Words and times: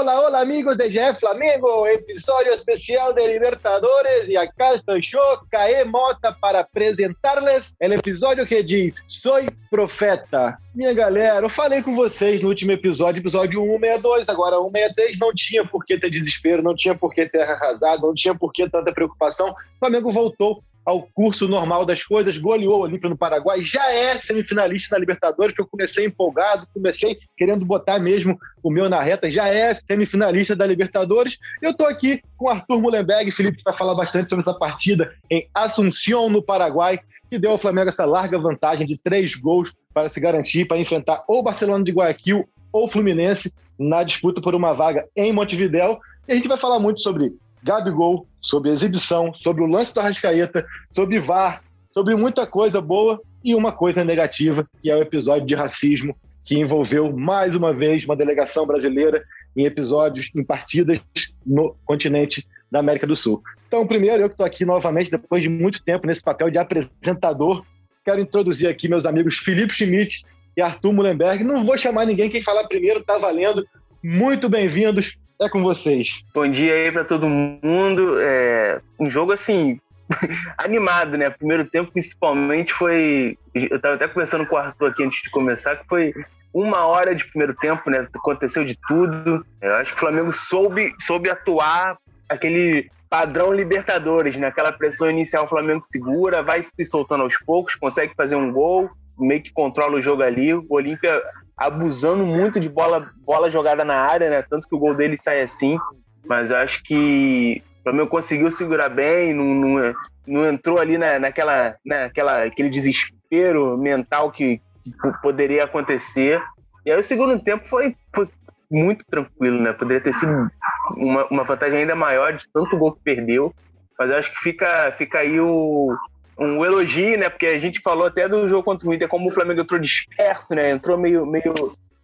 Hola, 0.00 0.18
hola 0.18 0.40
amigos 0.40 0.78
de 0.78 0.88
GE 0.88 1.12
Flamengo, 1.12 1.86
episodio 1.86 2.54
especial 2.54 3.12
de 3.12 3.28
Libertadores 3.28 4.30
y 4.30 4.34
acá 4.34 4.72
estoy 4.72 5.02
yo, 5.02 5.20
Caê 5.50 5.84
Mota, 5.84 6.34
para 6.40 6.60
apresentarles 6.60 7.76
o 7.78 7.84
episódio 7.84 8.46
que 8.46 8.62
diz 8.62 9.04
Soy 9.06 9.46
Profeta. 9.68 10.58
Minha 10.74 10.94
galera, 10.94 11.44
eu 11.44 11.50
falei 11.50 11.82
com 11.82 11.94
vocês 11.94 12.40
no 12.40 12.48
último 12.48 12.72
episódio, 12.72 13.20
episódio 13.20 13.60
162, 13.60 14.26
agora 14.30 14.56
163, 14.56 15.18
não 15.18 15.34
tinha 15.34 15.66
por 15.66 15.84
que 15.84 15.98
ter 15.98 16.08
desespero, 16.08 16.62
não 16.62 16.74
tinha 16.74 16.94
por 16.94 17.12
que 17.12 17.26
ter 17.26 17.42
arrasado, 17.42 18.06
não 18.06 18.14
tinha 18.14 18.34
por 18.34 18.50
que 18.54 18.70
tanta 18.70 18.94
preocupação. 18.94 19.50
O 19.50 19.78
Flamengo 19.78 20.10
voltou 20.10 20.64
ao 20.84 21.02
curso 21.02 21.46
normal 21.46 21.84
das 21.84 22.02
coisas, 22.02 22.38
goleou 22.38 22.78
o 22.78 22.82
Olímpia 22.82 23.08
no 23.08 23.16
Paraguai, 23.16 23.62
já 23.62 23.92
é 23.92 24.16
semifinalista 24.16 24.94
na 24.94 25.00
Libertadores, 25.00 25.54
que 25.54 25.60
eu 25.60 25.66
comecei 25.66 26.06
empolgado, 26.06 26.66
comecei 26.72 27.18
querendo 27.36 27.64
botar 27.64 27.98
mesmo 27.98 28.38
o 28.62 28.70
meu 28.70 28.88
na 28.88 29.00
reta, 29.00 29.30
já 29.30 29.48
é 29.48 29.74
semifinalista 29.74 30.56
da 30.56 30.66
Libertadores. 30.66 31.38
Eu 31.60 31.72
estou 31.72 31.86
aqui 31.86 32.22
com 32.36 32.48
Arthur 32.48 32.80
Mullenberg, 32.80 33.30
Felipe 33.30 33.62
vai 33.64 33.74
falar 33.74 33.94
bastante 33.94 34.30
sobre 34.30 34.42
essa 34.42 34.54
partida 34.54 35.12
em 35.30 35.48
Assunção, 35.54 36.28
no 36.28 36.42
Paraguai, 36.42 37.00
que 37.30 37.38
deu 37.38 37.52
ao 37.52 37.58
Flamengo 37.58 37.90
essa 37.90 38.04
larga 38.04 38.38
vantagem 38.38 38.86
de 38.86 38.98
três 38.98 39.34
gols 39.34 39.72
para 39.94 40.08
se 40.08 40.18
garantir, 40.18 40.64
para 40.64 40.78
enfrentar 40.78 41.24
ou 41.28 41.42
Barcelona 41.42 41.84
de 41.84 41.92
Guayaquil 41.92 42.48
ou 42.72 42.88
Fluminense 42.88 43.54
na 43.78 44.02
disputa 44.02 44.40
por 44.40 44.54
uma 44.54 44.72
vaga 44.72 45.06
em 45.16 45.32
Montevidéu. 45.32 45.98
E 46.26 46.32
a 46.32 46.34
gente 46.34 46.48
vai 46.48 46.56
falar 46.56 46.78
muito 46.78 47.00
sobre 47.00 47.32
Gabigol, 47.62 48.26
sobre 48.40 48.70
exibição, 48.70 49.34
sobre 49.34 49.62
o 49.62 49.66
lance 49.66 49.94
do 49.94 50.00
Arrascaeta, 50.00 50.66
sobre 50.90 51.18
VAR, 51.18 51.62
sobre 51.92 52.14
muita 52.14 52.46
coisa 52.46 52.80
boa 52.80 53.20
e 53.44 53.54
uma 53.54 53.72
coisa 53.72 54.04
negativa, 54.04 54.66
que 54.82 54.90
é 54.90 54.96
o 54.96 55.02
episódio 55.02 55.46
de 55.46 55.54
racismo 55.54 56.16
que 56.44 56.58
envolveu 56.58 57.12
mais 57.16 57.54
uma 57.54 57.72
vez 57.72 58.04
uma 58.04 58.16
delegação 58.16 58.66
brasileira 58.66 59.22
em 59.56 59.64
episódios, 59.64 60.30
em 60.34 60.42
partidas 60.42 60.98
no 61.46 61.76
continente 61.84 62.46
da 62.70 62.80
América 62.80 63.06
do 63.06 63.14
Sul. 63.14 63.42
Então, 63.66 63.86
primeiro, 63.86 64.22
eu 64.22 64.28
que 64.28 64.34
estou 64.34 64.46
aqui 64.46 64.64
novamente, 64.64 65.10
depois 65.10 65.42
de 65.42 65.48
muito 65.48 65.82
tempo 65.82 66.06
nesse 66.06 66.22
papel 66.22 66.50
de 66.50 66.58
apresentador, 66.58 67.64
quero 68.04 68.20
introduzir 68.20 68.68
aqui 68.68 68.88
meus 68.88 69.06
amigos 69.06 69.38
Felipe 69.38 69.74
Schmidt 69.74 70.24
e 70.56 70.60
Arthur 70.60 70.92
Mullenberg. 70.92 71.44
Não 71.44 71.64
vou 71.64 71.76
chamar 71.76 72.06
ninguém, 72.06 72.30
quem 72.30 72.42
falar 72.42 72.66
primeiro 72.66 73.00
está 73.00 73.18
valendo. 73.18 73.64
Muito 74.02 74.48
bem-vindos 74.48 75.16
é 75.40 75.48
com 75.48 75.62
vocês. 75.62 76.22
Bom 76.34 76.48
dia 76.48 76.74
aí 76.74 76.92
para 76.92 77.04
todo 77.04 77.28
mundo. 77.28 78.20
É 78.20 78.80
um 78.98 79.10
jogo 79.10 79.32
assim 79.32 79.80
animado, 80.58 81.16
né? 81.16 81.30
Primeiro 81.30 81.64
tempo 81.64 81.90
principalmente 81.92 82.74
foi, 82.74 83.38
eu 83.54 83.76
estava 83.76 83.94
até 83.94 84.06
conversando 84.06 84.46
com 84.46 84.56
o 84.56 84.58
Arthur 84.58 84.90
aqui 84.90 85.02
antes 85.02 85.22
de 85.22 85.30
começar 85.30 85.76
que 85.76 85.88
foi 85.88 86.12
uma 86.52 86.86
hora 86.86 87.14
de 87.14 87.24
primeiro 87.24 87.54
tempo, 87.54 87.88
né? 87.88 88.06
Aconteceu 88.12 88.64
de 88.64 88.76
tudo. 88.86 89.44
Eu 89.62 89.74
acho 89.76 89.92
que 89.92 89.96
o 89.96 90.00
Flamengo 90.00 90.30
soube, 90.30 90.92
soube 91.00 91.30
atuar 91.30 91.96
aquele 92.28 92.90
padrão 93.08 93.52
Libertadores, 93.52 94.36
né? 94.36 94.48
Aquela 94.48 94.72
pressão 94.72 95.10
inicial 95.10 95.44
o 95.44 95.48
Flamengo 95.48 95.82
segura, 95.84 96.42
vai 96.42 96.62
se 96.62 96.84
soltando 96.84 97.22
aos 97.22 97.38
poucos, 97.38 97.76
consegue 97.76 98.12
fazer 98.14 98.36
um 98.36 98.52
gol, 98.52 98.90
meio 99.18 99.42
que 99.42 99.52
controla 99.52 99.96
o 99.96 100.02
jogo 100.02 100.22
ali. 100.22 100.52
O 100.52 100.66
Olímpia 100.68 101.22
abusando 101.60 102.24
muito 102.24 102.58
de 102.58 102.70
bola, 102.70 103.10
bola 103.18 103.50
jogada 103.50 103.84
na 103.84 103.94
área, 103.94 104.30
né? 104.30 104.40
Tanto 104.40 104.66
que 104.66 104.74
o 104.74 104.78
gol 104.78 104.94
dele 104.94 105.18
sai 105.18 105.42
assim. 105.42 105.78
Mas 106.24 106.50
acho 106.50 106.82
que 106.82 107.62
o 107.80 107.82
Flamengo 107.82 108.08
conseguiu 108.08 108.50
segurar 108.50 108.88
bem, 108.88 109.34
não, 109.34 109.44
não, 109.44 109.94
não 110.26 110.46
entrou 110.46 110.78
ali 110.78 110.96
na, 110.96 111.18
naquela, 111.18 111.76
naquela 111.84 112.44
aquele 112.44 112.70
desespero 112.70 113.76
mental 113.76 114.30
que, 114.30 114.58
que, 114.82 115.20
poderia 115.20 115.64
acontecer. 115.64 116.42
E 116.86 116.90
aí 116.90 116.98
o 116.98 117.04
segundo 117.04 117.38
tempo 117.38 117.66
foi, 117.66 117.94
foi 118.14 118.26
muito 118.70 119.04
tranquilo, 119.04 119.60
né? 119.60 119.74
Poderia 119.74 120.02
ter 120.02 120.14
sido 120.14 120.50
uma, 120.96 121.26
uma 121.26 121.44
vantagem 121.44 121.80
ainda 121.80 121.94
maior 121.94 122.32
de 122.32 122.48
tanto 122.50 122.78
gol 122.78 122.92
que 122.92 123.02
perdeu. 123.04 123.54
Mas 123.98 124.10
acho 124.10 124.32
que 124.32 124.40
fica, 124.40 124.90
fica 124.92 125.18
aí 125.18 125.38
o, 125.38 125.94
um 126.38 126.64
elogio, 126.64 127.18
né? 127.18 127.28
Porque 127.28 127.46
a 127.46 127.58
gente 127.58 127.80
falou 127.80 128.06
até 128.06 128.28
do 128.28 128.48
jogo 128.48 128.62
contra 128.62 128.88
o 128.88 128.94
Inter, 128.94 129.08
como 129.08 129.28
o 129.28 129.32
Flamengo 129.32 129.60
entrou 129.60 129.80
disperso, 129.80 130.54
né? 130.54 130.70
Entrou 130.70 130.96
meio, 130.96 131.26
meio, 131.26 131.52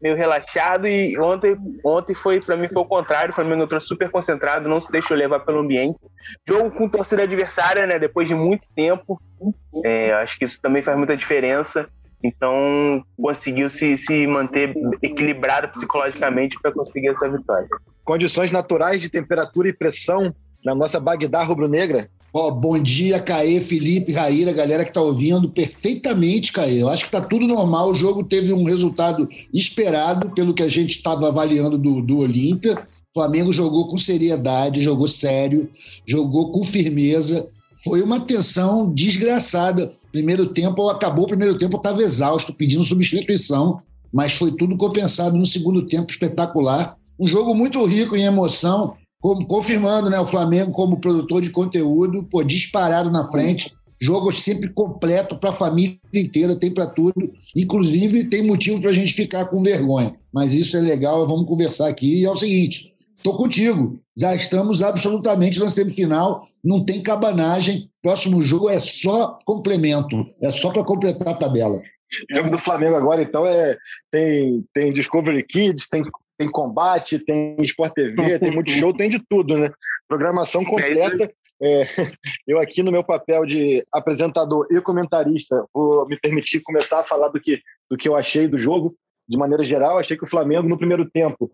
meio 0.00 0.16
relaxado 0.16 0.86
e 0.86 1.18
ontem, 1.18 1.56
ontem 1.84 2.14
foi, 2.14 2.40
para 2.40 2.56
mim, 2.56 2.68
foi 2.68 2.82
o 2.82 2.86
contrário. 2.86 3.30
O 3.30 3.34
Flamengo 3.34 3.64
entrou 3.64 3.80
super 3.80 4.10
concentrado, 4.10 4.68
não 4.68 4.80
se 4.80 4.92
deixou 4.92 5.16
levar 5.16 5.40
pelo 5.40 5.60
ambiente. 5.60 5.98
Jogo 6.46 6.70
com 6.70 6.88
torcida 6.88 7.22
adversária, 7.22 7.86
né? 7.86 7.98
Depois 7.98 8.28
de 8.28 8.34
muito 8.34 8.68
tempo. 8.74 9.20
É, 9.84 10.12
acho 10.14 10.38
que 10.38 10.44
isso 10.44 10.60
também 10.60 10.82
faz 10.82 10.96
muita 10.96 11.16
diferença. 11.16 11.88
Então, 12.22 13.04
conseguiu 13.20 13.68
se, 13.68 13.96
se 13.96 14.26
manter 14.26 14.74
equilibrado 15.02 15.68
psicologicamente 15.68 16.58
para 16.60 16.72
conseguir 16.72 17.08
essa 17.08 17.28
vitória. 17.28 17.68
Condições 18.04 18.50
naturais 18.50 19.00
de 19.00 19.10
temperatura 19.10 19.68
e 19.68 19.72
pressão 19.72 20.34
na 20.66 20.74
nossa 20.74 20.98
Bagdá 20.98 21.44
rubro-negra. 21.44 22.06
Ó, 22.34 22.48
oh, 22.48 22.50
bom 22.50 22.76
dia, 22.76 23.20
Caê, 23.20 23.60
Felipe, 23.60 24.12
Raíra, 24.12 24.52
galera 24.52 24.84
que 24.84 24.92
tá 24.92 25.00
ouvindo 25.00 25.48
perfeitamente, 25.48 26.52
Caê. 26.52 26.82
Eu 26.82 26.88
acho 26.88 27.04
que 27.04 27.10
tá 27.10 27.20
tudo 27.20 27.46
normal. 27.46 27.92
O 27.92 27.94
jogo 27.94 28.24
teve 28.24 28.52
um 28.52 28.64
resultado 28.64 29.28
esperado 29.54 30.28
pelo 30.30 30.52
que 30.52 30.64
a 30.64 30.68
gente 30.68 30.96
estava 30.96 31.28
avaliando 31.28 31.78
do, 31.78 32.02
do 32.02 32.18
Olímpia. 32.18 32.74
O 33.14 33.20
Flamengo 33.20 33.52
jogou 33.52 33.88
com 33.88 33.96
seriedade, 33.96 34.82
jogou 34.82 35.06
sério, 35.06 35.70
jogou 36.04 36.50
com 36.50 36.64
firmeza. 36.64 37.48
Foi 37.84 38.02
uma 38.02 38.18
tensão 38.18 38.92
desgraçada. 38.92 39.92
Primeiro 40.10 40.46
tempo, 40.46 40.90
acabou 40.90 41.26
o 41.26 41.28
primeiro 41.28 41.56
tempo, 41.56 41.76
eu 41.76 41.78
estava 41.78 42.02
exausto, 42.02 42.52
pedindo 42.52 42.82
substituição, 42.82 43.80
mas 44.12 44.32
foi 44.32 44.50
tudo 44.50 44.76
compensado 44.76 45.36
no 45.36 45.46
segundo 45.46 45.86
tempo 45.86 46.10
espetacular. 46.10 46.96
Um 47.20 47.28
jogo 47.28 47.54
muito 47.54 47.84
rico 47.84 48.16
em 48.16 48.24
emoção 48.24 48.96
confirmando 49.48 50.10
né, 50.10 50.20
o 50.20 50.26
Flamengo 50.26 50.70
como 50.70 51.00
produtor 51.00 51.42
de 51.42 51.50
conteúdo, 51.50 52.24
pô, 52.24 52.44
disparado 52.44 53.10
na 53.10 53.28
frente, 53.30 53.72
jogo 54.00 54.30
sempre 54.32 54.68
completo 54.68 55.36
para 55.36 55.50
a 55.50 55.54
família 55.54 55.98
inteira, 56.14 56.56
tem 56.56 56.72
para 56.72 56.86
tudo, 56.86 57.32
inclusive 57.54 58.24
tem 58.24 58.46
motivo 58.46 58.80
para 58.80 58.90
a 58.90 58.92
gente 58.92 59.12
ficar 59.12 59.46
com 59.46 59.62
vergonha. 59.62 60.16
Mas 60.32 60.54
isso 60.54 60.76
é 60.76 60.80
legal, 60.80 61.26
vamos 61.26 61.46
conversar 61.46 61.88
aqui. 61.88 62.20
E 62.20 62.24
é 62.24 62.30
o 62.30 62.34
seguinte: 62.34 62.92
estou 63.16 63.36
contigo, 63.36 63.98
já 64.16 64.34
estamos 64.34 64.82
absolutamente 64.82 65.58
na 65.58 65.68
semifinal, 65.68 66.46
não 66.62 66.84
tem 66.84 67.02
cabanagem. 67.02 67.90
Próximo 68.02 68.42
jogo 68.42 68.70
é 68.70 68.78
só 68.78 69.38
complemento, 69.44 70.24
é 70.40 70.50
só 70.50 70.70
para 70.70 70.84
completar 70.84 71.28
a 71.28 71.34
tabela. 71.34 71.80
O 72.30 72.36
jogo 72.36 72.50
do 72.50 72.58
Flamengo 72.58 72.94
agora, 72.94 73.22
então, 73.22 73.44
é 73.46 73.76
tem, 74.12 74.64
tem 74.72 74.92
Discovery 74.92 75.42
Kids, 75.42 75.88
tem 75.88 76.02
tem 76.36 76.50
combate, 76.50 77.18
tem 77.18 77.56
Sport 77.60 77.94
TV, 77.94 78.38
tem 78.38 78.50
Multishow, 78.50 78.92
tem 78.92 79.08
de 79.08 79.18
tudo, 79.18 79.56
né? 79.56 79.70
Programação 80.08 80.64
completa. 80.64 81.32
É, 81.60 81.82
eu 82.46 82.58
aqui 82.58 82.82
no 82.82 82.92
meu 82.92 83.02
papel 83.02 83.46
de 83.46 83.82
apresentador 83.92 84.66
e 84.70 84.80
comentarista 84.80 85.64
vou 85.72 86.06
me 86.06 86.18
permitir 86.18 86.60
começar 86.60 87.00
a 87.00 87.04
falar 87.04 87.28
do 87.28 87.40
que, 87.40 87.60
do 87.90 87.96
que 87.96 88.08
eu 88.08 88.16
achei 88.16 88.46
do 88.46 88.58
jogo. 88.58 88.94
De 89.28 89.36
maneira 89.36 89.64
geral, 89.64 89.98
achei 89.98 90.16
que 90.16 90.24
o 90.24 90.28
Flamengo 90.28 90.68
no 90.68 90.78
primeiro 90.78 91.08
tempo, 91.10 91.50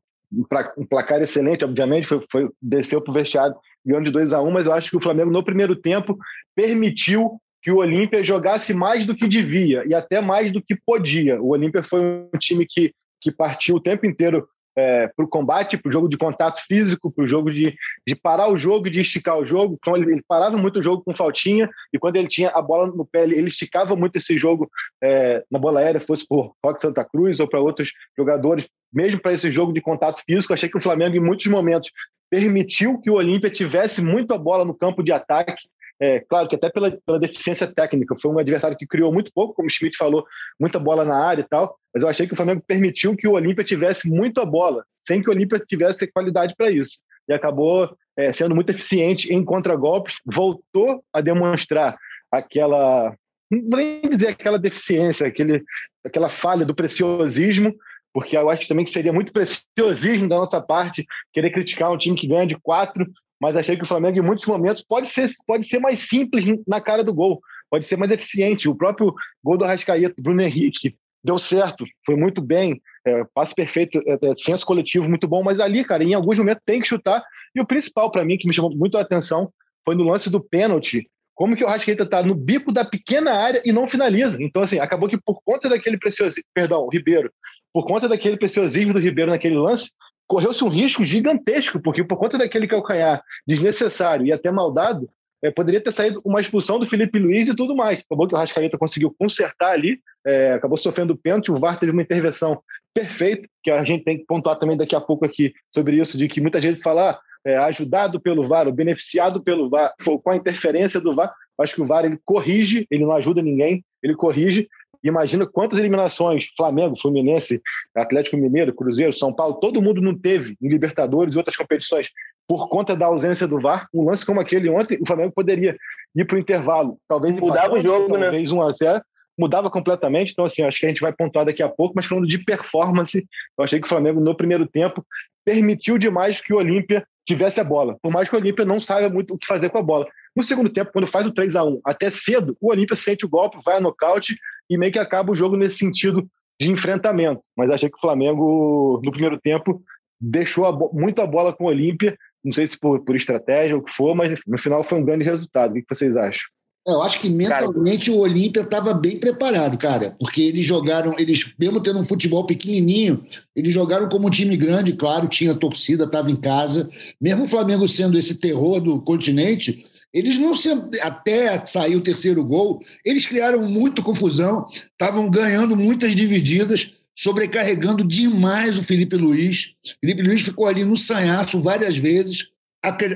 um 0.77 0.85
placar 0.85 1.23
excelente, 1.23 1.65
obviamente, 1.65 2.07
foi, 2.07 2.25
foi 2.31 2.51
desceu 2.61 3.01
para 3.01 3.11
o 3.11 3.15
vestiário 3.15 3.55
ganhando 3.85 4.05
de 4.05 4.11
2 4.11 4.33
a 4.33 4.43
1 4.43 4.47
um, 4.47 4.51
mas 4.51 4.67
eu 4.67 4.73
acho 4.73 4.91
que 4.91 4.97
o 4.97 5.01
Flamengo 5.01 5.31
no 5.31 5.45
primeiro 5.45 5.75
tempo 5.75 6.19
permitiu 6.55 7.41
que 7.63 7.71
o 7.71 7.77
Olímpia 7.77 8.23
jogasse 8.23 8.75
mais 8.75 9.07
do 9.07 9.15
que 9.15 9.29
devia 9.29 9.85
e 9.87 9.95
até 9.95 10.21
mais 10.21 10.51
do 10.51 10.61
que 10.61 10.77
podia. 10.77 11.41
O 11.41 11.51
Olímpia 11.51 11.83
foi 11.83 12.01
um 12.01 12.39
time 12.39 12.67
que, 12.69 12.93
que 13.21 13.31
partiu 13.31 13.77
o 13.77 13.81
tempo 13.81 14.05
inteiro 14.05 14.47
é, 14.77 15.09
para 15.09 15.25
o 15.25 15.29
combate, 15.29 15.77
para 15.77 15.89
o 15.89 15.93
jogo 15.93 16.09
de 16.09 16.17
contato 16.17 16.61
físico, 16.67 17.11
para 17.11 17.25
o 17.25 17.27
jogo 17.27 17.51
de, 17.51 17.75
de 18.07 18.15
parar 18.15 18.49
o 18.49 18.57
jogo, 18.57 18.91
de 18.91 19.01
esticar 19.01 19.39
o 19.39 19.45
jogo. 19.45 19.77
Então 19.79 19.97
ele, 19.97 20.13
ele, 20.13 20.25
parava 20.27 20.57
muito 20.57 20.79
o 20.79 20.83
jogo 20.83 21.03
com 21.03 21.15
faltinha 21.15 21.69
e 21.93 21.99
quando 21.99 22.17
ele 22.17 22.29
tinha 22.29 22.51
a 22.51 22.63
bola 22.63 22.87
no 22.87 23.05
pé, 23.05 23.25
ele, 23.25 23.37
ele 23.37 23.49
esticava 23.49 23.95
muito 23.97 24.17
esse 24.17 24.37
jogo 24.37 24.71
é, 25.03 25.45
na 25.51 25.59
bola 25.59 25.81
aérea, 25.81 26.01
fosse 26.01 26.27
por 26.27 26.55
Roque 26.65 26.81
Santa 26.81 27.05
Cruz 27.05 27.41
ou 27.41 27.49
para 27.49 27.61
outros 27.61 27.93
jogadores, 28.17 28.69
mesmo 28.93 29.21
para 29.21 29.33
esse 29.33 29.51
jogo 29.51 29.73
de 29.73 29.81
contato 29.81 30.23
físico. 30.25 30.53
Achei 30.53 30.69
que 30.69 30.79
o 30.79 30.83
Flamengo, 30.83 31.17
em 31.17 31.21
muitos 31.21 31.47
momentos, 31.47 31.91
permitiu 32.31 32.99
que 32.99 33.11
o 33.11 33.15
Olímpia 33.15 33.51
tivesse 33.51 34.03
muito 34.03 34.33
a 34.33 34.39
bola 34.39 34.65
no 34.65 34.75
campo 34.75 35.03
de 35.03 35.13
ataque 35.13 35.69
é, 36.03 36.19
claro 36.19 36.49
que 36.49 36.57
até 36.57 36.69
pela, 36.69 36.91
pela 37.07 37.21
deficiência 37.21 37.65
técnica, 37.65 38.17
foi 38.21 38.29
um 38.29 38.39
adversário 38.41 38.77
que 38.77 38.89
criou 38.89 39.13
muito 39.13 39.31
pouco, 39.33 39.55
como 39.55 39.69
o 39.69 39.71
Schmidt 39.71 39.97
falou, 39.97 40.27
muita 40.59 40.77
bola 40.77 41.05
na 41.05 41.17
área 41.17 41.43
e 41.43 41.49
tal, 41.49 41.79
mas 41.95 42.03
eu 42.03 42.09
achei 42.09 42.27
que 42.27 42.33
o 42.33 42.37
Flamengo 42.37 42.61
permitiu 42.67 43.15
que 43.15 43.29
o 43.29 43.35
Olímpia 43.35 43.63
tivesse 43.63 44.11
muita 44.11 44.45
bola, 44.45 44.85
sem 44.99 45.23
que 45.23 45.29
o 45.29 45.33
Olímpia 45.33 45.63
tivesse 45.65 46.05
qualidade 46.09 46.57
para 46.59 46.73
isso. 46.73 46.99
E 47.29 47.33
acabou 47.33 47.89
é, 48.17 48.33
sendo 48.33 48.53
muito 48.53 48.71
eficiente 48.71 49.33
em 49.33 49.45
contragolpes, 49.45 50.17
voltou 50.27 51.05
a 51.13 51.21
demonstrar 51.21 51.97
aquela, 52.33 53.15
não 53.49 53.61
vou 53.69 53.79
nem 53.79 54.03
dizer 54.03 54.27
aquela 54.27 54.59
deficiência, 54.59 55.25
aquele, 55.25 55.63
aquela 56.05 56.29
falha 56.29 56.67
do 56.67 56.75
preciosismo, 56.75 57.73
porque 58.13 58.37
eu 58.37 58.51
acho 58.51 58.67
também 58.67 58.85
que 58.85 58.91
seria 58.91 59.13
muito 59.13 59.33
preciosismo 59.33 60.29
da 60.29 60.37
nossa 60.37 60.61
parte 60.61 61.07
querer 61.33 61.53
criticar 61.53 61.93
um 61.93 61.97
time 61.97 62.17
que 62.17 62.27
ganha 62.27 62.45
de 62.45 62.59
quatro, 62.59 63.07
mas 63.43 63.57
achei 63.57 63.77
que 63.77 63.83
o 63.83 63.89
Flamengo, 63.89 64.17
em 64.17 64.23
muitos 64.23 64.47
momentos, 64.47 64.85
pode 64.89 65.09
ser, 65.09 65.29
pode 65.45 65.67
ser 65.67 65.81
mais 65.81 65.99
simples 65.99 66.47
na 66.65 66.81
cara 66.81 67.03
do 67.03 67.13
gol, 67.13 67.41
pode 67.69 67.85
ser 67.85 67.97
mais 67.97 68.13
eficiente. 68.13 68.69
O 68.69 68.75
próprio 68.77 69.13
gol 69.43 69.59
do 69.59 69.65
Arrascaeta, 69.65 70.15
Bruno 70.23 70.41
Henrique, 70.43 70.95
deu 71.25 71.37
certo, 71.39 71.85
foi 72.07 72.15
muito 72.15 72.41
bem, 72.41 72.81
é, 73.05 73.25
passe 73.35 73.53
perfeito, 73.53 74.01
é, 74.07 74.13
é, 74.13 74.35
senso 74.37 74.65
coletivo 74.65 75.09
muito 75.09 75.27
bom, 75.27 75.43
mas 75.43 75.59
ali, 75.59 75.85
cara, 75.85 76.05
em 76.05 76.15
alguns 76.15 76.39
momentos 76.39 76.63
tem 76.65 76.81
que 76.81 76.87
chutar. 76.87 77.21
E 77.53 77.61
o 77.61 77.67
principal 77.67 78.13
para 78.13 78.25
mim, 78.25 78.39
que 78.39 78.47
me 78.47 78.55
chamou 78.55 78.71
muito 78.77 78.97
a 78.97 79.01
atenção, 79.01 79.53
foi 79.85 79.97
no 79.97 80.05
lance 80.05 80.31
do 80.31 80.41
pênalti. 80.41 81.11
Como 81.35 81.57
que 81.57 81.65
o 81.65 81.67
Arrascaeta 81.67 82.07
tá 82.07 82.23
no 82.23 82.37
bico 82.37 82.71
da 82.71 82.85
pequena 82.85 83.33
área 83.33 83.61
e 83.65 83.73
não 83.73 83.89
finaliza? 83.89 84.41
Então, 84.41 84.63
assim, 84.63 84.79
acabou 84.79 85.09
que 85.09 85.19
por 85.19 85.43
conta 85.43 85.69
daquele 85.69 85.99
preciosismo, 85.99 86.45
perdão, 86.55 86.89
Ribeiro, 86.89 87.29
por 87.73 87.87
conta 87.89 88.09
daquele 88.09 88.37
preciosismo 88.37 88.93
do 88.93 89.01
Ribeiro 89.01 89.33
naquele 89.33 89.57
lance, 89.57 89.91
correu-se 90.27 90.65
um 90.65 90.69
risco 90.69 91.05
gigantesco, 91.05 91.81
porque 91.81 92.05
por 92.05 92.17
conta 92.17 92.39
daquele 92.39 92.67
calcanhar 92.67 93.23
desnecessário 93.47 94.27
e 94.27 94.33
até 94.33 94.51
maldado, 94.51 95.09
é, 95.43 95.51
poderia 95.51 95.81
ter 95.81 95.93
saído 95.93 96.23
uma 96.25 96.41
expulsão 96.41 96.79
do 96.79 96.87
Felipe 96.87 97.19
Luiz 97.19 97.49
e 97.49 97.57
tudo 97.57 97.75
mais. 97.75 98.01
Acabou 98.01 98.29
que 98.29 98.35
o 98.35 98.39
Rascaeta 98.39 98.79
conseguiu 98.79 99.15
consertar 99.19 99.73
ali, 99.73 99.99
é, 100.25 100.53
acabou 100.53 100.77
sofrendo 100.77 101.17
pênalti, 101.17 101.51
o 101.51 101.59
VAR 101.59 101.79
teve 101.79 101.91
uma 101.91 102.03
intervenção 102.03 102.63
perfeita, 102.95 103.49
que 103.63 103.71
a 103.71 103.85
gente 103.85 104.05
tem 104.05 104.19
que 104.19 104.25
pontuar 104.25 104.59
também 104.59 104.77
daqui 104.77 104.95
a 104.95 105.01
pouco 105.01 105.25
aqui 105.25 105.53
sobre 105.75 105.97
isso, 105.97 106.17
de 106.17 106.29
que 106.29 106.41
muita 106.41 106.61
gente 106.61 106.81
fala 106.81 107.11
ah, 107.11 107.21
é, 107.45 107.57
ajudado 107.57 108.21
pelo 108.21 108.45
VAR, 108.45 108.69
ou 108.69 108.73
beneficiado 108.73 109.43
pelo 109.43 109.69
VAR, 109.69 109.93
com 110.05 110.31
a 110.31 110.37
interferência 110.37 111.01
do 111.01 111.15
VAR, 111.15 111.35
acho 111.59 111.75
que 111.75 111.83
o 111.83 111.87
VAR 111.87 112.05
ele 112.05 112.19
corrige, 112.25 112.87
ele 112.91 113.05
não 113.05 113.13
ajuda 113.13 113.43
ninguém, 113.43 113.85
ele 114.03 114.15
corrige, 114.15 114.69
Imagina 115.03 115.47
quantas 115.47 115.79
eliminações 115.79 116.47
Flamengo, 116.57 116.99
Fluminense, 116.99 117.61
Atlético 117.95 118.37
Mineiro, 118.37 118.75
Cruzeiro, 118.75 119.13
São 119.13 119.33
Paulo, 119.33 119.55
todo 119.55 119.83
mundo 119.83 120.01
não 120.01 120.17
teve 120.17 120.57
em 120.61 120.69
Libertadores 120.69 121.35
e 121.35 121.37
outras 121.37 121.57
competições 121.57 122.09
por 122.47 122.69
conta 122.69 122.97
da 122.97 123.07
ausência 123.07 123.47
do 123.47 123.61
VAR. 123.61 123.89
Um 123.93 124.05
lance 124.05 124.25
como 124.25 124.41
aquele 124.41 124.69
ontem, 124.69 124.99
o 125.01 125.07
Flamengo 125.07 125.33
poderia 125.35 125.77
ir 126.15 126.25
para 126.25 126.37
o 126.37 126.39
intervalo, 126.39 126.99
talvez 127.09 127.35
mudava 127.35 127.75
o 127.75 127.81
jogo, 127.81 128.17
né? 128.17 128.25
talvez 128.25 128.53
né? 128.53 128.59
1 128.59 128.63
a 128.63 128.71
0 128.71 129.03
mudava 129.39 129.71
completamente. 129.71 130.33
Então, 130.33 130.45
assim, 130.45 130.63
acho 130.63 130.79
que 130.79 130.87
a 130.87 130.89
gente 130.89 131.01
vai 131.01 131.13
pontuar 131.13 131.45
daqui 131.45 131.63
a 131.63 131.69
pouco, 131.69 131.95
mas 131.97 132.07
falando 132.07 132.27
de 132.27 132.39
performance, 132.39 133.27
eu 133.59 133.65
achei 133.65 133.81
que 133.81 133.87
o 133.87 133.89
Flamengo, 133.89 134.21
no 134.21 134.37
primeiro 134.37 134.67
tempo, 134.67 135.05
permitiu 135.45 135.99
demais 135.99 136.41
que 136.41 136.53
o 136.53 136.59
Olímpia 136.59 137.05
tivesse 137.27 137.61
a 137.61 137.65
bola, 137.65 137.97
por 138.03 138.13
mais 138.13 138.29
que 138.29 138.35
o 138.35 138.39
Olímpia 138.39 138.65
não 138.65 138.81
saiba 138.81 139.09
muito 139.09 139.35
o 139.35 139.39
que 139.39 139.47
fazer 139.47 139.71
com 139.71 139.79
a 139.79 139.83
bola. 139.83 140.07
No 140.35 140.43
segundo 140.43 140.71
tempo, 140.71 140.91
quando 140.93 141.07
faz 141.07 141.27
o 141.27 141.33
3 141.33 141.57
a 141.57 141.65
1 141.65 141.81
até 141.85 142.11
cedo, 142.11 142.57
o 142.61 142.71
Olímpia 142.71 142.97
sente 142.97 143.25
o 143.25 143.29
golpe, 143.29 143.59
vai 143.65 143.77
a 143.77 143.81
nocaute 143.81 144.37
e 144.69 144.79
meio 144.79 144.93
que 144.93 144.99
acaba 144.99 145.33
o 145.33 145.37
jogo 145.37 145.57
nesse 145.57 145.79
sentido 145.79 146.27
de 146.61 146.71
enfrentamento. 146.71 147.41
Mas 147.57 147.71
achei 147.71 147.89
que 147.89 147.97
o 147.97 148.01
Flamengo, 148.01 149.01
no 149.05 149.11
primeiro 149.11 149.41
tempo, 149.41 149.83
deixou 150.21 150.67
a 150.67 150.73
muito 150.93 151.21
a 151.21 151.27
bola 151.27 151.53
com 151.53 151.65
o 151.65 151.69
Olímpia, 151.69 152.17
não 152.45 152.53
sei 152.53 152.67
se 152.67 152.79
por, 152.79 153.05
por 153.05 153.17
estratégia 153.17 153.77
ou 153.77 153.83
o 153.83 153.85
que 153.85 153.93
for, 153.93 154.15
mas 154.15 154.41
no 154.47 154.59
final 154.59 154.83
foi 154.85 154.99
um 154.99 155.05
grande 155.05 155.25
resultado. 155.25 155.73
O 155.73 155.75
que 155.75 155.95
vocês 155.95 156.17
acham? 156.17 156.47
É, 156.87 156.93
eu 156.93 157.03
acho 157.03 157.21
que 157.21 157.31
mentalmente 157.31 158.11
cara, 158.11 158.19
o 158.19 158.23
Olímpia 158.23 158.63
estava 158.63 158.93
bem 158.93 159.19
preparado, 159.19 159.79
cara, 159.79 160.17
porque 160.19 160.43
eles 160.43 160.67
jogaram, 160.67 161.15
eles, 161.17 161.53
mesmo 161.59 161.81
tendo 161.81 162.01
um 162.01 162.05
futebol 162.05 162.45
pequenininho, 162.45 163.25
eles 163.55 163.73
jogaram 163.73 164.09
como 164.09 164.27
um 164.27 164.31
time 164.31 164.57
grande, 164.57 164.95
claro, 164.95 165.29
tinha 165.29 165.55
torcida, 165.55 166.05
estava 166.05 166.31
em 166.31 166.37
casa. 166.37 166.91
Mesmo 167.21 167.45
o 167.45 167.49
Flamengo 167.49 167.87
sendo 167.87 168.19
esse 168.19 168.39
terror 168.41 168.81
do 168.81 169.01
continente, 169.01 169.87
eles 170.13 170.39
não 170.39 170.55
se, 170.55 170.69
até 171.01 171.67
sair 171.67 171.97
o 171.97 172.03
terceiro 172.03 172.45
gol, 172.45 172.83
eles 173.05 173.25
criaram 173.25 173.63
muito 173.63 174.03
confusão, 174.03 174.67
estavam 174.71 175.31
ganhando 175.31 175.75
muitas 175.75 176.15
divididas, 176.15 176.93
sobrecarregando 177.17 178.05
demais 178.05 178.77
o 178.77 178.83
Felipe 178.83 179.17
Luiz. 179.17 179.75
Felipe 180.01 180.23
Luiz 180.23 180.43
ficou 180.43 180.67
ali 180.67 180.85
no 180.85 180.97
sanhaço 180.97 181.61
várias 181.63 181.97
vezes. 181.97 182.49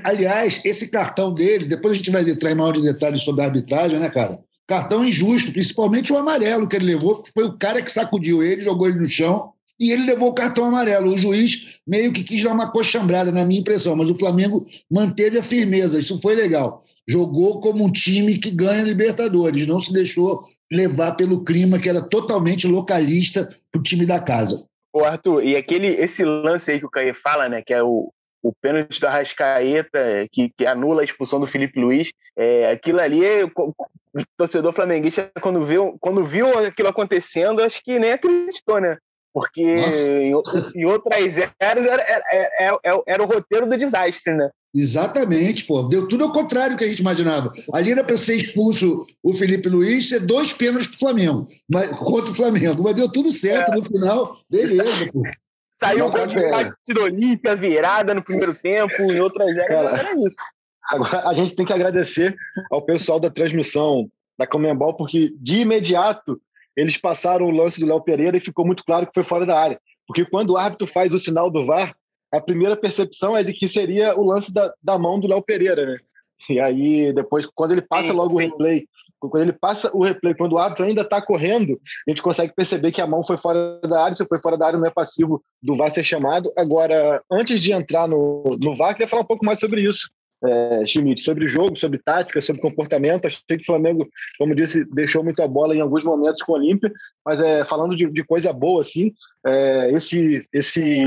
Aliás, 0.03 0.61
esse 0.63 0.89
cartão 0.89 1.33
dele, 1.33 1.65
depois 1.65 1.93
a 1.93 1.97
gente 1.97 2.09
vai 2.09 2.27
entrar 2.27 2.51
em 2.51 2.55
maior 2.55 2.71
de 2.71 2.81
detalhes 2.81 3.21
sobre 3.21 3.41
a 3.41 3.45
arbitragem, 3.45 3.99
né, 3.99 4.09
cara? 4.09 4.39
Cartão 4.65 5.05
injusto, 5.05 5.51
principalmente 5.51 6.11
o 6.11 6.17
amarelo 6.17 6.67
que 6.67 6.75
ele 6.75 6.85
levou, 6.85 7.23
foi 7.33 7.45
o 7.45 7.53
cara 7.53 7.81
que 7.81 7.91
sacudiu 7.91 8.41
ele, 8.41 8.63
jogou 8.63 8.87
ele 8.87 8.99
no 8.99 9.09
chão 9.09 9.51
e 9.79 9.91
ele 9.91 10.05
levou 10.05 10.29
o 10.29 10.33
cartão 10.33 10.65
amarelo. 10.65 11.13
O 11.13 11.17
juiz 11.17 11.79
meio 11.85 12.11
que 12.11 12.23
quis 12.23 12.43
dar 12.43 12.53
uma 12.53 12.71
coxambrada, 12.71 13.31
na 13.31 13.45
minha 13.45 13.61
impressão, 13.61 13.95
mas 13.95 14.09
o 14.09 14.17
Flamengo 14.17 14.65
manteve 14.89 15.37
a 15.37 15.43
firmeza, 15.43 15.99
isso 15.99 16.19
foi 16.21 16.35
legal 16.35 16.83
jogou 17.07 17.59
como 17.61 17.85
um 17.85 17.91
time 17.91 18.37
que 18.37 18.51
ganha 18.51 18.83
Libertadores, 18.83 19.67
não 19.67 19.79
se 19.79 19.93
deixou 19.93 20.45
levar 20.71 21.13
pelo 21.13 21.43
clima 21.43 21.79
que 21.79 21.87
era 21.87 22.07
totalmente 22.07 22.67
localista 22.67 23.49
para 23.71 23.79
o 23.79 23.83
time 23.83 24.05
da 24.05 24.19
casa. 24.19 24.65
Ô 24.91 25.03
Arthur, 25.05 25.43
e 25.43 25.55
aquele 25.55 25.87
esse 25.87 26.25
lance 26.25 26.71
aí 26.71 26.79
que 26.79 26.85
o 26.85 26.89
Caê 26.89 27.13
fala, 27.13 27.47
né, 27.47 27.61
que 27.61 27.73
é 27.73 27.81
o, 27.81 28.11
o 28.43 28.51
pênalti 28.61 28.99
da 28.99 29.09
Rascaeta, 29.09 30.27
que, 30.31 30.51
que 30.57 30.65
anula 30.65 31.01
a 31.01 31.05
expulsão 31.05 31.39
do 31.39 31.47
Felipe 31.47 31.79
Luiz, 31.79 32.11
é, 32.35 32.69
aquilo 32.71 33.01
ali, 33.01 33.21
o 33.43 33.53
torcedor 34.35 34.73
flamenguista, 34.73 35.31
quando 35.41 35.63
viu, 35.63 35.97
quando 35.99 36.25
viu 36.25 36.47
aquilo 36.59 36.89
acontecendo, 36.89 37.61
acho 37.61 37.81
que 37.83 37.99
nem 37.99 38.11
acreditou, 38.11 38.79
né? 38.81 38.97
Porque 39.37 39.61
em, 39.61 40.31
em, 40.75 40.85
outras 40.85 41.37
eras 41.59 41.85
era, 41.85 42.01
era, 42.01 42.49
era, 42.59 43.01
era, 43.05 43.23
o 43.23 43.27
roteiro 43.27 43.69
do 43.69 43.77
desastre, 43.77 44.33
né? 44.33 44.49
Exatamente, 44.75 45.63
pô. 45.63 45.83
Deu 45.83 46.07
tudo 46.07 46.23
ao 46.23 46.33
contrário 46.33 46.75
do 46.75 46.79
que 46.79 46.85
a 46.85 46.87
gente 46.87 47.01
imaginava. 47.01 47.51
Ali 47.71 47.91
era 47.91 48.03
para 48.03 48.17
ser 48.17 48.33
expulso 48.33 49.05
o 49.21 49.35
Felipe 49.35 49.69
Luiz, 49.69 50.09
ser 50.09 50.21
dois 50.21 50.53
pênaltis 50.53 50.87
pro 50.87 50.97
Flamengo, 50.97 51.47
mas, 51.71 51.91
contra 51.99 52.31
o 52.31 52.33
Flamengo. 52.33 52.81
Mas 52.81 52.95
deu 52.95 53.11
tudo 53.11 53.31
certo 53.31 53.73
é. 53.73 53.75
no 53.75 53.85
final. 53.85 54.37
Beleza, 54.49 55.07
pô. 55.13 55.21
Saiu 55.79 56.07
o 56.07 56.11
gol 56.11 56.25
de 56.25 56.99
Olímpia, 56.99 57.55
virada 57.55 58.15
no 58.15 58.23
primeiro 58.23 58.55
tempo, 58.55 59.03
em 59.03 59.19
outras 59.19 59.55
eras 59.55 59.99
era 59.99 60.13
isso. 60.15 60.37
Agora, 60.89 61.29
a 61.29 61.33
gente 61.35 61.55
tem 61.55 61.63
que 61.63 61.73
agradecer 61.73 62.35
ao 62.71 62.81
pessoal 62.81 63.19
da 63.19 63.29
transmissão 63.29 64.09
da 64.39 64.47
Comembol, 64.47 64.95
porque 64.95 65.31
de 65.39 65.59
imediato 65.59 66.41
eles 66.77 66.95
passaram 66.95 67.47
o 67.47 67.51
lance 67.51 67.79
do 67.79 67.87
Léo 67.87 67.99
Pereira 67.99 68.37
e 68.37 68.39
ficou 68.39 68.65
muito 68.65 68.85
claro 68.85 69.07
que 69.07 69.13
foi 69.13 69.23
fora 69.23 69.45
da 69.45 69.59
área. 69.59 69.79
Porque 70.05 70.23
quando 70.23 70.51
o 70.51 70.57
árbitro 70.57 70.85
faz 70.85 71.13
o 71.13 71.19
sinal 71.19 71.49
do 71.49 71.65
VAR, 71.65 71.93
a 72.31 72.39
primeira 72.39 72.77
percepção 72.77 73.35
é 73.35 73.43
de 73.43 73.51
que 73.51 73.67
seria 73.67 74.17
o 74.17 74.23
lance 74.23 74.53
da, 74.53 74.71
da 74.81 74.97
mão 74.97 75.19
do 75.19 75.27
Léo 75.27 75.41
Pereira, 75.41 75.85
né? 75.85 75.97
E 76.49 76.59
aí, 76.59 77.11
depois, 77.13 77.47
quando 77.47 77.71
ele 77.71 77.81
passa 77.81 78.13
logo 78.13 78.35
o 78.35 78.37
replay, 78.37 78.85
quando 79.19 79.41
ele 79.41 79.53
passa 79.53 79.89
o 79.91 80.03
replay, 80.03 80.35
quando 80.35 80.53
o 80.53 80.57
árbitro 80.59 80.85
ainda 80.85 81.01
está 81.01 81.19
correndo, 81.19 81.79
a 82.07 82.11
gente 82.11 82.21
consegue 82.21 82.53
perceber 82.53 82.91
que 82.91 83.01
a 83.01 83.07
mão 83.07 83.23
foi 83.23 83.39
fora 83.39 83.79
da 83.81 84.03
área. 84.03 84.15
Se 84.15 84.25
foi 84.27 84.39
fora 84.39 84.55
da 84.55 84.67
área, 84.67 84.77
não 84.77 84.85
é 84.85 84.91
passivo 84.91 85.43
do 85.63 85.75
VAR 85.75 85.89
ser 85.89 86.03
chamado. 86.03 86.51
Agora, 86.55 87.23
antes 87.31 87.61
de 87.61 87.71
entrar 87.71 88.07
no, 88.07 88.43
no 88.61 88.75
VAR, 88.75 88.93
queria 88.93 89.07
falar 89.07 89.23
um 89.23 89.27
pouco 89.27 89.43
mais 89.43 89.59
sobre 89.59 89.81
isso. 89.81 90.09
É, 90.43 90.85
Schmidt, 90.85 91.21
sobre 91.21 91.47
jogo, 91.47 91.77
sobre 91.77 91.97
tática, 91.97 92.41
sobre 92.41 92.61
comportamento. 92.61 93.25
Achei 93.25 93.41
que 93.47 93.61
o 93.61 93.65
Flamengo, 93.65 94.07
como 94.37 94.55
disse, 94.55 94.85
deixou 94.93 95.23
muito 95.23 95.41
a 95.41 95.47
bola 95.47 95.75
em 95.75 95.81
alguns 95.81 96.03
momentos 96.03 96.43
com 96.43 96.51
o 96.51 96.55
Olímpia, 96.55 96.91
mas 97.25 97.39
é, 97.39 97.65
falando 97.65 97.95
de, 97.95 98.09
de 98.11 98.23
coisa 98.23 98.53
boa, 98.53 98.81
assim, 98.81 99.13
é, 99.45 99.91
esse, 99.93 100.47
esse 100.53 101.03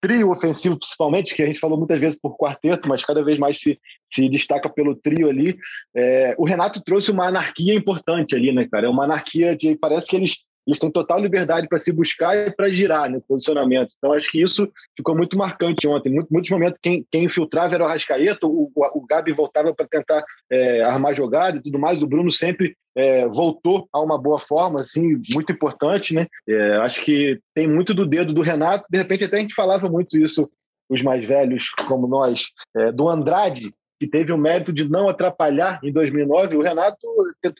trio 0.00 0.30
ofensivo, 0.30 0.78
principalmente, 0.78 1.34
que 1.34 1.42
a 1.42 1.46
gente 1.46 1.58
falou 1.58 1.76
muitas 1.76 2.00
vezes 2.00 2.18
por 2.20 2.36
quarteto, 2.36 2.88
mas 2.88 3.04
cada 3.04 3.22
vez 3.22 3.38
mais 3.38 3.58
se, 3.58 3.78
se 4.10 4.28
destaca 4.28 4.68
pelo 4.68 4.94
trio 4.94 5.28
ali. 5.28 5.56
É, 5.94 6.34
o 6.38 6.44
Renato 6.44 6.80
trouxe 6.82 7.10
uma 7.10 7.26
anarquia 7.26 7.74
importante 7.74 8.34
ali, 8.34 8.52
né, 8.52 8.66
cara? 8.70 8.86
É 8.86 8.90
uma 8.90 9.04
anarquia 9.04 9.56
de. 9.56 9.76
Parece 9.76 10.08
que 10.08 10.16
eles, 10.16 10.44
eles 10.68 10.78
têm 10.78 10.90
total 10.90 11.18
liberdade 11.18 11.66
para 11.66 11.78
se 11.78 11.90
buscar 11.90 12.36
e 12.36 12.50
para 12.50 12.68
girar 12.68 13.08
no 13.08 13.16
né, 13.16 13.22
posicionamento. 13.26 13.94
Então, 13.96 14.12
acho 14.12 14.30
que 14.30 14.42
isso 14.42 14.70
ficou 14.94 15.16
muito 15.16 15.38
marcante 15.38 15.88
ontem. 15.88 16.12
Muito, 16.12 16.28
muitos 16.30 16.50
momentos, 16.50 16.78
quem, 16.82 17.06
quem 17.10 17.24
infiltrava 17.24 17.74
era 17.74 17.84
o 17.84 17.86
Rascaeta, 17.86 18.46
o, 18.46 18.70
o, 18.74 18.98
o 18.98 19.06
Gabi 19.06 19.32
voltava 19.32 19.74
para 19.74 19.88
tentar 19.88 20.22
é, 20.52 20.82
armar 20.82 21.14
jogada 21.14 21.56
e 21.56 21.62
tudo 21.62 21.78
mais. 21.78 22.02
O 22.02 22.06
Bruno 22.06 22.30
sempre 22.30 22.76
é, 22.94 23.26
voltou 23.26 23.88
a 23.90 24.02
uma 24.02 24.20
boa 24.20 24.38
forma, 24.38 24.82
assim, 24.82 25.18
muito 25.32 25.50
importante, 25.50 26.14
né? 26.14 26.26
É, 26.46 26.76
acho 26.76 27.02
que 27.02 27.40
tem 27.54 27.66
muito 27.66 27.94
do 27.94 28.04
dedo 28.04 28.34
do 28.34 28.42
Renato. 28.42 28.84
De 28.90 28.98
repente, 28.98 29.24
até 29.24 29.38
a 29.38 29.40
gente 29.40 29.54
falava 29.54 29.88
muito 29.88 30.18
isso, 30.18 30.50
os 30.90 31.02
mais 31.02 31.24
velhos 31.24 31.70
como 31.86 32.06
nós, 32.06 32.48
é, 32.76 32.92
do 32.92 33.08
Andrade, 33.08 33.72
que 33.98 34.06
teve 34.06 34.32
o 34.32 34.38
mérito 34.38 34.72
de 34.72 34.88
não 34.88 35.08
atrapalhar 35.08 35.80
em 35.82 35.92
2009. 35.92 36.56
O 36.56 36.62
Renato, 36.62 37.06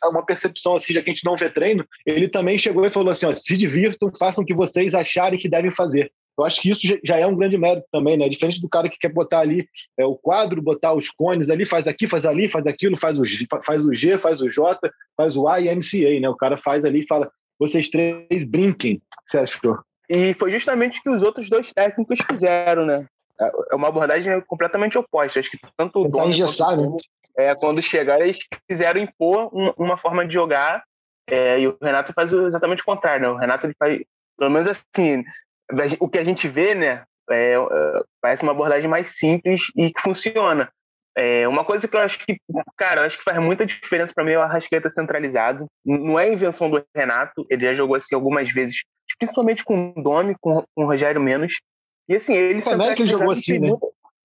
uma 0.05 0.25
percepção 0.25 0.75
assim, 0.75 0.93
já 0.93 1.01
que 1.01 1.09
a 1.09 1.13
gente 1.13 1.25
não 1.25 1.35
vê 1.35 1.49
treino, 1.49 1.85
ele 2.05 2.27
também 2.27 2.57
chegou 2.57 2.85
e 2.85 2.91
falou 2.91 3.11
assim: 3.11 3.25
ó, 3.25 3.35
se 3.35 3.57
divirtam, 3.57 4.11
façam 4.17 4.43
o 4.43 4.47
que 4.47 4.53
vocês 4.53 4.95
acharem 4.95 5.39
que 5.39 5.49
devem 5.49 5.71
fazer. 5.71 6.11
Eu 6.37 6.45
acho 6.45 6.61
que 6.61 6.69
isso 6.69 6.99
já 7.03 7.17
é 7.17 7.27
um 7.27 7.35
grande 7.35 7.57
mérito 7.57 7.85
também, 7.91 8.15
né? 8.15 8.29
Diferente 8.29 8.61
do 8.61 8.69
cara 8.69 8.87
que 8.87 8.97
quer 8.97 9.11
botar 9.11 9.39
ali 9.39 9.67
é, 9.99 10.05
o 10.05 10.15
quadro, 10.15 10.61
botar 10.61 10.93
os 10.93 11.09
cones 11.09 11.49
ali, 11.49 11.65
faz 11.65 11.85
aqui, 11.85 12.07
faz 12.07 12.25
ali, 12.25 12.47
faz 12.47 12.65
aquilo, 12.65 12.95
faz 12.95 13.19
o, 13.19 13.23
faz 13.65 13.85
o 13.85 13.93
G, 13.93 14.17
faz 14.17 14.41
o 14.41 14.49
J, 14.49 14.79
faz 15.17 15.35
o 15.35 15.49
A 15.49 15.59
e 15.59 15.65
MCA, 15.75 16.17
né? 16.21 16.29
O 16.29 16.37
cara 16.37 16.55
faz 16.55 16.85
ali 16.85 16.99
e 16.99 17.07
fala: 17.07 17.29
vocês 17.59 17.89
três 17.89 18.45
brinquem. 18.45 19.01
Você 19.27 19.39
achou? 19.39 19.77
E 20.09 20.33
foi 20.33 20.49
justamente 20.49 20.99
o 20.99 21.03
que 21.03 21.09
os 21.09 21.23
outros 21.23 21.49
dois 21.49 21.73
técnicos 21.73 22.17
fizeram, 22.25 22.85
né? 22.85 23.05
É 23.71 23.75
uma 23.75 23.87
abordagem 23.87 24.41
completamente 24.41 24.97
oposta. 24.97 25.39
Acho 25.39 25.51
que 25.51 25.59
tanto 25.77 26.01
o 26.01 26.09
dono 26.09 26.25
quanto 26.25 26.27
né? 26.27 26.97
é, 27.37 27.55
quando 27.55 27.81
chegaram, 27.81 28.23
eles 28.23 28.39
quiseram 28.67 28.99
impor 28.99 29.49
uma 29.77 29.97
forma 29.97 30.27
de 30.27 30.33
jogar 30.33 30.83
é, 31.29 31.59
e 31.59 31.67
o 31.67 31.77
Renato 31.81 32.11
faz 32.13 32.33
exatamente 32.33 32.81
o 32.81 32.85
contrário. 32.85 33.21
Né? 33.21 33.29
O 33.29 33.37
Renato 33.37 33.65
ele 33.65 33.75
faz, 33.77 34.01
pelo 34.37 34.51
menos 34.51 34.67
assim, 34.67 35.23
o 35.99 36.09
que 36.09 36.17
a 36.17 36.23
gente 36.23 36.47
vê, 36.47 36.75
né, 36.75 37.03
é, 37.29 37.53
é, 37.53 37.57
parece 38.21 38.43
uma 38.43 38.51
abordagem 38.51 38.89
mais 38.89 39.17
simples 39.17 39.71
e 39.75 39.91
que 39.91 40.01
funciona. 40.01 40.69
É, 41.15 41.47
uma 41.47 41.65
coisa 41.65 41.87
que 41.87 41.95
eu 41.95 41.99
acho 41.99 42.19
que, 42.25 42.37
cara, 42.77 43.05
acho 43.05 43.17
que 43.17 43.23
faz 43.23 43.37
muita 43.39 43.65
diferença 43.65 44.13
para 44.13 44.23
mim 44.23 44.31
é 44.31 44.37
o 44.37 44.41
Arrascaeta 44.41 44.89
centralizado. 44.89 45.67
Não 45.85 46.19
é 46.19 46.31
invenção 46.31 46.69
do 46.69 46.83
Renato, 46.95 47.45
ele 47.49 47.65
já 47.65 47.73
jogou 47.73 47.95
assim 47.95 48.15
algumas 48.15 48.51
vezes, 48.51 48.83
principalmente 49.17 49.63
com 49.63 49.93
o 49.95 50.01
Domi, 50.01 50.35
com, 50.39 50.63
com 50.75 50.83
o 50.83 50.85
Rogério 50.85 51.21
Menos. 51.21 51.55
E 52.09 52.15
assim, 52.15 52.35
ele 52.35 52.61
Como 52.61 52.95
que 52.95 53.03
ele 53.03 53.09
jogou 53.09 53.31
assim, 53.31 53.59
né? 53.59 53.69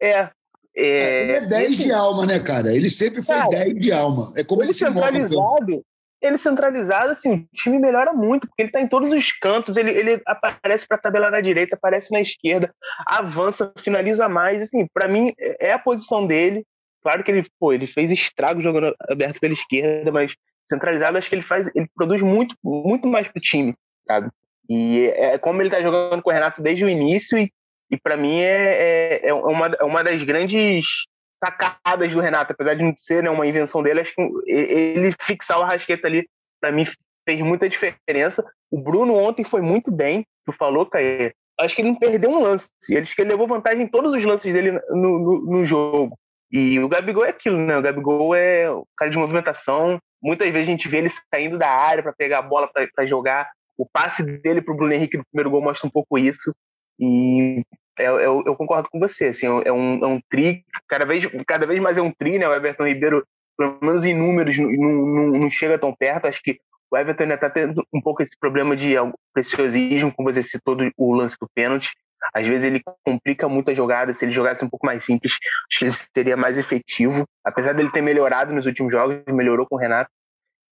É, 0.00 0.10
é, 0.10 0.30
é, 0.76 1.22
ele 1.22 1.32
é 1.32 1.40
10 1.46 1.72
assim, 1.72 1.84
de 1.84 1.92
alma, 1.92 2.26
né, 2.26 2.40
cara? 2.40 2.74
Ele 2.74 2.88
sempre 2.88 3.22
foi 3.22 3.36
cara, 3.36 3.50
10 3.50 3.74
de 3.74 3.92
alma. 3.92 4.32
É 4.34 4.42
como 4.42 4.62
ele, 4.62 4.70
ele 4.70 4.78
centralizado, 4.78 5.84
ele 6.20 6.38
centralizado, 6.38 7.12
assim, 7.12 7.34
o 7.34 7.46
time 7.54 7.78
melhora 7.78 8.12
muito, 8.12 8.48
porque 8.48 8.62
ele 8.62 8.70
tá 8.70 8.80
em 8.80 8.88
todos 8.88 9.12
os 9.12 9.32
cantos, 9.32 9.76
ele, 9.76 9.90
ele 9.90 10.22
aparece 10.26 10.86
para 10.88 10.98
tabelar 10.98 11.30
na 11.30 11.42
direita, 11.42 11.76
aparece 11.76 12.10
na 12.10 12.20
esquerda, 12.20 12.74
avança, 13.06 13.70
finaliza 13.78 14.28
mais, 14.28 14.62
assim, 14.62 14.86
para 14.92 15.06
mim 15.06 15.32
é 15.38 15.72
a 15.72 15.78
posição 15.78 16.26
dele. 16.26 16.64
Claro 17.02 17.22
que 17.22 17.30
ele, 17.30 17.44
pô, 17.60 17.72
ele 17.72 17.86
fez 17.86 18.10
estrago 18.10 18.62
jogando 18.62 18.94
aberto 19.08 19.38
pela 19.38 19.52
esquerda, 19.52 20.10
mas 20.10 20.32
centralizado 20.66 21.18
acho 21.18 21.28
que 21.28 21.34
ele 21.34 21.42
faz, 21.42 21.70
ele 21.74 21.86
produz 21.94 22.22
muito, 22.22 22.56
muito 22.64 23.06
mais 23.06 23.28
pro 23.28 23.42
time, 23.42 23.74
sabe? 24.06 24.30
E 24.68 25.12
é, 25.14 25.34
é 25.34 25.38
como 25.38 25.60
ele 25.60 25.68
tá 25.68 25.82
jogando 25.82 26.22
com 26.22 26.30
o 26.30 26.32
Renato 26.32 26.62
desde 26.62 26.86
o 26.86 26.88
início 26.88 27.38
e, 27.38 27.52
e 27.90 27.96
para 27.96 28.16
mim 28.16 28.40
é, 28.40 29.20
é, 29.22 29.28
é, 29.28 29.34
uma, 29.34 29.66
é 29.66 29.84
uma 29.84 30.02
das 30.02 30.22
grandes 30.22 31.06
sacadas 31.44 32.12
do 32.12 32.20
Renato, 32.20 32.52
apesar 32.52 32.74
de 32.74 32.84
não 32.84 32.94
ser 32.96 33.22
né, 33.22 33.30
uma 33.30 33.46
invenção 33.46 33.82
dele, 33.82 34.00
acho 34.00 34.14
que 34.14 34.22
ele 34.46 35.14
fixar 35.20 35.58
o 35.58 35.62
Arrasqueta 35.62 36.06
ali, 36.06 36.26
para 36.60 36.72
mim, 36.72 36.84
fez 37.28 37.40
muita 37.40 37.68
diferença. 37.68 38.44
O 38.70 38.80
Bruno 38.80 39.14
ontem 39.14 39.44
foi 39.44 39.60
muito 39.60 39.90
bem, 39.90 40.26
tu 40.46 40.52
falou, 40.52 40.86
Caê. 40.86 41.32
Acho 41.60 41.76
que 41.76 41.82
ele 41.82 41.90
não 41.90 41.98
perdeu 41.98 42.30
um 42.30 42.42
lance. 42.42 42.68
Que 42.88 43.22
ele 43.22 43.30
levou 43.30 43.46
vantagem 43.46 43.84
em 43.84 43.88
todos 43.88 44.12
os 44.12 44.24
lances 44.24 44.52
dele 44.52 44.72
no, 44.90 45.18
no, 45.18 45.40
no 45.46 45.64
jogo. 45.64 46.18
E 46.50 46.80
o 46.80 46.88
Gabigol 46.88 47.24
é 47.24 47.30
aquilo, 47.30 47.58
né? 47.58 47.76
O 47.76 47.82
Gabigol 47.82 48.34
é 48.34 48.70
o 48.70 48.84
cara 48.96 49.10
de 49.10 49.18
movimentação. 49.18 49.98
Muitas 50.22 50.48
vezes 50.48 50.68
a 50.68 50.70
gente 50.70 50.88
vê 50.88 50.98
ele 50.98 51.10
saindo 51.32 51.58
da 51.58 51.68
área 51.68 52.02
para 52.02 52.12
pegar 52.12 52.38
a 52.38 52.42
bola 52.42 52.68
para 52.68 53.06
jogar. 53.06 53.50
O 53.76 53.86
passe 53.86 54.22
dele 54.22 54.62
para 54.62 54.72
o 54.72 54.76
Bruno 54.76 54.92
Henrique 54.92 55.16
no 55.16 55.24
primeiro 55.26 55.50
gol 55.50 55.62
mostra 55.62 55.86
um 55.86 55.90
pouco 55.90 56.18
isso. 56.18 56.54
E 56.98 57.62
eu, 57.98 58.18
é, 58.18 58.26
eu, 58.26 58.42
eu, 58.46 58.56
concordo 58.56 58.88
com 58.90 58.98
você, 58.98 59.26
assim, 59.26 59.46
é 59.46 59.72
um, 59.72 60.04
é 60.04 60.06
um 60.06 60.20
tri, 60.28 60.64
cada 60.88 61.04
vez, 61.04 61.26
cada 61.46 61.66
vez 61.66 61.80
mais 61.80 61.98
é 61.98 62.02
um 62.02 62.12
tri, 62.12 62.38
né? 62.38 62.48
O 62.48 62.54
Everton 62.54 62.86
Ribeiro, 62.86 63.26
pelo 63.56 63.78
menos 63.80 64.04
em 64.04 64.14
números, 64.14 64.58
não, 64.58 64.70
não, 64.70 65.26
não 65.40 65.50
chega 65.50 65.78
tão 65.78 65.94
perto. 65.94 66.26
Acho 66.26 66.42
que 66.42 66.58
o 66.90 66.96
Everton 66.96 67.24
ainda 67.24 67.34
está 67.34 67.50
tendo 67.50 67.86
um 67.92 68.00
pouco 68.00 68.22
esse 68.22 68.38
problema 68.38 68.76
de 68.76 68.94
preciosismo, 69.32 70.12
como 70.12 70.32
você 70.32 70.42
citou 70.42 70.74
do, 70.74 70.90
o 70.96 71.14
lance 71.14 71.36
do 71.40 71.48
pênalti. 71.54 71.90
Às 72.32 72.46
vezes 72.46 72.64
ele 72.64 72.80
complica 73.04 73.48
muito 73.48 73.70
a 73.70 73.74
jogada. 73.74 74.14
Se 74.14 74.24
ele 74.24 74.32
jogasse 74.32 74.64
um 74.64 74.68
pouco 74.68 74.86
mais 74.86 75.04
simples, 75.04 75.34
acho 75.70 75.78
que 75.78 75.84
ele 75.84 75.92
seria 76.14 76.36
mais 76.36 76.56
efetivo. 76.56 77.24
Apesar 77.44 77.74
dele 77.74 77.90
ter 77.90 78.00
melhorado 78.00 78.54
nos 78.54 78.66
últimos 78.66 78.92
jogos, 78.92 79.22
melhorou 79.28 79.66
com 79.66 79.76
o 79.76 79.78
Renato. 79.78 80.10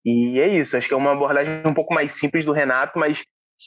E 0.04 0.40
é 0.40 0.48
isso. 0.48 0.76
Acho 0.76 0.88
que 0.88 0.94
é 0.94 0.96
uma 0.96 1.12
abordagem 1.12 1.62
um 1.66 1.74
pouco 1.74 1.92
mais 1.92 2.12
simples 2.12 2.44
do 2.44 2.52
Renato, 2.52 2.98
mas 2.98 3.24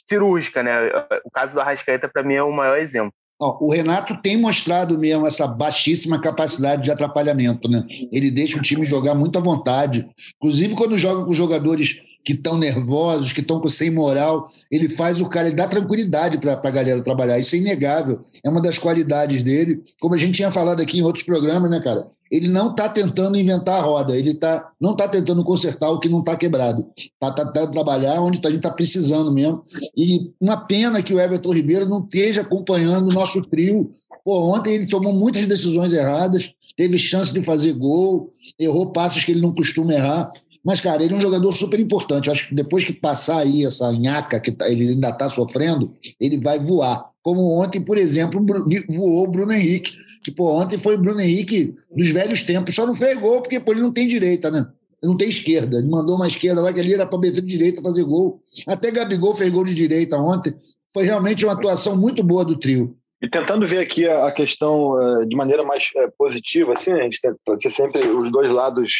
cirúrgica, 0.08 0.62
né? 0.62 0.88
O 1.24 1.30
caso 1.30 1.54
do 1.54 1.60
Arrascaeta, 1.60 2.08
para 2.08 2.22
mim, 2.22 2.34
é 2.34 2.42
o 2.42 2.52
maior 2.52 2.78
exemplo. 2.78 3.12
o 3.38 3.70
Renato 3.70 4.20
tem 4.20 4.36
mostrado 4.36 4.98
mesmo 4.98 5.26
essa 5.26 5.46
baixíssima 5.46 6.20
capacidade 6.20 6.82
de 6.82 6.90
atrapalhamento, 6.90 7.68
né? 7.68 7.84
Ele 8.10 8.30
deixa 8.30 8.58
o 8.58 8.62
time 8.62 8.84
jogar 8.84 9.14
muito 9.14 9.38
à 9.38 9.42
vontade. 9.42 10.08
Inclusive, 10.36 10.74
quando 10.74 10.98
joga 10.98 11.24
com 11.24 11.34
jogadores 11.34 12.00
que 12.24 12.32
estão 12.32 12.56
nervosos, 12.56 13.32
que 13.32 13.40
estão 13.40 13.66
sem 13.68 13.90
moral, 13.90 14.48
ele 14.70 14.88
faz 14.88 15.20
o 15.20 15.28
cara, 15.28 15.48
ele 15.48 15.56
dá 15.56 15.68
tranquilidade 15.68 16.38
para 16.38 16.52
a 16.52 16.70
galera 16.70 17.02
trabalhar. 17.02 17.38
Isso 17.38 17.54
é 17.54 17.58
inegável. 17.58 18.20
É 18.42 18.48
uma 18.48 18.62
das 18.62 18.78
qualidades 18.78 19.42
dele. 19.42 19.82
Como 20.00 20.14
a 20.14 20.18
gente 20.18 20.36
tinha 20.36 20.50
falado 20.50 20.80
aqui 20.80 20.98
em 20.98 21.02
outros 21.02 21.24
programas, 21.24 21.70
né, 21.70 21.80
cara? 21.80 22.08
ele 22.34 22.48
não 22.48 22.70
está 22.70 22.88
tentando 22.88 23.38
inventar 23.38 23.78
a 23.78 23.82
roda, 23.82 24.16
ele 24.16 24.34
tá, 24.34 24.68
não 24.80 24.90
está 24.90 25.06
tentando 25.06 25.44
consertar 25.44 25.90
o 25.90 26.00
que 26.00 26.08
não 26.08 26.18
está 26.18 26.36
quebrado. 26.36 26.84
Está 26.96 27.30
tentando 27.30 27.52
tá, 27.52 27.66
tá, 27.66 27.72
trabalhar 27.72 28.20
onde 28.20 28.40
a 28.42 28.48
gente 28.48 28.56
está 28.56 28.70
precisando 28.70 29.32
mesmo. 29.32 29.62
E 29.96 30.32
uma 30.40 30.56
pena 30.56 31.00
que 31.00 31.14
o 31.14 31.20
Everton 31.20 31.52
Ribeiro 31.52 31.88
não 31.88 32.02
esteja 32.02 32.40
acompanhando 32.40 33.08
o 33.08 33.12
nosso 33.12 33.40
trio. 33.42 33.92
Pô, 34.24 34.52
ontem 34.52 34.74
ele 34.74 34.88
tomou 34.88 35.12
muitas 35.12 35.46
decisões 35.46 35.92
erradas, 35.92 36.52
teve 36.76 36.98
chance 36.98 37.32
de 37.32 37.40
fazer 37.40 37.74
gol, 37.74 38.32
errou 38.58 38.90
passos 38.90 39.22
que 39.22 39.30
ele 39.30 39.42
não 39.42 39.54
costuma 39.54 39.92
errar. 39.92 40.32
Mas, 40.64 40.80
cara, 40.80 41.02
ele 41.02 41.14
é 41.14 41.16
um 41.16 41.20
jogador 41.20 41.52
super 41.52 41.78
importante. 41.78 42.26
Eu 42.26 42.32
acho 42.32 42.48
que 42.48 42.54
depois 42.54 42.84
que 42.84 42.92
passar 42.92 43.38
aí 43.38 43.64
essa 43.64 43.92
nhaca 43.92 44.40
que 44.40 44.50
tá, 44.50 44.68
ele 44.68 44.90
ainda 44.90 45.10
está 45.10 45.28
sofrendo, 45.28 45.92
ele 46.18 46.40
vai 46.40 46.58
voar. 46.58 47.10
Como 47.22 47.60
ontem, 47.60 47.80
por 47.80 47.98
exemplo, 47.98 48.44
voou 48.88 49.24
o 49.24 49.30
Bruno 49.30 49.52
Henrique 49.52 49.92
que, 50.24 50.30
pô, 50.30 50.58
ontem 50.58 50.78
foi 50.78 50.94
o 50.94 50.98
Bruno 50.98 51.20
Henrique 51.20 51.74
dos 51.94 52.08
velhos 52.08 52.42
tempos, 52.42 52.74
só 52.74 52.86
não 52.86 52.94
fez 52.94 53.18
gol 53.20 53.42
porque 53.42 53.60
pô, 53.60 53.72
ele 53.72 53.82
não 53.82 53.92
tem 53.92 54.08
direita, 54.08 54.50
né? 54.50 54.66
Ele 55.02 55.10
não 55.10 55.16
tem 55.18 55.28
esquerda. 55.28 55.76
Ele 55.76 55.86
mandou 55.86 56.16
uma 56.16 56.26
esquerda 56.26 56.62
lá 56.62 56.72
que 56.72 56.80
ali 56.80 56.94
era 56.94 57.06
para 57.06 57.18
meter 57.18 57.42
de 57.42 57.46
direita 57.46 57.82
fazer 57.82 58.02
gol. 58.04 58.40
Até 58.66 58.90
Gabigol 58.90 59.34
fez 59.34 59.52
gol 59.52 59.64
de 59.64 59.74
direita 59.74 60.16
ontem. 60.16 60.54
Foi 60.94 61.04
realmente 61.04 61.44
uma 61.44 61.52
atuação 61.52 61.94
muito 61.94 62.24
boa 62.24 62.42
do 62.42 62.56
trio. 62.56 62.96
E 63.24 63.28
tentando 63.30 63.66
ver 63.66 63.78
aqui 63.78 64.06
a 64.06 64.30
questão 64.30 65.00
eh, 65.00 65.24
de 65.24 65.34
maneira 65.34 65.64
mais 65.64 65.88
eh, 65.96 66.10
positiva, 66.18 66.74
assim, 66.74 66.92
a 66.92 67.04
gente 67.04 67.22
tenta 67.22 67.58
ser 67.58 67.70
sempre 67.70 68.06
os 68.06 68.30
dois 68.30 68.52
lados 68.52 68.92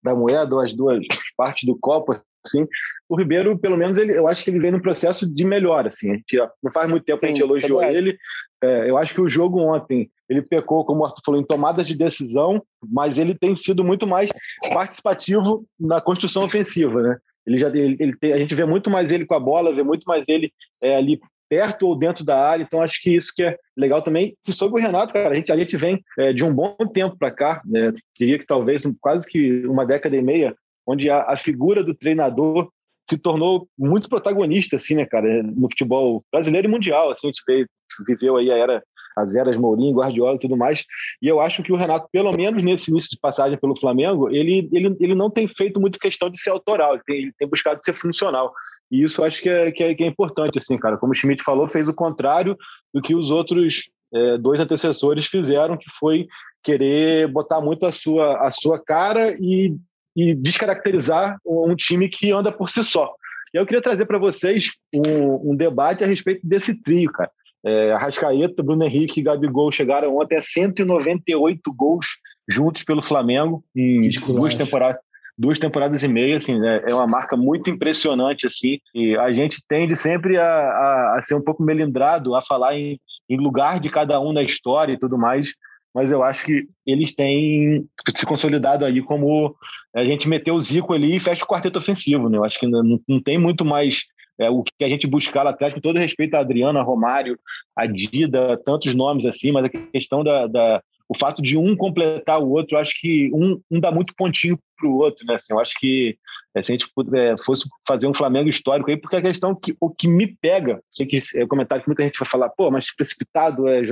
da 0.00 0.14
moeda, 0.14 0.54
ou 0.54 0.60
as 0.60 0.72
duas 0.72 1.04
partes 1.36 1.64
do 1.66 1.76
copo, 1.76 2.12
assim. 2.46 2.64
O 3.08 3.16
Ribeiro, 3.16 3.58
pelo 3.58 3.76
menos, 3.76 3.98
ele, 3.98 4.16
eu 4.16 4.28
acho 4.28 4.44
que 4.44 4.50
ele 4.50 4.60
vem 4.60 4.70
no 4.70 4.80
processo 4.80 5.26
de 5.28 5.44
melhora, 5.44 5.88
assim. 5.88 6.12
A 6.12 6.14
gente, 6.14 6.36
não 6.62 6.70
faz 6.70 6.88
muito 6.88 7.02
tempo 7.02 7.18
que 7.18 7.26
a 7.26 7.28
gente 7.30 7.42
elogiou 7.42 7.82
ele. 7.82 8.16
É, 8.62 8.88
eu 8.88 8.96
acho 8.96 9.12
que 9.14 9.20
o 9.20 9.28
jogo 9.28 9.58
ontem 9.58 10.08
ele 10.28 10.42
pecou, 10.42 10.84
como 10.84 11.00
o 11.00 11.04
Arthur 11.04 11.22
falou, 11.24 11.40
em 11.40 11.44
tomadas 11.44 11.84
de 11.84 11.96
decisão, 11.96 12.62
mas 12.88 13.18
ele 13.18 13.36
tem 13.36 13.56
sido 13.56 13.82
muito 13.82 14.06
mais 14.06 14.30
participativo 14.72 15.66
na 15.78 16.00
construção 16.00 16.44
ofensiva, 16.44 17.02
né? 17.02 17.16
Ele 17.44 17.58
já 17.58 17.66
ele, 17.66 17.96
ele 17.98 18.16
tem, 18.16 18.32
a 18.32 18.38
gente 18.38 18.54
vê 18.54 18.64
muito 18.64 18.88
mais 18.88 19.10
ele 19.10 19.26
com 19.26 19.34
a 19.34 19.40
bola, 19.40 19.74
vê 19.74 19.82
muito 19.82 20.04
mais 20.04 20.24
ele 20.28 20.52
é, 20.80 20.96
ali 20.96 21.20
perto 21.52 21.86
ou 21.86 21.94
dentro 21.94 22.24
da 22.24 22.42
área, 22.42 22.62
então 22.62 22.80
acho 22.80 22.98
que 23.02 23.14
isso 23.14 23.30
que 23.36 23.42
é 23.42 23.58
legal 23.76 24.00
também. 24.00 24.34
E 24.48 24.52
sobre 24.54 24.80
o 24.80 24.82
Renato, 24.82 25.12
cara, 25.12 25.34
a 25.34 25.34
gente, 25.34 25.52
a 25.52 25.56
gente 25.56 25.76
vem 25.76 26.02
é, 26.18 26.32
de 26.32 26.42
um 26.46 26.54
bom 26.54 26.74
tempo 26.94 27.14
para 27.18 27.30
cá, 27.30 27.60
né? 27.66 27.92
diria 28.18 28.38
que 28.38 28.46
talvez 28.46 28.82
quase 28.98 29.26
que 29.26 29.66
uma 29.66 29.84
década 29.84 30.16
e 30.16 30.22
meia, 30.22 30.56
onde 30.86 31.10
a, 31.10 31.24
a 31.24 31.36
figura 31.36 31.84
do 31.84 31.94
treinador 31.94 32.70
se 33.06 33.18
tornou 33.18 33.68
muito 33.78 34.08
protagonista, 34.08 34.76
assim, 34.76 34.94
né, 34.94 35.04
cara, 35.04 35.42
no 35.42 35.68
futebol 35.68 36.24
brasileiro 36.32 36.68
e 36.68 36.70
mundial, 36.70 37.10
assim, 37.10 37.26
a 37.26 37.30
gente 37.30 37.42
veio, 37.46 37.66
viveu 38.06 38.36
aí 38.38 38.50
a 38.50 38.56
era 38.56 38.82
as 39.14 39.34
eras 39.34 39.58
Mourinho, 39.58 39.94
Guardiola 39.94 40.36
e 40.36 40.40
tudo 40.40 40.56
mais. 40.56 40.86
E 41.20 41.28
eu 41.28 41.38
acho 41.38 41.62
que 41.62 41.70
o 41.70 41.76
Renato, 41.76 42.08
pelo 42.10 42.32
menos 42.32 42.62
nesse 42.62 42.90
início 42.90 43.10
de 43.10 43.20
passagem 43.20 43.58
pelo 43.58 43.78
Flamengo, 43.78 44.30
ele, 44.30 44.70
ele, 44.72 44.96
ele 44.98 45.14
não 45.14 45.28
tem 45.28 45.46
feito 45.46 45.78
muito 45.78 45.98
questão 45.98 46.30
de 46.30 46.40
ser 46.40 46.48
autoral, 46.48 46.94
ele 46.94 47.02
tem, 47.04 47.16
ele 47.16 47.32
tem 47.38 47.46
buscado 47.46 47.84
ser 47.84 47.92
funcional. 47.92 48.54
E 48.92 49.02
isso 49.02 49.24
acho 49.24 49.40
que 49.40 49.48
é, 49.48 49.72
que 49.72 49.82
é, 49.82 49.94
que 49.94 50.04
é 50.04 50.06
importante, 50.06 50.58
assim, 50.58 50.76
cara. 50.76 50.98
Como 50.98 51.12
o 51.12 51.14
Schmidt 51.14 51.42
falou, 51.42 51.66
fez 51.66 51.88
o 51.88 51.94
contrário 51.94 52.54
do 52.92 53.00
que 53.00 53.14
os 53.14 53.30
outros 53.30 53.88
é, 54.14 54.36
dois 54.36 54.60
antecessores 54.60 55.26
fizeram, 55.26 55.78
que 55.78 55.90
foi 55.98 56.26
querer 56.62 57.26
botar 57.28 57.62
muito 57.62 57.86
a 57.86 57.90
sua, 57.90 58.46
a 58.46 58.50
sua 58.50 58.78
cara 58.78 59.34
e, 59.40 59.74
e 60.14 60.34
descaracterizar 60.34 61.38
um 61.44 61.74
time 61.74 62.06
que 62.06 62.30
anda 62.30 62.52
por 62.52 62.68
si 62.68 62.84
só. 62.84 63.10
E 63.54 63.56
eu 63.56 63.64
queria 63.64 63.82
trazer 63.82 64.04
para 64.04 64.18
vocês 64.18 64.72
um, 64.94 65.52
um, 65.52 65.56
debate 65.56 66.04
a 66.04 66.06
respeito 66.06 66.46
desse 66.46 66.80
trio, 66.82 67.10
cara. 67.10 67.30
É, 67.64 67.92
Arrascaeta, 67.92 68.62
Bruno 68.62 68.84
Henrique 68.84 69.20
e 69.20 69.22
Gabigol 69.22 69.72
chegaram 69.72 70.18
ontem 70.18 70.36
a 70.36 70.42
198 70.42 71.72
gols 71.74 72.06
juntos 72.48 72.82
pelo 72.82 73.02
Flamengo 73.02 73.64
em 73.74 74.10
duas 74.26 74.54
temporadas, 74.54 75.00
duas 75.42 75.58
temporadas 75.58 76.04
e 76.04 76.08
meia, 76.08 76.36
assim, 76.36 76.56
né? 76.56 76.82
é 76.86 76.94
uma 76.94 77.06
marca 77.06 77.36
muito 77.36 77.68
impressionante, 77.68 78.46
assim, 78.46 78.78
e 78.94 79.16
a 79.16 79.32
gente 79.32 79.60
tende 79.66 79.96
sempre 79.96 80.38
a, 80.38 80.44
a, 80.44 81.16
a 81.18 81.22
ser 81.22 81.34
um 81.34 81.42
pouco 81.42 81.64
melindrado, 81.64 82.36
a 82.36 82.42
falar 82.42 82.76
em, 82.76 83.00
em, 83.28 83.36
lugar 83.36 83.80
de 83.80 83.90
cada 83.90 84.20
um 84.20 84.32
na 84.32 84.44
história 84.44 84.92
e 84.92 84.98
tudo 84.98 85.18
mais, 85.18 85.52
mas 85.92 86.12
eu 86.12 86.22
acho 86.22 86.44
que 86.44 86.68
eles 86.86 87.12
têm 87.12 87.84
se 88.14 88.24
consolidado 88.24 88.84
aí 88.84 89.02
como 89.02 89.56
a 89.94 90.04
gente 90.04 90.28
meteu 90.28 90.54
o 90.54 90.60
Zico 90.60 90.94
ali 90.94 91.16
e 91.16 91.20
fecha 91.20 91.44
o 91.44 91.48
quarteto 91.48 91.76
ofensivo, 91.76 92.28
né? 92.28 92.38
Eu 92.38 92.44
acho 92.44 92.58
que 92.60 92.66
não, 92.68 93.00
não 93.06 93.20
tem 93.20 93.36
muito 93.36 93.64
mais 93.64 94.04
é, 94.38 94.48
o 94.48 94.62
que 94.62 94.84
a 94.84 94.88
gente 94.88 95.08
buscar 95.08 95.42
lá 95.42 95.50
atrás, 95.50 95.74
com 95.74 95.80
todo 95.80 95.98
respeito 95.98 96.34
a 96.34 96.40
Adriana, 96.40 96.82
Romário, 96.82 97.36
a 97.76 97.84
Dida, 97.84 98.56
tantos 98.64 98.94
nomes 98.94 99.26
assim, 99.26 99.50
mas 99.50 99.64
a 99.64 99.68
questão 99.68 100.22
da, 100.22 100.46
da 100.46 100.82
o 101.12 101.18
fato 101.18 101.42
de 101.42 101.58
um 101.58 101.76
completar 101.76 102.40
o 102.40 102.50
outro, 102.50 102.78
acho 102.78 102.98
que 102.98 103.30
um, 103.34 103.60
um 103.70 103.78
dá 103.78 103.92
muito 103.92 104.14
pontinho 104.16 104.58
para 104.78 104.88
o 104.88 104.96
outro, 104.96 105.26
né? 105.26 105.34
Assim, 105.34 105.52
eu 105.52 105.60
acho 105.60 105.74
que 105.78 106.16
é, 106.56 106.62
se 106.62 106.72
a 106.72 106.74
gente 106.74 106.86
é, 107.14 107.36
fosse 107.44 107.68
fazer 107.86 108.06
um 108.06 108.14
Flamengo 108.14 108.48
histórico 108.48 108.90
aí, 108.90 108.96
porque 108.96 109.16
a 109.16 109.22
questão 109.22 109.54
que 109.54 109.76
o 109.78 109.90
que 109.90 110.08
me 110.08 110.34
pega, 110.40 110.82
sei 110.90 111.06
que 111.06 111.18
é 111.36 111.44
um 111.44 111.48
comentário 111.48 111.82
que 111.82 111.88
muita 111.88 112.02
gente 112.02 112.18
vai 112.18 112.26
falar, 112.26 112.48
pô, 112.48 112.70
mas 112.70 112.94
precipitado 112.94 113.68
é, 113.68 113.82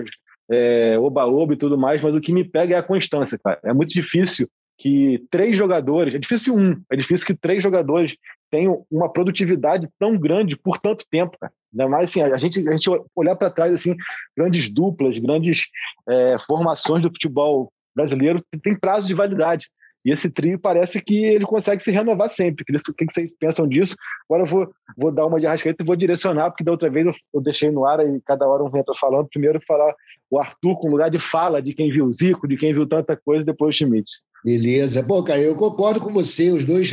é 0.50 0.99
oba-oba 0.99 1.53
e 1.53 1.59
tudo 1.59 1.77
mais, 1.77 2.00
mas 2.03 2.15
o 2.15 2.21
que 2.21 2.33
me 2.33 2.43
pega 2.43 2.75
é 2.75 2.79
a 2.79 2.83
constância, 2.83 3.39
cara. 3.39 3.61
É 3.62 3.73
muito 3.75 3.93
difícil 3.93 4.49
que 4.81 5.23
três 5.31 5.59
jogadores, 5.59 6.15
é 6.15 6.19
difícil 6.19 6.57
um, 6.57 6.83
é 6.91 6.97
difícil 6.97 7.27
que 7.27 7.35
três 7.35 7.63
jogadores 7.63 8.17
tenham 8.51 8.87
uma 8.91 9.13
produtividade 9.13 9.87
tão 9.99 10.17
grande 10.17 10.57
por 10.57 10.79
tanto 10.79 11.05
tempo, 11.11 11.37
cara. 11.39 11.53
Ainda 11.71 11.87
mais 11.87 12.11
assim, 12.11 12.23
a 12.23 12.39
gente, 12.39 12.67
a 12.67 12.73
gente 12.73 12.89
olhar 13.15 13.37
para 13.37 13.51
trás, 13.51 13.75
assim, 13.75 13.95
grandes 14.35 14.73
duplas, 14.73 15.19
grandes 15.19 15.67
é, 16.09 16.39
formações 16.39 17.03
do 17.03 17.11
futebol 17.11 17.71
brasileiro 17.95 18.43
tem 18.63 18.75
prazo 18.75 19.07
de 19.07 19.15
validade. 19.15 19.69
E 20.03 20.11
esse 20.11 20.31
trio 20.31 20.59
parece 20.59 21.03
que 21.03 21.27
ele 21.27 21.45
consegue 21.45 21.83
se 21.83 21.91
renovar 21.91 22.31
sempre. 22.31 22.63
O 22.63 22.95
que 22.95 23.05
vocês 23.05 23.31
pensam 23.39 23.69
disso? 23.69 23.95
Agora 24.25 24.45
eu 24.45 24.47
vou, 24.47 24.73
vou 24.97 25.13
dar 25.13 25.27
uma 25.27 25.39
de 25.39 25.47
arrascaeta 25.47 25.83
e 25.83 25.87
vou 25.87 25.95
direcionar, 25.95 26.51
porque 26.51 26.65
da 26.65 26.73
outra 26.73 26.89
vez 26.89 27.07
eu, 27.07 27.13
eu 27.35 27.41
deixei 27.43 27.71
no 27.71 27.85
ar 27.85 28.01
e 28.01 28.19
cada 28.23 28.49
hora 28.49 28.65
um 28.65 28.71
vento 28.71 28.95
falando. 28.99 29.29
Primeiro 29.29 29.61
falar 29.69 29.95
o 30.31 30.39
Arthur 30.39 30.81
com 30.81 30.89
lugar 30.89 31.11
de 31.11 31.19
fala 31.19 31.61
de 31.61 31.75
quem 31.75 31.93
viu 31.93 32.07
o 32.07 32.11
Zico, 32.11 32.49
de 32.49 32.57
quem 32.57 32.73
viu 32.73 32.87
tanta 32.87 33.15
coisa, 33.15 33.45
depois 33.45 33.77
o 33.77 33.79
Schmidt. 33.79 34.11
Beleza. 34.45 35.03
Pô, 35.03 35.23
cara, 35.23 35.41
eu 35.41 35.55
concordo 35.55 36.01
com 36.01 36.13
você. 36.13 36.51
Os 36.51 36.65
dois, 36.65 36.91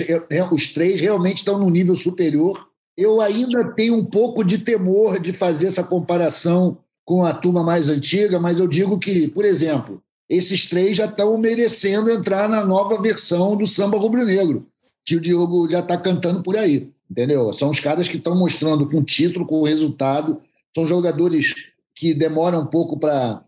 os 0.51 0.69
três 0.69 0.99
realmente 0.99 1.37
estão 1.37 1.57
num 1.57 1.69
nível 1.69 1.95
superior. 1.95 2.67
Eu 2.95 3.21
ainda 3.21 3.73
tenho 3.73 3.95
um 3.95 4.03
pouco 4.03 4.43
de 4.43 4.57
temor 4.57 5.19
de 5.19 5.31
fazer 5.31 5.67
essa 5.67 5.83
comparação 5.83 6.77
com 7.05 7.23
a 7.23 7.33
turma 7.33 7.63
mais 7.63 7.87
antiga, 7.87 8.39
mas 8.39 8.59
eu 8.59 8.67
digo 8.67 8.99
que, 8.99 9.27
por 9.29 9.45
exemplo, 9.45 10.01
esses 10.29 10.65
três 10.65 10.97
já 10.97 11.05
estão 11.05 11.37
merecendo 11.37 12.09
entrar 12.09 12.49
na 12.49 12.65
nova 12.65 13.01
versão 13.01 13.55
do 13.55 13.65
samba 13.65 13.97
rubro-negro, 13.97 14.67
que 15.05 15.15
o 15.15 15.21
Diogo 15.21 15.69
já 15.69 15.79
está 15.79 15.97
cantando 15.97 16.43
por 16.43 16.57
aí, 16.57 16.91
entendeu? 17.09 17.53
São 17.53 17.69
os 17.69 17.79
caras 17.79 18.09
que 18.09 18.17
estão 18.17 18.35
mostrando 18.35 18.89
com 18.89 19.01
título, 19.01 19.45
com 19.45 19.63
resultado, 19.63 20.41
são 20.75 20.85
jogadores 20.85 21.53
que 21.95 22.13
demoram 22.13 22.63
um 22.63 22.65
pouco 22.65 22.99
para 22.99 23.41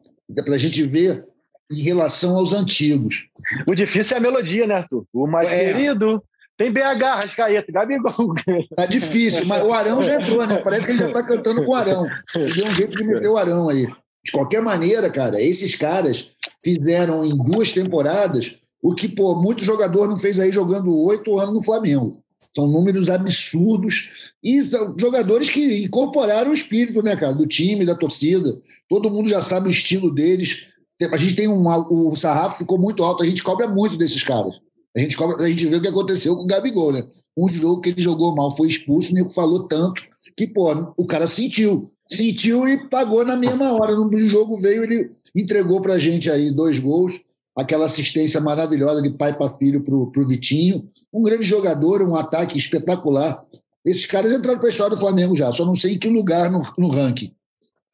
a 0.48 0.58
gente 0.58 0.84
ver 0.84 1.26
em 1.72 1.82
relação 1.82 2.36
aos 2.36 2.54
antigos. 2.54 3.28
O 3.68 3.76
difícil 3.76 4.16
é 4.16 4.20
a 4.20 4.22
melodia, 4.22 4.66
né, 4.66 4.76
Arthur? 4.76 5.06
O 5.14 5.28
mais 5.28 5.52
é. 5.52 5.74
querido. 5.74 6.24
Tem 6.58 6.72
BH, 6.72 7.04
Rascaeta, 7.24 7.72
Gabigol. 7.72 8.34
Tá 8.76 8.86
difícil, 8.86 9.46
mas 9.46 9.64
o 9.64 9.72
Arão 9.72 10.02
já 10.02 10.22
entrou, 10.22 10.46
né? 10.46 10.58
Parece 10.58 10.86
que 10.86 10.92
ele 10.92 11.00
já 11.00 11.08
está 11.08 11.24
cantando 11.24 11.64
com 11.64 11.72
o 11.72 11.76
Arão. 11.76 12.06
Ele 12.36 12.54
deu 12.54 12.68
um 12.68 12.72
jeito 12.72 12.98
de 12.98 13.04
meter 13.06 13.30
o 13.30 13.38
Arão 13.38 13.70
aí. 13.70 13.88
De 14.26 14.32
qualquer 14.34 14.62
maneira, 14.62 15.10
cara, 15.10 15.42
esses 15.42 15.76
caras 15.76 16.30
fizeram 16.62 17.24
em 17.24 17.36
duas 17.36 17.72
temporadas 17.72 18.56
o 18.82 18.94
que, 18.94 19.08
pô, 19.08 19.36
muito 19.36 19.64
jogador 19.64 20.08
não 20.08 20.18
fez 20.18 20.40
aí 20.40 20.52
jogando 20.52 20.94
oito 21.04 21.38
anos 21.40 21.54
no 21.54 21.64
Flamengo. 21.64 22.22
São 22.56 22.68
números 22.68 23.10
absurdos 23.10 24.10
e 24.44 24.62
são 24.64 24.96
jogadores 24.98 25.50
que 25.50 25.86
incorporaram 25.86 26.52
o 26.52 26.54
espírito, 26.54 27.02
né, 27.04 27.16
cara, 27.16 27.34
do 27.34 27.46
time, 27.46 27.86
da 27.86 27.96
torcida. 27.96 28.60
Todo 28.90 29.10
mundo 29.10 29.30
já 29.30 29.42
sabe 29.42 29.68
o 29.68 29.72
estilo 29.72 30.14
deles. 30.14 30.68
A 31.12 31.18
gente 31.18 31.36
tem 31.36 31.48
um. 31.48 31.68
O 31.90 32.16
sarrafo 32.16 32.60
ficou 32.60 32.78
muito 32.78 33.04
alto, 33.04 33.24
a 33.24 33.26
gente 33.26 33.44
cobra 33.44 33.68
muito 33.68 33.98
desses 33.98 34.24
caras. 34.24 34.60
A 34.96 35.00
gente, 35.00 35.16
cobra, 35.16 35.44
a 35.44 35.50
gente 35.50 35.66
vê 35.66 35.78
o 35.78 35.82
que 35.82 35.88
aconteceu 35.88 36.36
com 36.36 36.44
o 36.44 36.48
Gabigol, 36.48 36.92
né? 36.92 37.08
Um 37.38 37.48
jogo 37.50 37.82
que 37.82 37.90
ele 37.90 38.02
jogou 38.02 38.36
mal, 38.36 38.56
foi 38.56 38.68
expulso, 38.68 39.14
nego 39.14 39.30
falou 39.30 39.68
tanto 39.68 40.04
que, 40.36 40.48
pô, 40.48 40.94
o 40.98 41.06
cara 41.06 41.28
sentiu. 41.28 41.92
Sentiu 42.08 42.68
e 42.68 42.90
pagou 42.90 43.24
na 43.24 43.36
mesma 43.36 43.72
hora. 43.72 43.96
No 43.96 44.28
jogo 44.28 44.60
veio, 44.60 44.84
ele 44.84 45.12
entregou 45.36 45.82
pra 45.82 46.00
gente 46.00 46.30
aí 46.30 46.52
dois 46.52 46.80
gols 46.80 47.22
aquela 47.60 47.86
assistência 47.86 48.40
maravilhosa 48.40 49.02
de 49.02 49.10
pai 49.10 49.38
para 49.38 49.50
filho 49.58 49.84
para 49.84 49.94
o 49.94 50.28
Vitinho. 50.28 50.90
Um 51.12 51.22
grande 51.22 51.44
jogador, 51.44 52.02
um 52.02 52.16
ataque 52.16 52.58
espetacular. 52.58 53.44
Esses 53.84 54.06
caras 54.06 54.32
entraram 54.32 54.60
para 54.60 54.68
a 54.68 54.72
história 54.72 54.96
do 54.96 55.00
Flamengo 55.00 55.38
já, 55.38 55.52
só 55.52 55.66
não 55.66 55.76
sei 55.76 55.96
em 55.96 56.00
que 56.00 56.10
lugar 56.10 56.50
no, 56.50 56.66
no 56.78 56.90
ranking. 56.90 57.34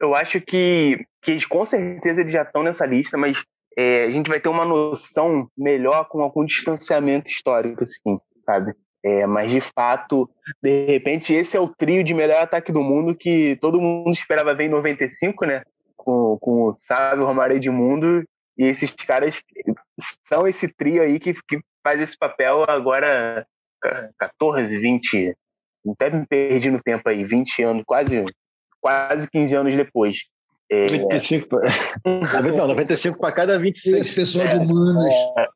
Eu 0.00 0.14
acho 0.14 0.40
que, 0.40 1.04
que 1.26 1.48
com 1.48 1.66
certeza 1.66 2.20
eles 2.20 2.32
já 2.32 2.42
estão 2.42 2.62
nessa 2.62 2.86
lista, 2.86 3.18
mas 3.18 3.42
é, 3.76 4.04
a 4.04 4.10
gente 4.10 4.28
vai 4.28 4.38
ter 4.38 4.48
uma 4.48 4.64
noção 4.64 5.50
melhor 5.58 6.08
com 6.08 6.22
algum 6.22 6.44
distanciamento 6.44 7.28
histórico, 7.28 7.82
assim, 7.82 8.20
sabe? 8.44 8.72
É, 9.04 9.26
mas 9.26 9.50
de 9.50 9.60
fato, 9.60 10.30
de 10.62 10.86
repente, 10.86 11.34
esse 11.34 11.56
é 11.56 11.60
o 11.60 11.68
trio 11.68 12.04
de 12.04 12.14
melhor 12.14 12.42
ataque 12.42 12.70
do 12.70 12.80
mundo 12.80 13.14
que 13.14 13.56
todo 13.60 13.80
mundo 13.80 14.12
esperava 14.12 14.54
ver 14.54 14.66
em 14.66 14.70
95, 14.70 15.44
né? 15.44 15.64
Com, 15.96 16.38
com 16.40 16.68
o 16.68 16.74
Sábio, 16.74 17.26
Romário 17.26 17.56
Edmundo 17.56 18.24
e 18.56 18.64
esses 18.64 18.90
caras 18.92 19.42
são 20.24 20.46
esse 20.46 20.68
trio 20.68 21.02
aí 21.02 21.18
que, 21.18 21.34
que 21.34 21.60
faz 21.82 22.00
esse 22.00 22.16
papel 22.16 22.64
agora 22.68 23.44
14, 24.18 24.78
20, 24.78 25.36
até 25.92 26.08
me 26.08 26.24
perdi 26.24 26.70
no 26.70 26.80
tempo 26.80 27.08
aí, 27.08 27.24
20 27.24 27.62
anos, 27.64 27.82
quase, 27.84 28.24
quase 28.80 29.28
15 29.28 29.56
anos 29.56 29.76
depois. 29.76 30.18
É... 30.70 30.86
25 30.86 31.48
pra... 31.48 31.60
Não, 32.56 32.68
95 32.68 33.18
para 33.18 33.32
cada 33.32 33.58
26. 33.58 33.96
Esse 33.96 34.14
pessoal 34.14 34.46
de 34.46 34.56
humanas. 34.56 35.06
É... 35.06 35.46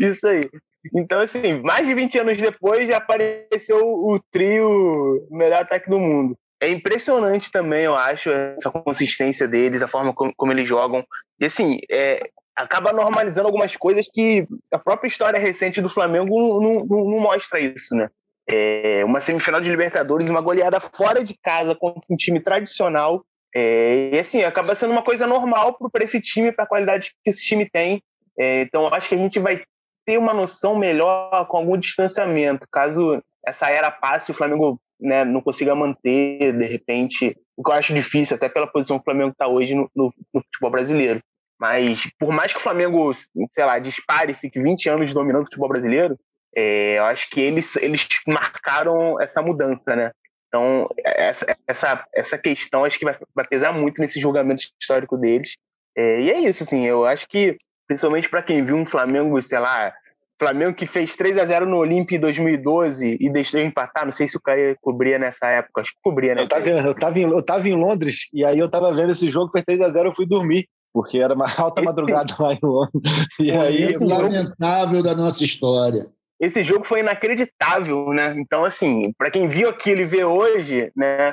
Isso 0.08 0.26
aí. 0.26 0.48
Então, 0.94 1.20
assim, 1.20 1.60
mais 1.62 1.86
de 1.86 1.94
20 1.94 2.18
anos 2.18 2.38
depois 2.38 2.88
já 2.88 2.96
apareceu 2.96 3.78
o 3.78 4.18
trio 4.32 5.26
melhor 5.30 5.62
ataque 5.62 5.88
do 5.88 5.98
mundo 5.98 6.36
é 6.62 6.68
impressionante 6.68 7.50
também, 7.50 7.82
eu 7.82 7.96
acho, 7.96 8.30
essa 8.30 8.70
consistência 8.70 9.48
deles, 9.48 9.82
a 9.82 9.88
forma 9.88 10.14
como, 10.14 10.32
como 10.36 10.52
eles 10.52 10.66
jogam. 10.66 11.04
E 11.40 11.46
assim, 11.46 11.80
é, 11.90 12.22
acaba 12.54 12.92
normalizando 12.92 13.48
algumas 13.48 13.76
coisas 13.76 14.06
que 14.12 14.46
a 14.72 14.78
própria 14.78 15.08
história 15.08 15.40
recente 15.40 15.82
do 15.82 15.88
Flamengo 15.88 16.60
não, 16.62 16.84
não, 16.84 17.10
não 17.10 17.18
mostra 17.18 17.58
isso, 17.58 17.96
né? 17.96 18.08
É, 18.48 19.04
uma 19.04 19.18
semifinal 19.18 19.60
de 19.60 19.70
Libertadores, 19.70 20.30
uma 20.30 20.40
goleada 20.40 20.78
fora 20.78 21.24
de 21.24 21.36
casa 21.42 21.74
contra 21.74 22.00
um 22.08 22.16
time 22.16 22.38
tradicional. 22.38 23.24
É, 23.54 24.10
e 24.12 24.18
assim, 24.18 24.42
acaba 24.42 24.74
sendo 24.74 24.92
uma 24.92 25.02
coisa 25.02 25.26
normal 25.26 25.76
para 25.90 26.04
esse 26.04 26.20
time, 26.20 26.52
para 26.52 26.64
a 26.64 26.68
qualidade 26.68 27.12
que 27.22 27.30
esse 27.30 27.44
time 27.44 27.68
tem. 27.68 28.02
É, 28.38 28.62
então, 28.62 28.86
acho 28.92 29.08
que 29.08 29.14
a 29.14 29.18
gente 29.18 29.38
vai 29.38 29.62
ter 30.06 30.18
uma 30.18 30.32
noção 30.32 30.76
melhor 30.76 31.46
com 31.46 31.56
algum 31.58 31.76
distanciamento. 31.76 32.66
Caso 32.70 33.22
essa 33.46 33.68
era 33.68 33.90
passe, 33.90 34.30
o 34.30 34.34
Flamengo 34.34 34.80
né, 35.00 35.24
não 35.24 35.40
consiga 35.40 35.74
manter, 35.74 36.52
de 36.52 36.64
repente, 36.64 37.36
o 37.56 37.62
que 37.62 37.70
eu 37.70 37.74
acho 37.74 37.94
difícil, 37.94 38.36
até 38.36 38.48
pela 38.48 38.66
posição 38.66 38.98
que 38.98 39.02
o 39.02 39.04
Flamengo 39.04 39.32
está 39.32 39.48
hoje 39.48 39.74
no, 39.74 39.90
no, 39.94 40.12
no, 40.32 40.42
futebol 40.42 40.70
brasileiro. 40.70 41.20
Mas, 41.60 42.08
por 42.18 42.32
mais 42.32 42.52
que 42.52 42.58
o 42.58 42.62
Flamengo, 42.62 43.12
sei 43.50 43.64
lá, 43.64 43.78
dispare, 43.78 44.34
fique 44.34 44.60
20 44.60 44.88
anos 44.88 45.12
dominando 45.12 45.42
o 45.42 45.46
futebol 45.46 45.68
brasileiro, 45.68 46.18
é, 46.56 46.98
eu 46.98 47.04
acho 47.04 47.28
que 47.30 47.40
eles, 47.40 47.76
eles 47.76 48.06
marcaram 48.26 49.20
essa 49.20 49.42
mudança, 49.42 49.94
né? 49.94 50.12
Então, 50.52 50.86
essa, 51.02 51.46
essa, 51.66 52.04
essa 52.14 52.36
questão 52.36 52.84
acho 52.84 52.98
que 52.98 53.06
vai, 53.06 53.16
vai 53.34 53.46
pesar 53.46 53.72
muito 53.72 54.02
nesse 54.02 54.20
julgamento 54.20 54.64
histórico 54.78 55.16
deles. 55.16 55.56
É, 55.96 56.20
e 56.20 56.30
é 56.30 56.40
isso, 56.40 56.62
assim, 56.62 56.84
eu 56.84 57.06
acho 57.06 57.26
que, 57.26 57.56
principalmente 57.88 58.28
para 58.28 58.42
quem 58.42 58.62
viu 58.62 58.76
um 58.76 58.84
Flamengo, 58.84 59.40
sei 59.40 59.58
lá, 59.58 59.94
Flamengo 60.38 60.74
que 60.74 60.84
fez 60.84 61.16
3 61.16 61.38
a 61.38 61.44
0 61.46 61.64
no 61.64 61.78
Olímpia 61.78 62.16
em 62.16 62.20
2012 62.20 63.16
e 63.18 63.30
deixou 63.30 63.60
empatar. 63.60 64.04
Não 64.04 64.12
sei 64.12 64.28
se 64.28 64.36
o 64.36 64.40
Caio 64.40 64.76
cobria 64.82 65.18
nessa 65.18 65.46
época. 65.46 65.80
Acho 65.80 65.92
que 65.92 66.00
cobria, 66.02 66.34
né? 66.34 66.42
Eu 66.42 66.48
tava, 66.48 66.68
eu 66.68 66.94
tava, 66.94 67.18
em, 67.18 67.22
eu 67.22 67.42
tava 67.42 67.68
em 67.68 67.74
Londres 67.74 68.28
e 68.34 68.44
aí 68.44 68.58
eu 68.58 68.70
tava 68.70 68.92
vendo 68.92 69.12
esse 69.12 69.30
jogo, 69.30 69.52
foi 69.52 69.62
3 69.62 69.80
a 69.80 69.88
0 69.88 70.08
eu 70.08 70.14
fui 70.14 70.26
dormir. 70.26 70.68
Porque 70.92 71.16
era 71.16 71.32
uma 71.32 71.46
alta 71.56 71.80
madrugada 71.80 72.34
lá 72.38 72.52
em 72.52 72.58
Londres. 72.62 73.02
E 73.40 73.50
aí, 73.50 73.96
lamentável 73.96 75.02
da 75.02 75.14
nossa 75.14 75.42
história. 75.42 76.08
Esse 76.42 76.60
jogo 76.64 76.84
foi 76.84 76.98
inacreditável, 76.98 78.08
né? 78.08 78.34
Então, 78.36 78.64
assim, 78.64 79.12
para 79.16 79.30
quem 79.30 79.46
viu 79.46 79.68
aquilo 79.68 80.00
e 80.00 80.04
vê 80.04 80.24
hoje, 80.24 80.90
né? 80.96 81.32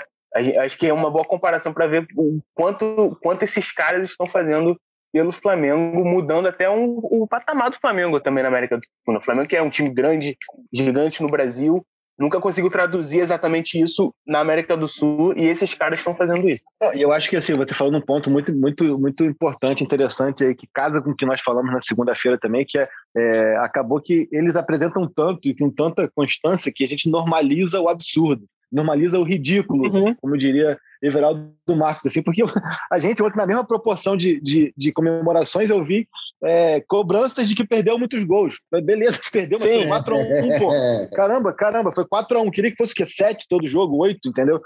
Acho 0.63 0.77
que 0.77 0.85
é 0.85 0.93
uma 0.93 1.09
boa 1.09 1.25
comparação 1.25 1.73
para 1.73 1.87
ver 1.87 2.07
o 2.15 2.39
quanto, 2.53 3.17
quanto 3.19 3.41
esses 3.41 3.71
caras 3.71 4.03
estão 4.03 4.27
fazendo 4.27 4.79
pelo 5.11 5.31
Flamengo, 5.31 6.05
mudando 6.05 6.47
até 6.47 6.69
um, 6.69 6.99
o 7.01 7.27
patamar 7.27 7.71
do 7.71 7.79
Flamengo 7.79 8.19
também 8.19 8.43
na 8.43 8.49
América 8.49 8.77
do 8.77 8.83
Sul. 8.85 9.17
O 9.17 9.21
Flamengo 9.21 9.47
que 9.47 9.57
é 9.57 9.61
um 9.63 9.69
time 9.71 9.89
grande, 9.89 10.37
gigante 10.71 11.23
no 11.23 11.29
Brasil, 11.29 11.83
nunca 12.19 12.41
conseguiu 12.41 12.69
traduzir 12.69 13.19
exatamente 13.19 13.79
isso 13.79 14.13
na 14.27 14.39
América 14.39 14.75
do 14.75 14.87
Sul 14.87 15.33
e 15.37 15.45
esses 15.45 15.73
caras 15.73 15.99
estão 15.99 16.13
fazendo 16.13 16.49
isso. 16.49 16.63
E 16.93 17.01
eu 17.01 17.11
acho 17.11 17.29
que 17.29 17.37
assim, 17.37 17.55
você 17.55 17.73
falou 17.73 17.93
num 17.93 18.01
ponto 18.01 18.29
muito, 18.29 18.53
muito, 18.53 18.99
muito 18.99 19.23
importante, 19.23 19.83
interessante 19.83 20.43
aí, 20.43 20.53
que 20.53 20.67
casa 20.73 21.01
com 21.01 21.11
o 21.11 21.15
que 21.15 21.25
nós 21.25 21.41
falamos 21.41 21.71
na 21.71 21.81
segunda-feira 21.81 22.37
também, 22.37 22.65
que 22.67 22.77
é, 22.77 22.89
é, 23.15 23.57
acabou 23.57 24.01
que 24.01 24.27
eles 24.31 24.55
apresentam 24.55 25.07
tanto 25.07 25.47
e 25.47 25.55
com 25.55 25.69
tanta 25.69 26.09
constância 26.13 26.71
que 26.75 26.83
a 26.83 26.87
gente 26.87 27.09
normaliza 27.09 27.79
o 27.79 27.87
absurdo 27.87 28.45
normaliza 28.71 29.19
o 29.19 29.23
ridículo, 29.23 29.91
uhum. 29.91 30.15
como 30.15 30.37
diria 30.37 30.77
Everaldo 31.01 31.51
Marques, 31.67 32.07
assim, 32.07 32.21
porque 32.21 32.43
a 32.91 32.99
gente 32.99 33.21
ontem, 33.23 33.37
na 33.37 33.47
mesma 33.47 33.65
proporção 33.65 34.15
de, 34.15 34.39
de, 34.41 34.73
de 34.75 34.91
comemorações, 34.91 35.69
eu 35.69 35.83
vi 35.83 36.07
é, 36.43 36.81
cobranças 36.81 37.47
de 37.47 37.55
que 37.55 37.65
perdeu 37.65 37.97
muitos 37.97 38.23
gols. 38.23 38.59
Beleza, 38.83 39.19
perdeu, 39.31 39.57
mas 39.59 39.69
Sim. 39.69 39.87
foi 39.87 39.99
4x1, 39.99 40.59
pô. 40.59 40.69
Caramba, 41.15 41.53
caramba, 41.53 41.91
foi 41.91 42.05
4x1. 42.05 42.51
Queria 42.51 42.71
que 42.71 42.77
fosse 42.77 42.93
que 42.93 43.05
7 43.05 43.45
todo 43.49 43.67
jogo, 43.67 43.97
8, 43.97 44.27
entendeu? 44.27 44.61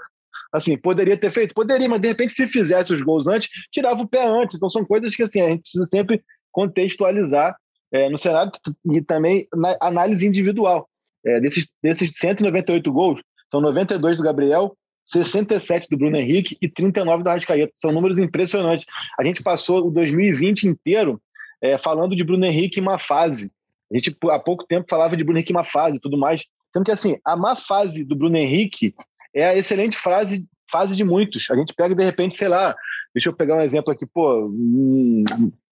Assim, 0.52 0.76
poderia 0.76 1.16
ter 1.16 1.30
feito? 1.30 1.54
Poderia, 1.54 1.88
mas 1.88 2.00
de 2.00 2.08
repente, 2.08 2.32
se 2.32 2.46
fizesse 2.46 2.92
os 2.92 3.02
gols 3.02 3.26
antes, 3.26 3.48
tirava 3.72 4.00
o 4.00 4.08
pé 4.08 4.24
antes. 4.24 4.56
Então, 4.56 4.70
são 4.70 4.84
coisas 4.84 5.14
que 5.14 5.22
assim, 5.22 5.40
a 5.40 5.48
gente 5.48 5.62
precisa 5.62 5.86
sempre 5.86 6.22
contextualizar 6.52 7.56
é, 7.92 8.08
no 8.08 8.16
cenário 8.16 8.52
e 8.92 9.02
também 9.02 9.48
na 9.54 9.76
análise 9.80 10.26
individual. 10.26 10.88
É, 11.26 11.40
desses, 11.40 11.68
desses 11.82 12.10
198 12.14 12.92
gols, 12.92 13.20
são 13.54 13.60
92 13.60 14.16
do 14.16 14.22
Gabriel, 14.24 14.76
67 15.06 15.88
do 15.88 15.96
Bruno 15.96 16.16
Henrique 16.16 16.56
e 16.60 16.68
39 16.68 17.22
do 17.22 17.28
Arrascaeta. 17.30 17.72
São 17.76 17.92
números 17.92 18.18
impressionantes. 18.18 18.84
A 19.16 19.22
gente 19.22 19.44
passou 19.44 19.86
o 19.86 19.90
2020 19.92 20.64
inteiro 20.64 21.22
é, 21.62 21.78
falando 21.78 22.16
de 22.16 22.24
Bruno 22.24 22.44
Henrique 22.44 22.80
em 22.80 22.82
má 22.82 22.98
fase. 22.98 23.52
A 23.92 23.96
gente 23.96 24.16
há 24.28 24.40
pouco 24.40 24.66
tempo 24.66 24.86
falava 24.90 25.16
de 25.16 25.22
Bruno 25.22 25.38
Henrique 25.38 25.52
em 25.52 25.54
má 25.54 25.62
fase 25.62 25.98
e 25.98 26.00
tudo 26.00 26.18
mais. 26.18 26.46
Sendo 26.72 26.84
que 26.84 26.90
assim, 26.90 27.16
a 27.24 27.36
má 27.36 27.54
fase 27.54 28.02
do 28.02 28.16
Bruno 28.16 28.36
Henrique 28.36 28.92
é 29.32 29.46
a 29.46 29.56
excelente 29.56 29.96
fase, 29.96 30.48
fase 30.68 30.96
de 30.96 31.04
muitos. 31.04 31.48
A 31.48 31.54
gente 31.54 31.74
pega 31.74 31.94
de 31.94 32.02
repente, 32.02 32.36
sei 32.36 32.48
lá, 32.48 32.74
deixa 33.14 33.30
eu 33.30 33.34
pegar 33.34 33.56
um 33.56 33.62
exemplo 33.62 33.92
aqui, 33.92 34.04
pô, 34.04 34.46
um, 34.46 35.24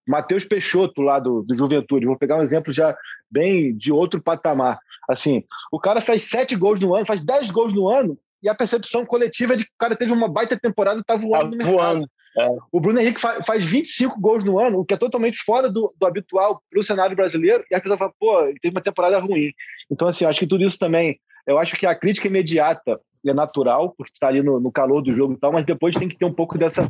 Matheus 0.07 0.45
Peixoto 0.45 1.01
lá 1.01 1.19
do, 1.19 1.43
do 1.43 1.55
Juventude, 1.55 2.05
vou 2.05 2.17
pegar 2.17 2.37
um 2.37 2.43
exemplo 2.43 2.71
já 2.71 2.95
bem 3.29 3.75
de 3.75 3.91
outro 3.91 4.21
patamar. 4.21 4.79
Assim, 5.09 5.43
o 5.71 5.79
cara 5.79 5.99
faz 5.99 6.23
sete 6.23 6.55
gols 6.55 6.79
no 6.79 6.95
ano, 6.95 7.05
faz 7.05 7.21
dez 7.21 7.51
gols 7.51 7.73
no 7.73 7.89
ano, 7.89 8.17
e 8.41 8.49
a 8.49 8.55
percepção 8.55 9.05
coletiva 9.05 9.53
é 9.53 9.57
de 9.57 9.65
que 9.65 9.71
o 9.71 9.79
cara 9.79 9.95
teve 9.95 10.11
uma 10.11 10.27
baita 10.27 10.59
temporada 10.59 10.99
e 10.99 11.03
tá 11.03 11.15
voando 11.15 11.43
tá 11.43 11.49
no 11.49 11.57
mercado. 11.57 11.75
Voando. 11.75 12.09
É. 12.37 12.47
O 12.71 12.79
Bruno 12.79 12.99
Henrique 12.99 13.21
faz, 13.21 13.45
faz 13.45 13.65
25 13.65 14.19
gols 14.19 14.43
no 14.43 14.59
ano, 14.59 14.79
o 14.79 14.85
que 14.85 14.93
é 14.93 14.97
totalmente 14.97 15.37
fora 15.37 15.69
do, 15.69 15.93
do 15.99 16.05
habitual 16.05 16.61
para 16.69 16.79
o 16.79 16.83
cenário 16.83 17.15
brasileiro, 17.15 17.63
e 17.69 17.75
a 17.75 17.79
pessoa 17.79 17.97
fala, 17.97 18.13
pô, 18.19 18.45
ele 18.45 18.59
teve 18.59 18.75
uma 18.75 18.81
temporada 18.81 19.19
ruim. 19.19 19.51
Então, 19.91 20.07
assim, 20.07 20.25
acho 20.25 20.39
que 20.39 20.47
tudo 20.47 20.65
isso 20.65 20.79
também, 20.79 21.19
eu 21.45 21.59
acho 21.59 21.75
que 21.75 21.85
a 21.85 21.93
crítica 21.93 22.27
imediata 22.27 22.99
é 23.29 23.33
natural, 23.33 23.93
porque 23.97 24.11
está 24.13 24.27
ali 24.27 24.41
no, 24.41 24.59
no, 24.59 24.71
calor 24.71 25.01
do 25.01 25.13
jogo 25.13 25.33
e 25.33 25.37
tal, 25.37 25.51
mas 25.51 25.65
depois 25.65 25.95
tem 25.95 26.07
que 26.07 26.17
ter 26.17 26.25
um 26.25 26.33
pouco 26.33 26.57
dessa, 26.57 26.89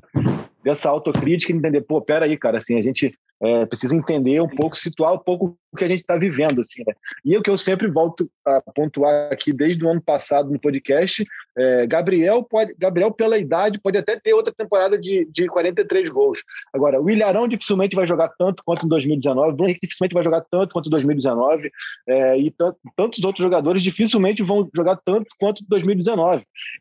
dessa 0.64 0.90
autocrítica 0.90 1.52
e 1.52 1.56
entender, 1.56 1.82
pô, 1.82 2.02
peraí, 2.02 2.38
cara, 2.38 2.58
assim, 2.58 2.78
a 2.78 2.82
gente 2.82 3.14
é, 3.44 3.66
precisa 3.66 3.96
entender 3.96 4.42
um 4.42 4.48
pouco, 4.48 4.78
situar 4.78 5.14
um 5.14 5.20
pouco 5.20 5.58
o 5.74 5.78
que 5.78 5.84
a 5.84 5.88
gente 5.88 6.02
está 6.02 6.16
vivendo, 6.16 6.62
assim, 6.62 6.84
né? 6.88 6.94
E 7.26 7.36
o 7.36 7.42
que 7.42 7.50
eu 7.50 7.58
sempre 7.58 7.88
volto 7.88 8.30
a 8.46 8.62
pontuar 8.74 9.30
aqui 9.34 9.52
desde 9.52 9.84
o 9.84 9.90
ano 9.90 10.02
passado 10.02 10.50
no 10.50 10.60
podcast, 10.60 11.26
é, 11.58 11.88
Gabriel 11.88 12.44
pode, 12.44 12.74
Gabriel 12.78 13.12
pela 13.12 13.38
idade 13.38 13.82
pode 13.82 13.98
até 13.98 14.18
ter 14.20 14.34
outra 14.34 14.54
temporada 14.56 14.98
de, 14.98 15.28
de 15.32 15.48
43 15.48 16.08
gols. 16.10 16.44
Agora, 16.74 17.02
o 17.02 17.10
Ilharão 17.10 17.48
dificilmente 17.48 17.96
vai 17.96 18.08
jogar 18.08 18.30
tanto 18.38 18.64
quanto 18.64 18.86
em 18.86 18.90
2019, 18.90 19.58
o 19.60 19.66
Henrique 19.66 19.88
dificilmente 19.88 20.14
vai 20.14 20.24
jogar 20.24 20.42
tanto 20.50 20.72
quanto 20.72 20.88
em 20.88 20.92
2019, 20.92 21.72
é, 22.08 22.38
e 22.38 22.54
tantos 22.96 23.24
outros 23.26 23.44
jogadores 23.44 23.84
dificilmente 23.84 24.44
vão 24.44 24.70
jogar 24.74 24.98
tanto 25.04 25.28
quanto 25.38 25.64
em 25.64 25.68
2019. 25.68 26.23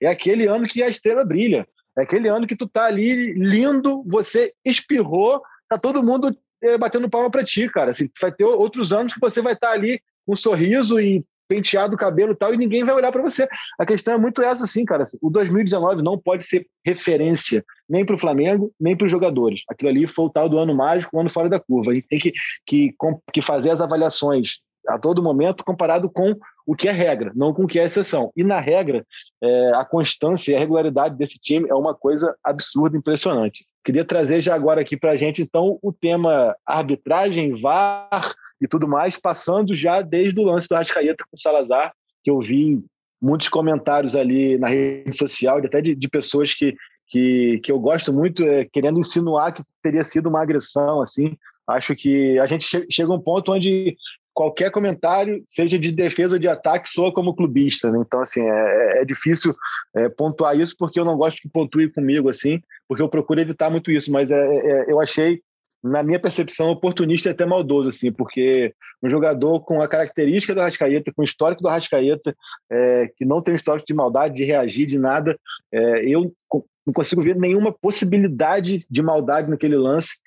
É 0.00 0.08
aquele 0.08 0.46
ano 0.46 0.66
que 0.66 0.82
a 0.82 0.88
estrela 0.88 1.24
brilha. 1.24 1.66
É 1.96 2.02
aquele 2.02 2.28
ano 2.28 2.46
que 2.46 2.56
tu 2.56 2.66
tá 2.66 2.84
ali 2.84 3.32
lindo, 3.34 4.02
você 4.06 4.52
espirrou, 4.64 5.42
tá 5.68 5.76
todo 5.76 6.02
mundo 6.02 6.34
é, 6.62 6.78
batendo 6.78 7.10
palma 7.10 7.30
para 7.30 7.44
ti, 7.44 7.68
cara. 7.68 7.90
Assim, 7.90 8.08
vai 8.20 8.32
ter 8.32 8.44
outros 8.44 8.92
anos 8.92 9.12
que 9.12 9.20
você 9.20 9.42
vai 9.42 9.52
estar 9.52 9.68
tá 9.68 9.74
ali 9.74 10.00
com 10.24 10.32
um 10.32 10.36
sorriso 10.36 11.00
e 11.00 11.22
penteado 11.48 11.94
o 11.94 11.98
cabelo 11.98 12.32
e 12.32 12.36
tal, 12.36 12.54
e 12.54 12.56
ninguém 12.56 12.82
vai 12.82 12.94
olhar 12.94 13.12
para 13.12 13.20
você. 13.20 13.46
A 13.78 13.84
questão 13.84 14.14
é 14.14 14.16
muito 14.16 14.40
essa, 14.42 14.64
assim, 14.64 14.86
cara. 14.86 15.02
Assim, 15.02 15.18
o 15.20 15.28
2019 15.28 16.00
não 16.00 16.18
pode 16.18 16.46
ser 16.46 16.66
referência 16.84 17.62
nem 17.86 18.06
para 18.06 18.14
o 18.14 18.18
Flamengo, 18.18 18.72
nem 18.80 18.96
para 18.96 19.04
os 19.04 19.10
jogadores. 19.10 19.62
Aquilo 19.68 19.90
ali 19.90 20.06
foi 20.06 20.24
o 20.24 20.30
tal 20.30 20.48
do 20.48 20.58
ano 20.58 20.74
mágico, 20.74 21.14
o 21.14 21.20
ano 21.20 21.28
fora 21.28 21.50
da 21.50 21.60
curva. 21.60 21.90
A 21.90 21.94
gente 21.94 22.08
tem 22.08 22.18
que, 22.18 22.32
que, 22.64 22.94
que 23.32 23.42
fazer 23.42 23.68
as 23.68 23.82
avaliações 23.82 24.60
a 24.88 24.98
todo 24.98 25.22
momento 25.22 25.62
comparado 25.62 26.10
com 26.10 26.34
o 26.66 26.74
que 26.74 26.88
é 26.88 26.92
regra, 26.92 27.32
não 27.34 27.52
com 27.52 27.64
o 27.64 27.66
que 27.66 27.78
é 27.78 27.84
exceção. 27.84 28.32
E 28.36 28.44
na 28.44 28.60
regra, 28.60 29.04
é, 29.42 29.72
a 29.74 29.84
constância 29.84 30.52
e 30.52 30.56
a 30.56 30.58
regularidade 30.58 31.16
desse 31.16 31.38
time 31.38 31.68
é 31.68 31.74
uma 31.74 31.94
coisa 31.94 32.34
absurda, 32.42 32.96
impressionante. 32.96 33.64
Queria 33.84 34.04
trazer 34.04 34.40
já 34.40 34.54
agora 34.54 34.80
aqui 34.80 34.96
para 34.96 35.12
a 35.12 35.16
gente, 35.16 35.42
então, 35.42 35.78
o 35.82 35.92
tema 35.92 36.56
arbitragem, 36.64 37.60
VAR 37.60 38.32
e 38.60 38.68
tudo 38.68 38.86
mais, 38.86 39.18
passando 39.18 39.74
já 39.74 40.00
desde 40.00 40.40
o 40.40 40.44
lance 40.44 40.68
do 40.68 40.74
Arrascaeta 40.74 41.24
com 41.28 41.36
o 41.36 41.40
Salazar, 41.40 41.92
que 42.22 42.30
eu 42.30 42.40
vi 42.40 42.80
muitos 43.20 43.48
comentários 43.48 44.16
ali 44.16 44.58
na 44.58 44.68
rede 44.68 45.16
social, 45.16 45.58
até 45.58 45.80
de, 45.80 45.94
de 45.94 46.08
pessoas 46.08 46.54
que, 46.54 46.74
que, 47.08 47.60
que 47.62 47.70
eu 47.70 47.78
gosto 47.78 48.12
muito, 48.12 48.44
é, 48.44 48.64
querendo 48.64 48.98
insinuar 48.98 49.52
que 49.52 49.62
teria 49.82 50.02
sido 50.02 50.28
uma 50.28 50.42
agressão, 50.42 51.00
assim. 51.00 51.36
Acho 51.66 51.94
que 51.94 52.38
a 52.40 52.46
gente 52.46 52.64
che 52.64 52.86
chega 52.90 53.12
a 53.12 53.14
um 53.14 53.20
ponto 53.20 53.52
onde 53.52 53.96
qualquer 54.34 54.70
comentário, 54.70 55.42
seja 55.46 55.78
de 55.78 55.92
defesa 55.92 56.34
ou 56.34 56.38
de 56.38 56.48
ataque, 56.48 56.88
soa 56.88 57.12
como 57.12 57.34
clubista. 57.34 57.90
Né? 57.90 58.02
Então, 58.04 58.20
assim, 58.20 58.42
é, 58.42 58.98
é, 58.98 59.02
é 59.02 59.04
difícil 59.04 59.54
é, 59.94 60.08
pontuar 60.08 60.58
isso 60.58 60.74
porque 60.78 60.98
eu 60.98 61.04
não 61.04 61.16
gosto 61.16 61.40
que 61.40 61.48
pontue 61.48 61.92
comigo, 61.92 62.28
assim, 62.28 62.60
porque 62.88 63.02
eu 63.02 63.08
procuro 63.08 63.40
evitar 63.40 63.70
muito 63.70 63.90
isso. 63.90 64.10
Mas 64.10 64.30
é, 64.30 64.36
é, 64.36 64.90
eu 64.90 65.00
achei, 65.00 65.40
na 65.82 66.02
minha 66.02 66.18
percepção, 66.18 66.70
oportunista 66.70 67.28
e 67.28 67.32
até 67.32 67.44
maldoso, 67.44 67.90
assim, 67.90 68.10
porque 68.10 68.72
um 69.02 69.08
jogador 69.08 69.60
com 69.60 69.82
a 69.82 69.88
característica 69.88 70.54
do 70.54 70.60
Arrascaeta, 70.60 71.12
com 71.14 71.22
o 71.22 71.24
histórico 71.24 71.62
do 71.62 71.68
Arrascaeta, 71.68 72.34
é, 72.70 73.10
que 73.16 73.24
não 73.24 73.42
tem 73.42 73.52
um 73.52 73.56
histórico 73.56 73.86
de 73.86 73.94
maldade, 73.94 74.36
de 74.36 74.44
reagir, 74.44 74.86
de 74.86 74.98
nada, 74.98 75.36
eu 76.04 76.32
não 76.86 76.92
consigo 76.92 77.22
ver 77.22 77.36
nenhuma 77.36 77.72
possibilidade 77.72 78.86
de 78.88 79.02
maldade 79.02 79.50
naquele 79.50 79.76
lance. 79.76 80.18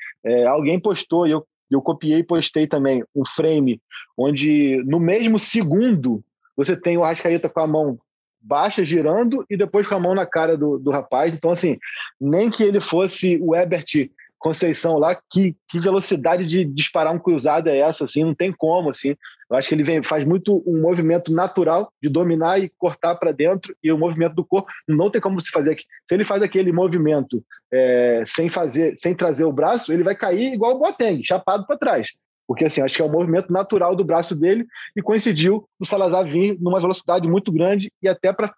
alguém 0.48 0.80
postou, 0.80 1.26
e 1.28 1.32
eu 1.32 1.46
eu 1.76 1.82
copiei 1.82 2.20
e 2.20 2.24
postei 2.24 2.66
também 2.66 3.04
um 3.16 3.26
frame 3.26 3.82
onde 4.18 4.82
no 4.86 5.00
mesmo 5.00 5.38
segundo 5.38 6.24
você 6.56 6.80
tem 6.80 6.98
o 6.98 7.04
Arrascaeta 7.04 7.50
com 7.50 7.60
a 7.60 7.68
mão 7.68 8.00
baixa 8.46 8.86
girando 8.86 9.44
e 9.50 9.58
depois 9.58 9.88
com 9.88 9.96
a 9.96 10.00
mão 10.00 10.14
na 10.14 10.26
cara 10.26 10.56
do, 10.56 10.78
do 10.78 10.92
rapaz. 10.92 11.34
Então, 11.34 11.52
assim, 11.52 11.78
nem 12.22 12.50
que 12.50 12.64
ele 12.64 12.80
fosse 12.80 13.40
o 13.42 13.56
Ebert 13.56 14.10
Conceição 14.46 15.00
lá, 15.00 15.18
que, 15.32 15.56
que 15.68 15.80
velocidade 15.80 16.46
de 16.46 16.64
disparar 16.64 17.12
um 17.12 17.18
cruzado 17.18 17.68
é 17.68 17.80
essa, 17.80 18.06
assim, 18.06 18.24
não 18.24 18.36
tem 18.36 18.54
como, 18.56 18.92
assim. 18.92 19.16
Eu 19.50 19.58
acho 19.58 19.68
que 19.68 19.74
ele 19.74 19.84
vem, 19.84 20.04
faz 20.04 20.24
muito 20.24 20.62
um 20.68 20.80
movimento 20.80 21.34
natural 21.34 21.92
de 22.00 22.08
dominar 22.10 22.60
e 22.60 22.72
cortar 22.78 23.16
para 23.16 23.32
dentro 23.32 23.76
e 23.84 23.92
o 23.92 23.98
movimento 23.98 24.36
do 24.36 24.46
corpo 24.46 24.72
não 24.88 25.10
tem 25.10 25.20
como 25.20 25.42
se 25.42 25.50
fazer 25.50 25.72
aqui. 25.72 25.82
Se 26.08 26.14
ele 26.14 26.24
faz 26.24 26.44
aquele 26.44 26.72
movimento 26.72 27.44
é, 27.74 28.24
sem 28.28 28.48
fazer, 28.48 28.96
sem 28.96 29.16
trazer 29.16 29.46
o 29.46 29.52
braço, 29.52 29.92
ele 29.92 30.04
vai 30.04 30.16
cair 30.16 30.54
igual 30.54 30.76
o 30.76 30.78
Boateng, 30.80 31.24
chapado 31.24 31.66
para 31.66 31.80
trás. 31.80 32.10
Porque 32.48 32.66
assim, 32.66 32.84
acho 32.84 32.98
que 32.98 33.02
é 33.02 33.06
o 33.06 33.12
movimento 33.12 33.52
natural 33.52 33.96
do 33.96 34.06
braço 34.06 34.36
dele 34.36 34.68
e 34.96 35.02
coincidiu 35.02 35.68
o 35.80 35.86
Salazar 35.86 36.24
vir 36.24 36.56
numa 36.62 36.80
velocidade 36.80 37.28
muito 37.28 37.52
grande 37.52 37.92
e 38.00 38.08
até 38.08 38.32
para 38.32 38.54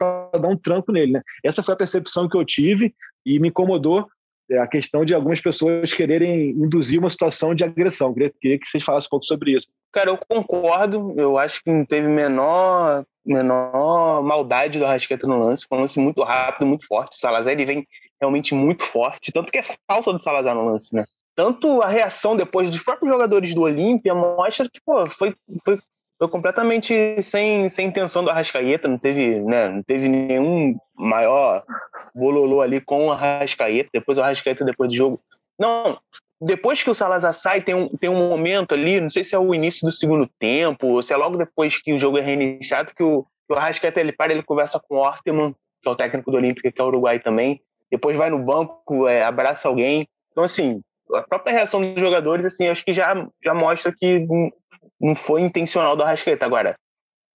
dar 0.00 0.48
um 0.48 0.56
tranco 0.56 0.92
nele, 0.92 1.14
né? 1.14 1.22
Essa 1.42 1.64
foi 1.64 1.74
a 1.74 1.76
percepção 1.76 2.28
que 2.28 2.36
eu 2.36 2.44
tive 2.44 2.94
e 3.26 3.40
me 3.40 3.48
incomodou 3.48 4.06
a 4.52 4.66
questão 4.66 5.04
de 5.04 5.14
algumas 5.14 5.40
pessoas 5.40 5.92
quererem 5.92 6.50
induzir 6.50 7.00
uma 7.00 7.10
situação 7.10 7.54
de 7.54 7.64
agressão. 7.64 8.12
Queria, 8.12 8.32
queria 8.40 8.58
que 8.58 8.66
vocês 8.66 8.82
falassem 8.82 9.06
um 9.06 9.10
pouco 9.10 9.26
sobre 9.26 9.56
isso. 9.56 9.66
Cara, 9.92 10.10
eu 10.10 10.18
concordo. 10.28 11.14
Eu 11.16 11.38
acho 11.38 11.62
que 11.62 11.70
não 11.70 11.84
teve 11.84 12.08
menor, 12.08 13.04
menor 13.24 14.22
maldade 14.22 14.78
do 14.78 14.84
Arrascaeta 14.84 15.26
no 15.26 15.38
lance. 15.38 15.66
Foi 15.68 15.78
um 15.78 15.80
lance 15.82 15.98
muito 15.98 16.22
rápido, 16.22 16.66
muito 16.66 16.86
forte. 16.86 17.14
O 17.14 17.18
Salazar 17.18 17.52
ele 17.52 17.64
vem 17.64 17.86
realmente 18.20 18.54
muito 18.54 18.84
forte. 18.84 19.32
Tanto 19.32 19.50
que 19.50 19.58
é 19.58 19.64
falta 19.90 20.12
do 20.12 20.22
Salazar 20.22 20.54
no 20.54 20.66
lance, 20.66 20.94
né? 20.94 21.04
Tanto 21.36 21.82
a 21.82 21.88
reação 21.88 22.36
depois 22.36 22.70
dos 22.70 22.80
próprios 22.80 23.10
jogadores 23.10 23.54
do 23.54 23.62
Olímpia 23.62 24.14
mostra 24.14 24.68
que 24.72 24.80
pô, 24.84 25.08
foi, 25.10 25.34
foi 25.64 25.78
foi 26.24 26.28
completamente 26.30 27.22
sem, 27.22 27.68
sem 27.68 27.88
intenção 27.88 28.24
do 28.24 28.30
Arrascaeta, 28.30 28.88
não 28.88 28.98
teve, 28.98 29.40
né, 29.40 29.68
não 29.68 29.82
teve 29.82 30.08
nenhum 30.08 30.76
maior 30.96 31.62
bololô 32.14 32.62
ali 32.62 32.80
com 32.80 33.08
o 33.08 33.12
Arrascaeta, 33.12 33.90
depois 33.92 34.16
o 34.16 34.22
Arrascaeta 34.22 34.64
depois 34.64 34.88
do 34.88 34.96
jogo. 34.96 35.20
Não, 35.58 35.98
depois 36.40 36.82
que 36.82 36.90
o 36.90 36.94
Salazar 36.94 37.34
sai, 37.34 37.60
tem 37.60 37.74
um, 37.74 37.88
tem 37.88 38.08
um 38.08 38.28
momento 38.28 38.72
ali, 38.72 39.00
não 39.00 39.10
sei 39.10 39.22
se 39.22 39.34
é 39.34 39.38
o 39.38 39.54
início 39.54 39.86
do 39.86 39.92
segundo 39.92 40.26
tempo, 40.38 40.86
ou 40.86 41.02
se 41.02 41.12
é 41.12 41.16
logo 41.16 41.36
depois 41.36 41.80
que 41.80 41.92
o 41.92 41.98
jogo 41.98 42.16
é 42.16 42.22
reiniciado, 42.22 42.94
que 42.94 43.02
o, 43.02 43.26
o 43.48 43.54
Arrascaeta 43.54 44.00
ele 44.00 44.12
para, 44.12 44.32
ele 44.32 44.42
conversa 44.42 44.80
com 44.80 44.96
o 44.96 45.00
Orteman, 45.00 45.54
que 45.82 45.88
é 45.88 45.92
o 45.92 45.96
técnico 45.96 46.30
do 46.30 46.38
Olímpico, 46.38 46.72
que 46.72 46.80
é 46.80 46.84
o 46.84 46.88
Uruguai 46.88 47.20
também, 47.20 47.60
depois 47.90 48.16
vai 48.16 48.30
no 48.30 48.38
banco, 48.38 49.06
é, 49.06 49.22
abraça 49.22 49.68
alguém. 49.68 50.08
Então, 50.32 50.42
assim, 50.42 50.80
a 51.12 51.22
própria 51.22 51.52
reação 51.52 51.80
dos 51.80 52.00
jogadores, 52.00 52.46
assim, 52.46 52.66
acho 52.68 52.84
que 52.84 52.94
já, 52.94 53.14
já 53.44 53.52
mostra 53.52 53.94
que 53.94 54.26
não 55.04 55.14
foi 55.14 55.42
intencional 55.42 55.94
do 55.94 56.02
Arrascaeta. 56.02 56.46
Agora, 56.46 56.76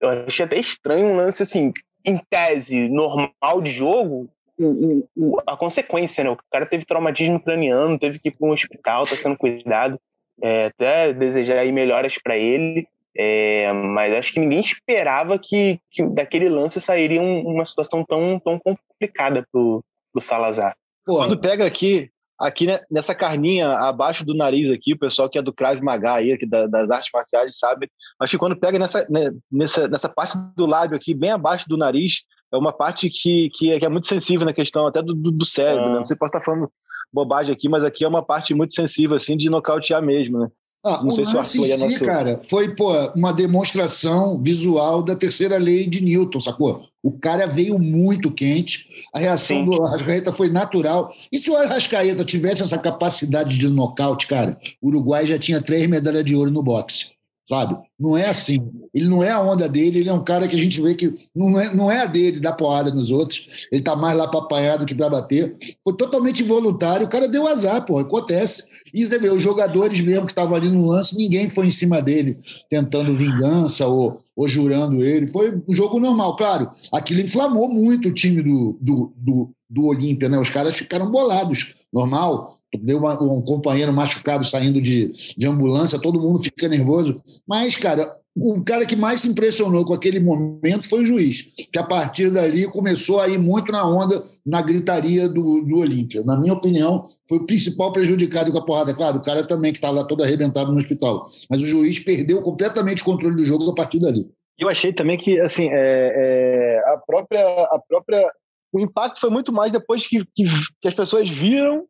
eu 0.01 0.09
achei 0.09 0.43
até 0.43 0.57
estranho 0.57 1.05
um 1.05 1.15
lance 1.15 1.43
assim, 1.43 1.71
em 2.03 2.17
tese 2.29 2.89
normal 2.89 3.61
de 3.61 3.71
jogo, 3.71 4.27
o, 4.57 5.07
o, 5.15 5.37
a 5.45 5.55
consequência, 5.55 6.23
né? 6.23 6.31
O 6.31 6.37
cara 6.51 6.65
teve 6.65 6.83
traumatismo 6.83 7.39
craniano, 7.39 7.99
teve 7.99 8.17
que 8.17 8.29
ir 8.29 8.31
para 8.31 8.47
um 8.47 8.51
hospital, 8.51 9.05
tá 9.05 9.15
sendo 9.15 9.37
cuidado. 9.37 9.99
É, 10.41 10.65
até 10.65 11.13
desejar 11.13 11.59
aí 11.59 11.71
melhoras 11.71 12.17
para 12.17 12.37
ele. 12.37 12.87
É, 13.15 13.71
mas 13.73 14.13
acho 14.13 14.33
que 14.33 14.39
ninguém 14.39 14.59
esperava 14.59 15.37
que, 15.37 15.79
que 15.91 16.03
daquele 16.03 16.47
lance 16.47 16.79
sairia 16.79 17.21
um, 17.21 17.41
uma 17.41 17.65
situação 17.65 18.03
tão, 18.03 18.39
tão 18.39 18.59
complicada 18.59 19.45
pro, 19.51 19.83
pro 20.11 20.21
Salazar. 20.21 20.75
Pô, 21.05 21.17
quando 21.17 21.39
pega 21.39 21.65
aqui, 21.65 22.09
aqui 22.39 22.65
né, 22.65 22.79
nessa 22.89 23.13
carninha 23.13 23.73
abaixo 23.73 24.25
do 24.25 24.33
nariz 24.33 24.69
aqui, 24.69 24.93
o 24.93 24.99
pessoal 24.99 25.29
que 25.29 25.37
é 25.37 25.41
do 25.41 25.53
Krav 25.53 25.81
Maga 25.81 26.13
aí, 26.13 26.37
da, 26.47 26.65
das 26.67 26.89
artes 26.89 27.09
marciais, 27.13 27.57
sabe? 27.57 27.91
Acho 28.19 28.31
que 28.31 28.37
quando 28.37 28.55
pega 28.55 28.79
nessa, 28.79 29.05
né, 29.09 29.31
nessa, 29.51 29.87
nessa 29.87 30.07
parte 30.07 30.37
do 30.55 30.65
lábio 30.65 30.95
aqui, 30.95 31.13
bem 31.13 31.31
abaixo 31.31 31.67
do 31.67 31.77
nariz, 31.77 32.23
é 32.51 32.57
uma 32.57 32.71
parte 32.71 33.09
que, 33.09 33.49
que, 33.53 33.71
é, 33.71 33.79
que 33.79 33.85
é 33.85 33.89
muito 33.89 34.07
sensível 34.07 34.45
na 34.45 34.53
questão 34.53 34.87
até 34.87 35.01
do, 35.01 35.13
do, 35.13 35.31
do 35.31 35.45
cérebro, 35.45 35.89
né? 35.89 35.91
Ah. 35.91 35.99
Não 35.99 36.05
sei 36.05 36.15
se 36.15 36.19
posso 36.19 36.35
estar 36.35 36.43
falando 36.43 36.71
bobagem 37.11 37.53
aqui, 37.53 37.67
mas 37.67 37.83
aqui 37.83 38.05
é 38.05 38.07
uma 38.07 38.23
parte 38.23 38.53
muito 38.53 38.73
sensível, 38.73 39.15
assim, 39.15 39.35
de 39.35 39.49
nocautear 39.49 40.01
mesmo, 40.01 40.39
né? 40.39 40.47
Ah, 40.83 41.01
não 41.03 41.11
sei 41.11 41.25
se 41.25 41.35
o 41.35 41.39
Arthur 41.39 41.65
si, 41.65 41.77
nosso... 41.77 42.05
cara, 42.05 42.41
foi 42.49 42.73
pô, 42.73 42.93
uma 43.13 43.33
demonstração 43.33 44.41
visual 44.41 45.03
da 45.03 45.15
terceira 45.15 45.57
lei 45.57 45.85
de 45.87 46.01
Newton, 46.01 46.39
sacou? 46.39 46.87
O 47.03 47.11
cara 47.11 47.45
veio 47.45 47.77
muito 47.77 48.31
quente, 48.31 48.87
a 49.13 49.19
reação 49.19 49.65
do 49.65 49.81
Arrascaeta 49.83 50.31
foi 50.31 50.49
natural. 50.49 51.13
E 51.31 51.39
se 51.39 51.49
o 51.49 51.55
Arrascaeta 51.55 52.23
tivesse 52.23 52.61
essa 52.61 52.77
capacidade 52.77 53.57
de 53.57 53.67
nocaute, 53.67 54.27
cara, 54.27 54.57
o 54.81 54.87
Uruguai 54.87 55.27
já 55.27 55.37
tinha 55.37 55.61
três 55.61 55.85
medalhas 55.87 56.23
de 56.25 56.35
ouro 56.35 56.51
no 56.51 56.63
boxe 56.63 57.18
sabe? 57.49 57.75
Não 57.99 58.15
é 58.15 58.29
assim. 58.29 58.59
Ele 58.93 59.09
não 59.09 59.23
é 59.23 59.31
a 59.31 59.41
onda 59.41 59.67
dele, 59.67 59.99
ele 59.99 60.09
é 60.09 60.13
um 60.13 60.23
cara 60.23 60.47
que 60.47 60.55
a 60.55 60.59
gente 60.59 60.79
vê 60.79 60.93
que 60.93 61.27
não 61.35 61.59
é, 61.59 61.73
não 61.73 61.91
é 61.91 62.01
a 62.01 62.05
dele 62.05 62.39
dar 62.39 62.53
porrada 62.53 62.91
nos 62.91 63.09
outros. 63.09 63.67
Ele 63.71 63.81
tá 63.81 63.95
mais 63.95 64.15
lá 64.15 64.27
para 64.27 64.39
apanhar 64.39 64.77
do 64.77 64.85
que 64.85 64.93
para 64.93 65.09
bater. 65.09 65.57
Foi 65.83 65.97
totalmente 65.97 66.43
involuntário, 66.43 67.07
o 67.07 67.09
cara 67.09 67.27
deu 67.27 67.47
azar, 67.47 67.83
pô, 67.87 67.97
acontece. 67.97 68.65
E 68.93 69.03
você 69.03 69.17
vê, 69.17 69.29
os 69.29 69.41
jogadores 69.41 69.99
mesmo 69.99 70.27
que 70.27 70.31
estavam 70.31 70.55
ali 70.55 70.69
no 70.69 70.85
lance, 70.85 71.17
ninguém 71.17 71.49
foi 71.49 71.65
em 71.65 71.71
cima 71.71 72.01
dele 72.01 72.37
tentando 72.69 73.17
vingança 73.17 73.87
ou, 73.87 74.21
ou 74.35 74.47
jurando 74.47 75.03
ele. 75.03 75.27
Foi 75.27 75.59
um 75.67 75.75
jogo 75.75 75.99
normal, 75.99 76.35
claro. 76.35 76.69
Aquilo 76.93 77.21
inflamou 77.21 77.67
muito 77.67 78.09
o 78.09 78.13
time 78.13 78.43
do, 78.43 78.77
do, 78.79 79.13
do, 79.17 79.49
do 79.67 79.85
Olímpia, 79.87 80.29
né? 80.29 80.37
Os 80.37 80.51
caras 80.51 80.77
ficaram 80.77 81.09
bolados. 81.09 81.73
Normal, 81.91 82.58
deu 82.77 82.99
uma, 82.99 83.21
um 83.21 83.41
companheiro 83.41 83.91
machucado 83.91 84.45
saindo 84.45 84.81
de, 84.81 85.11
de 85.37 85.47
ambulância, 85.47 85.99
todo 85.99 86.21
mundo 86.21 86.43
fica 86.43 86.67
nervoso. 86.67 87.21
Mas, 87.47 87.75
cara, 87.75 88.15
o 88.35 88.63
cara 88.63 88.85
que 88.85 88.95
mais 88.95 89.21
se 89.21 89.27
impressionou 89.27 89.83
com 89.85 89.93
aquele 89.93 90.19
momento 90.19 90.87
foi 90.87 91.03
o 91.03 91.05
juiz, 91.05 91.41
que 91.71 91.77
a 91.79 91.83
partir 91.83 92.29
dali 92.29 92.65
começou 92.67 93.19
a 93.19 93.27
ir 93.27 93.37
muito 93.37 93.71
na 93.71 93.85
onda, 93.85 94.23
na 94.45 94.61
gritaria 94.61 95.27
do, 95.27 95.61
do 95.61 95.77
Olímpia. 95.77 96.23
Na 96.23 96.37
minha 96.37 96.53
opinião, 96.53 97.09
foi 97.27 97.39
o 97.39 97.45
principal 97.45 97.91
prejudicado 97.91 98.51
com 98.51 98.57
a 98.57 98.65
porrada. 98.65 98.93
Claro, 98.93 99.17
o 99.17 99.21
cara 99.21 99.45
também 99.45 99.71
que 99.71 99.77
está 99.77 99.89
lá 99.89 100.05
todo 100.05 100.23
arrebentado 100.23 100.71
no 100.71 100.79
hospital. 100.79 101.29
Mas 101.49 101.61
o 101.61 101.65
juiz 101.65 101.99
perdeu 101.99 102.41
completamente 102.41 103.01
o 103.01 103.05
controle 103.05 103.35
do 103.35 103.45
jogo 103.45 103.69
a 103.69 103.75
partir 103.75 103.99
dali. 103.99 104.27
Eu 104.57 104.69
achei 104.69 104.93
também 104.93 105.17
que 105.17 105.39
assim, 105.39 105.69
é, 105.69 105.73
é, 105.73 106.93
a 106.93 106.97
própria, 106.97 107.41
a 107.41 107.79
própria, 107.87 108.31
o 108.73 108.79
impacto 108.79 109.19
foi 109.19 109.29
muito 109.29 109.51
mais 109.51 109.71
depois 109.71 110.05
que, 110.05 110.23
que, 110.35 110.45
que 110.81 110.87
as 110.87 110.93
pessoas 110.93 111.29
viram 111.29 111.85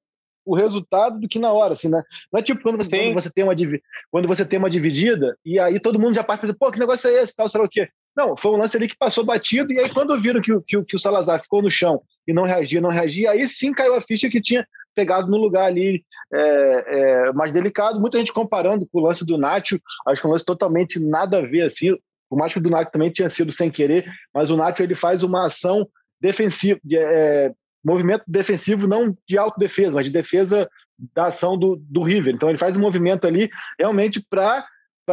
o 0.50 0.56
resultado 0.56 1.20
do 1.20 1.28
que 1.28 1.38
na 1.38 1.52
hora, 1.52 1.74
assim, 1.74 1.90
né? 1.90 2.02
Não 2.34 2.40
é 2.40 2.44
tipo 2.44 2.62
quando 2.64 2.78
você, 2.78 2.98
quando 2.98 3.22
você, 3.22 3.30
tem, 3.30 3.44
uma, 3.44 3.56
quando 4.10 4.28
você 4.28 4.44
tem 4.44 4.58
uma 4.58 4.70
dividida 4.70 5.38
e 5.46 5.60
aí 5.60 5.80
todo 5.80 6.00
mundo 6.00 6.16
já 6.16 6.24
parte 6.24 6.48
e 6.48 6.54
pô, 6.54 6.72
que 6.72 6.80
negócio 6.80 7.08
é 7.08 7.22
esse, 7.22 7.36
tal, 7.36 7.48
sei 7.48 7.62
lá 7.62 7.68
o 7.68 7.70
quê. 7.70 7.88
Não, 8.18 8.36
foi 8.36 8.52
um 8.52 8.58
lance 8.58 8.76
ali 8.76 8.88
que 8.88 8.98
passou 8.98 9.24
batido 9.24 9.72
e 9.72 9.80
aí 9.80 9.94
quando 9.94 10.20
viram 10.20 10.42
que, 10.42 10.52
que, 10.68 10.84
que 10.84 10.96
o 10.96 11.00
Salazar 11.00 11.40
ficou 11.40 11.62
no 11.62 11.70
chão 11.70 12.02
e 12.28 12.34
não 12.34 12.46
reagia, 12.46 12.82
não 12.82 12.90
reagia, 12.90 13.30
aí 13.30 13.48
sim 13.48 13.72
caiu 13.72 13.94
a 13.94 14.02
ficha 14.02 14.28
que 14.28 14.42
tinha 14.42 14.66
pegado 14.96 15.30
no 15.30 15.38
lugar 15.38 15.68
ali 15.68 16.04
é, 16.34 16.40
é, 16.40 17.34
mais 17.34 17.54
delicado. 17.54 18.00
Muita 18.00 18.18
gente 18.18 18.34
comparando 18.34 18.88
com 18.92 19.00
o 19.00 19.04
lance 19.04 19.24
do 19.24 19.38
Nacho, 19.38 19.80
acho 20.08 20.20
que 20.20 20.28
é 20.28 20.30
um 20.30 20.34
lance 20.34 20.46
totalmente 20.46 21.00
nada 21.00 21.38
a 21.38 21.42
ver, 21.42 21.62
assim, 21.62 21.96
por 22.28 22.40
mais 22.40 22.52
que 22.52 22.58
o 22.58 22.62
do 22.62 22.72
Nacho 22.72 22.92
também 22.92 23.12
tinha 23.12 23.30
sido 23.30 23.52
sem 23.52 23.70
querer, 23.70 24.06
mas 24.34 24.50
o 24.50 24.58
Nacho 24.58 24.82
ele 24.82 24.96
faz 24.96 25.22
uma 25.22 25.46
ação 25.46 25.88
defensiva, 26.20 26.80
é, 26.92 27.52
movimento 27.84 28.24
defensivo 28.28 28.88
não 28.88 29.16
de 29.28 29.38
autodefesa, 29.38 29.96
mas 29.96 30.06
de 30.06 30.12
defesa 30.12 30.70
da 31.16 31.26
ação 31.26 31.58
do, 31.58 31.78
do 31.90 32.04
River. 32.04 32.34
Então 32.34 32.50
ele 32.50 32.58
faz 32.58 32.76
um 32.78 32.82
movimento 32.82 33.26
ali 33.26 33.50
realmente 33.80 34.22
para 34.30 34.66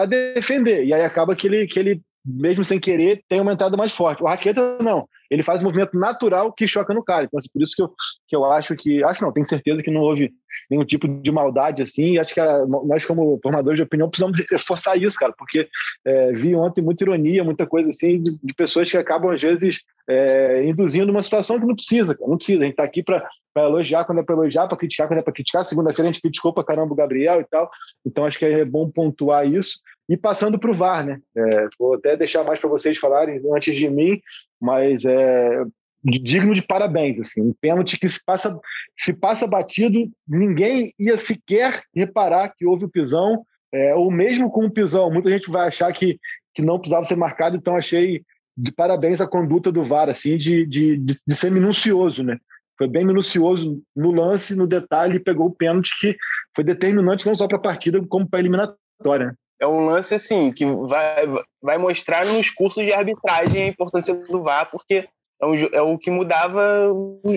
defender. 0.07 0.85
E 0.85 0.93
aí 0.93 1.03
acaba 1.03 1.37
que 1.37 1.47
ele, 1.47 1.67
que 1.67 1.79
ele, 1.79 2.03
mesmo 2.27 2.65
sem 2.65 2.81
querer, 2.81 3.23
tem 3.29 3.41
uma 3.41 3.53
entrada 3.53 3.77
mais 3.77 3.93
forte. 3.93 4.23
O 4.23 4.27
Raqueta 4.27 4.79
não. 4.81 5.09
Ele 5.31 5.43
faz 5.43 5.61
um 5.61 5.65
movimento 5.65 5.99
natural 5.99 6.53
que 6.53 6.67
choca 6.67 6.95
no 6.95 7.03
cara. 7.03 7.25
Então, 7.25 7.39
assim, 7.39 7.49
por 7.53 7.62
isso 7.62 7.75
que 7.75 7.83
eu, 7.83 7.93
que 8.29 8.37
eu 8.37 8.45
acho 8.45 8.75
que. 8.77 9.03
Acho 9.05 9.25
não, 9.25 9.33
tenho 9.33 9.47
certeza 9.47 9.83
que 9.83 9.91
não 9.91 10.01
houve 10.01 10.33
nenhum 10.71 10.85
tipo 10.85 11.09
de 11.09 11.33
maldade 11.33 11.83
assim. 11.83 12.12
E 12.12 12.19
acho 12.19 12.35
que 12.35 12.41
a, 12.41 12.65
nós, 12.67 13.05
como 13.05 13.39
formadores 13.43 13.77
de 13.77 13.83
opinião, 13.83 14.09
precisamos 14.09 14.39
reforçar 14.51 14.97
isso, 14.97 15.19
cara, 15.19 15.33
porque 15.37 15.69
é, 16.05 16.33
vi 16.33 16.55
ontem 16.55 16.83
muita 16.83 17.05
ironia, 17.05 17.45
muita 17.45 17.67
coisa 17.67 17.89
assim, 17.89 18.23
de, 18.23 18.39
de 18.43 18.55
pessoas 18.55 18.91
que 18.91 18.97
acabam, 18.97 19.33
às 19.33 19.43
vezes, 19.43 19.83
é, 20.09 20.65
induzindo 20.65 21.11
uma 21.11 21.23
situação 21.23 21.59
que 21.59 21.67
não 21.67 21.75
precisa, 21.75 22.15
cara, 22.15 22.31
não 22.31 22.37
precisa. 22.37 22.61
A 22.61 22.65
gente 22.65 22.73
está 22.73 22.85
aqui 22.85 23.03
para 23.03 23.29
elogiar 23.57 24.05
quando 24.05 24.21
é 24.21 24.23
para 24.23 24.35
elogiar, 24.35 24.69
para 24.69 24.77
criticar 24.79 25.09
quando 25.09 25.19
é 25.19 25.23
para 25.23 25.33
criticar. 25.33 25.65
Segunda-feira 25.65 26.09
a 26.09 26.12
gente 26.12 26.23
criticou 26.23 26.53
para 26.53 26.65
caramba 26.65 26.93
o 26.93 26.97
Gabriel 26.97 27.41
e 27.41 27.45
tal. 27.45 27.69
Então 28.05 28.25
acho 28.25 28.39
que 28.39 28.45
é 28.45 28.65
bom 28.65 28.89
pontuar 28.91 29.47
isso. 29.47 29.81
E 30.09 30.16
passando 30.16 30.59
para 30.59 30.71
o 30.71 30.75
VAR, 30.75 31.05
né? 31.05 31.21
É, 31.37 31.69
vou 31.79 31.95
até 31.95 32.16
deixar 32.16 32.45
mais 32.45 32.61
para 32.61 32.71
vocês 32.71 32.97
falarem 32.99 33.40
antes 33.53 33.75
de 33.75 33.88
mim, 33.90 34.21
mas 34.61 35.05
é, 35.05 35.64
digno 36.05 36.55
de 36.55 36.62
parabéns, 36.62 37.19
assim, 37.21 37.42
um 37.42 37.55
pênalti 37.61 37.99
que 37.99 38.07
se 38.07 38.25
passa, 38.25 38.57
se 38.97 39.12
passa 39.12 39.47
batido, 39.47 40.09
ninguém 40.27 40.92
ia 40.99 41.16
sequer 41.16 41.83
reparar 41.95 42.55
que 42.57 42.64
houve 42.64 42.85
o 42.85 42.88
pisão, 42.88 43.45
é, 43.73 43.95
ou 43.95 44.11
mesmo 44.11 44.51
com 44.51 44.66
o 44.66 44.71
pisão, 44.71 45.11
muita 45.11 45.29
gente 45.29 45.51
vai 45.51 45.66
achar 45.66 45.92
que, 45.92 46.19
que 46.55 46.62
não 46.62 46.79
precisava 46.79 47.05
ser 47.05 47.16
marcado, 47.16 47.57
então 47.57 47.77
achei 47.77 48.23
de 48.57 48.73
parabéns 48.73 49.21
a 49.21 49.27
conduta 49.27 49.71
do 49.71 49.85
VAR, 49.85 50.09
assim, 50.09 50.37
de, 50.37 50.64
de, 50.64 50.97
de, 50.97 51.35
ser 51.35 51.51
minucioso, 51.51 52.23
né? 52.23 52.38
Foi 52.79 52.88
bem 52.88 53.05
minucioso 53.05 53.83
no 53.95 54.11
lance, 54.11 54.57
no 54.57 54.66
detalhe, 54.66 55.19
pegou 55.19 55.47
o 55.47 55.55
pênalti 55.55 55.90
que 55.99 56.16
foi 56.55 56.64
determinante 56.64 57.27
não 57.27 57.35
só 57.35 57.47
para 57.47 57.59
a 57.59 57.61
partida, 57.61 58.03
como 58.09 58.29
para 58.29 58.38
a 58.38 58.42
eliminatória. 58.42 59.37
É 59.61 59.66
um 59.66 59.87
lance, 59.87 60.14
assim, 60.14 60.53
que 60.53 60.64
vai, 60.64 61.27
vai 61.62 61.79
mostrar 61.79 62.25
nos 62.27 62.51
cursos 62.51 62.85
de 62.85 62.92
arbitragem 62.92 63.62
a 63.62 63.66
importância 63.69 64.14
do 64.14 64.42
VAR, 64.42 64.71
porque 64.71 65.09
é, 65.40 65.47
um, 65.47 65.55
é 65.73 65.83
o 65.83 65.99
que 65.99 66.11
mudava, 66.11 66.92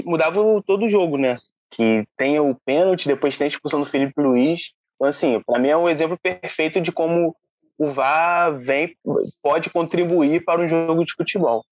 mudava 0.06 0.42
todo 0.66 0.86
o 0.86 0.90
jogo, 0.90 1.18
né? 1.18 1.38
Que 1.72 2.06
tem 2.18 2.40
o 2.40 2.56
pênalti, 2.66 3.08
depois 3.08 3.38
tem 3.38 3.46
a 3.46 3.48
expulsão 3.48 3.80
do 3.80 3.86
Felipe 3.86 4.22
Luiz. 4.22 4.74
Então, 4.96 5.08
assim, 5.08 5.42
para 5.46 5.60
mim 5.60 5.70
é 5.70 5.78
um 5.78 5.88
exemplo 5.88 6.18
perfeito 6.22 6.82
de 6.82 6.92
como 6.92 7.36
o 7.78 7.88
VAR 7.88 8.54
vem, 8.58 8.94
pode 9.42 9.70
contribuir 9.70 10.44
para 10.44 10.62
um 10.62 10.68
jogo 10.68 11.06
de 11.06 11.14
futebol. 11.14 11.64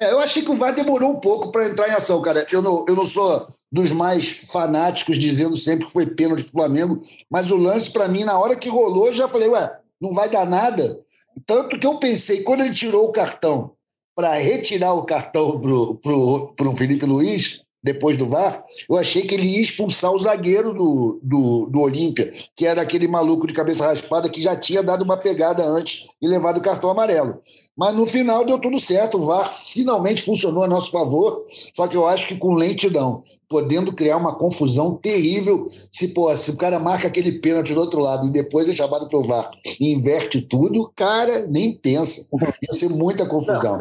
É, 0.00 0.12
eu 0.12 0.20
achei 0.20 0.42
que 0.42 0.50
o 0.50 0.56
VAR 0.56 0.74
demorou 0.74 1.10
um 1.10 1.18
pouco 1.18 1.50
para 1.50 1.66
entrar 1.66 1.88
em 1.88 1.92
ação, 1.92 2.20
cara. 2.22 2.46
Eu 2.52 2.62
não, 2.62 2.84
eu 2.86 2.94
não 2.94 3.06
sou 3.06 3.48
dos 3.72 3.90
mais 3.90 4.46
fanáticos 4.50 5.18
dizendo 5.18 5.56
sempre 5.56 5.86
que 5.86 5.92
foi 5.92 6.06
pênalti 6.06 6.44
do 6.44 6.52
Flamengo, 6.52 7.02
mas 7.30 7.50
o 7.50 7.56
lance, 7.56 7.90
para 7.90 8.06
mim, 8.06 8.22
na 8.22 8.38
hora 8.38 8.54
que 8.54 8.68
rolou, 8.68 9.12
já 9.12 9.26
falei, 9.26 9.48
ué, 9.48 9.78
não 10.00 10.12
vai 10.12 10.28
dar 10.28 10.46
nada. 10.46 11.00
Tanto 11.46 11.78
que 11.78 11.86
eu 11.86 11.98
pensei, 11.98 12.42
quando 12.42 12.62
ele 12.62 12.74
tirou 12.74 13.06
o 13.06 13.12
cartão 13.12 13.72
para 14.14 14.34
retirar 14.34 14.94
o 14.94 15.04
cartão 15.04 15.60
para 15.60 16.68
o 16.68 16.76
Felipe 16.76 17.04
Luiz, 17.04 17.62
depois 17.82 18.16
do 18.16 18.28
VAR, 18.28 18.64
eu 18.90 18.96
achei 18.96 19.22
que 19.22 19.34
ele 19.34 19.46
ia 19.46 19.60
expulsar 19.60 20.10
o 20.10 20.18
zagueiro 20.18 20.74
do, 20.74 21.20
do, 21.22 21.66
do 21.66 21.80
Olímpia, 21.80 22.32
que 22.56 22.66
era 22.66 22.82
aquele 22.82 23.06
maluco 23.06 23.46
de 23.46 23.52
cabeça 23.52 23.86
raspada 23.86 24.28
que 24.28 24.42
já 24.42 24.56
tinha 24.56 24.82
dado 24.82 25.02
uma 25.02 25.16
pegada 25.16 25.64
antes 25.64 26.04
e 26.20 26.26
levado 26.26 26.56
o 26.56 26.62
cartão 26.62 26.90
amarelo. 26.90 27.40
Mas 27.76 27.94
no 27.94 28.06
final 28.06 28.44
deu 28.44 28.58
tudo 28.58 28.80
certo, 28.80 29.18
o 29.18 29.26
VAR 29.26 29.50
finalmente 29.50 30.22
funcionou 30.22 30.64
a 30.64 30.68
nosso 30.68 30.90
favor, 30.90 31.44
só 31.74 31.86
que 31.86 31.96
eu 31.96 32.06
acho 32.06 32.26
que 32.26 32.36
com 32.36 32.54
lentidão, 32.54 33.22
podendo 33.46 33.92
criar 33.92 34.16
uma 34.16 34.34
confusão 34.34 34.96
terrível 34.96 35.68
se, 35.92 36.08
pô, 36.08 36.34
se 36.36 36.52
o 36.52 36.56
cara 36.56 36.78
marca 36.78 37.06
aquele 37.06 37.32
pênalti 37.32 37.74
do 37.74 37.80
outro 37.80 38.00
lado 38.00 38.26
e 38.26 38.32
depois 38.32 38.66
é 38.68 38.74
chamado 38.74 39.08
para 39.08 39.18
o 39.18 39.26
VAR 39.26 39.50
e 39.78 39.92
inverte 39.92 40.40
tudo, 40.40 40.90
cara, 40.96 41.46
nem 41.46 41.76
pensa. 41.76 42.26
Ia 42.62 42.72
ser 42.72 42.88
muita 42.88 43.28
confusão. 43.28 43.78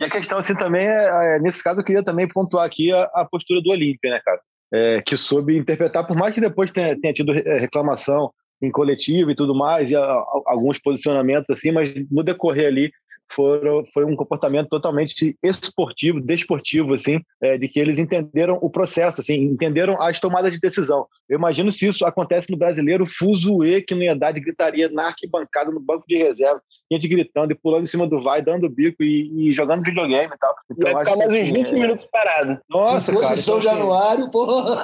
E 0.00 0.04
a 0.04 0.10
questão, 0.10 0.38
assim, 0.38 0.54
também 0.54 0.86
é, 0.86 1.36
é, 1.36 1.38
nesse 1.38 1.62
caso, 1.62 1.80
eu 1.80 1.84
queria 1.84 2.02
também 2.02 2.26
pontuar 2.26 2.64
aqui 2.64 2.90
a, 2.92 3.02
a 3.14 3.28
postura 3.30 3.60
do 3.60 3.70
Olímpia, 3.70 4.10
né, 4.10 4.20
cara? 4.24 4.40
É, 4.72 5.02
que 5.02 5.16
soube 5.16 5.56
interpretar, 5.56 6.06
por 6.06 6.16
mais 6.16 6.34
que 6.34 6.40
depois 6.40 6.70
tenha, 6.70 6.98
tenha 6.98 7.12
tido 7.12 7.32
é, 7.32 7.58
reclamação 7.58 8.32
em 8.60 8.70
coletivo 8.70 9.30
e 9.30 9.36
tudo 9.36 9.54
mais, 9.54 9.90
e 9.90 9.96
a, 9.96 10.00
a, 10.00 10.24
alguns 10.46 10.80
posicionamentos 10.80 11.48
assim, 11.50 11.70
mas 11.70 11.92
no 12.10 12.22
decorrer 12.22 12.66
ali 12.66 12.90
foram, 13.30 13.84
foi 13.92 14.04
um 14.04 14.16
comportamento 14.16 14.68
totalmente 14.68 15.36
esportivo, 15.42 16.20
desportivo, 16.20 16.94
assim, 16.94 17.20
é, 17.40 17.58
de 17.58 17.68
que 17.68 17.80
eles 17.80 17.98
entenderam 17.98 18.58
o 18.60 18.70
processo, 18.70 19.20
assim, 19.20 19.34
entenderam 19.34 20.00
as 20.00 20.20
tomadas 20.20 20.52
de 20.52 20.60
decisão. 20.60 21.06
Eu 21.28 21.38
imagino 21.38 21.72
se 21.72 21.88
isso 21.88 22.04
acontece 22.06 22.50
no 22.50 22.56
brasileiro, 22.56 23.06
fuzuê 23.06 23.82
que 23.82 23.94
não 23.94 24.02
ia 24.02 24.14
dar 24.14 24.32
de 24.32 24.40
gritaria 24.40 24.88
na 24.88 25.06
arquibancada, 25.06 25.70
no 25.70 25.80
banco 25.80 26.04
de 26.06 26.16
reserva, 26.16 26.62
gente 26.94 27.08
gritando 27.08 27.52
e 27.52 27.54
pulando 27.54 27.84
em 27.84 27.86
cima 27.86 28.06
do 28.06 28.20
vai, 28.20 28.42
dando 28.42 28.68
bico 28.68 29.02
e, 29.02 29.50
e 29.50 29.52
jogando 29.52 29.84
videogame 29.84 30.32
e 30.34 30.38
tal. 30.38 30.54
Então, 30.70 30.92
Vai 30.92 31.04
ficar 31.04 31.16
mais 31.16 31.34
uns 31.34 31.50
20 31.50 31.62
assim, 31.62 31.76
é... 31.76 31.80
minutos 31.80 32.08
parado. 32.10 32.60
Nossa, 32.68 33.12
Se 33.12 33.20
cara. 33.20 33.36
São 33.36 33.58
então, 33.58 33.70
assim, 33.70 33.78
Januário, 33.78 34.30
porra. 34.30 34.82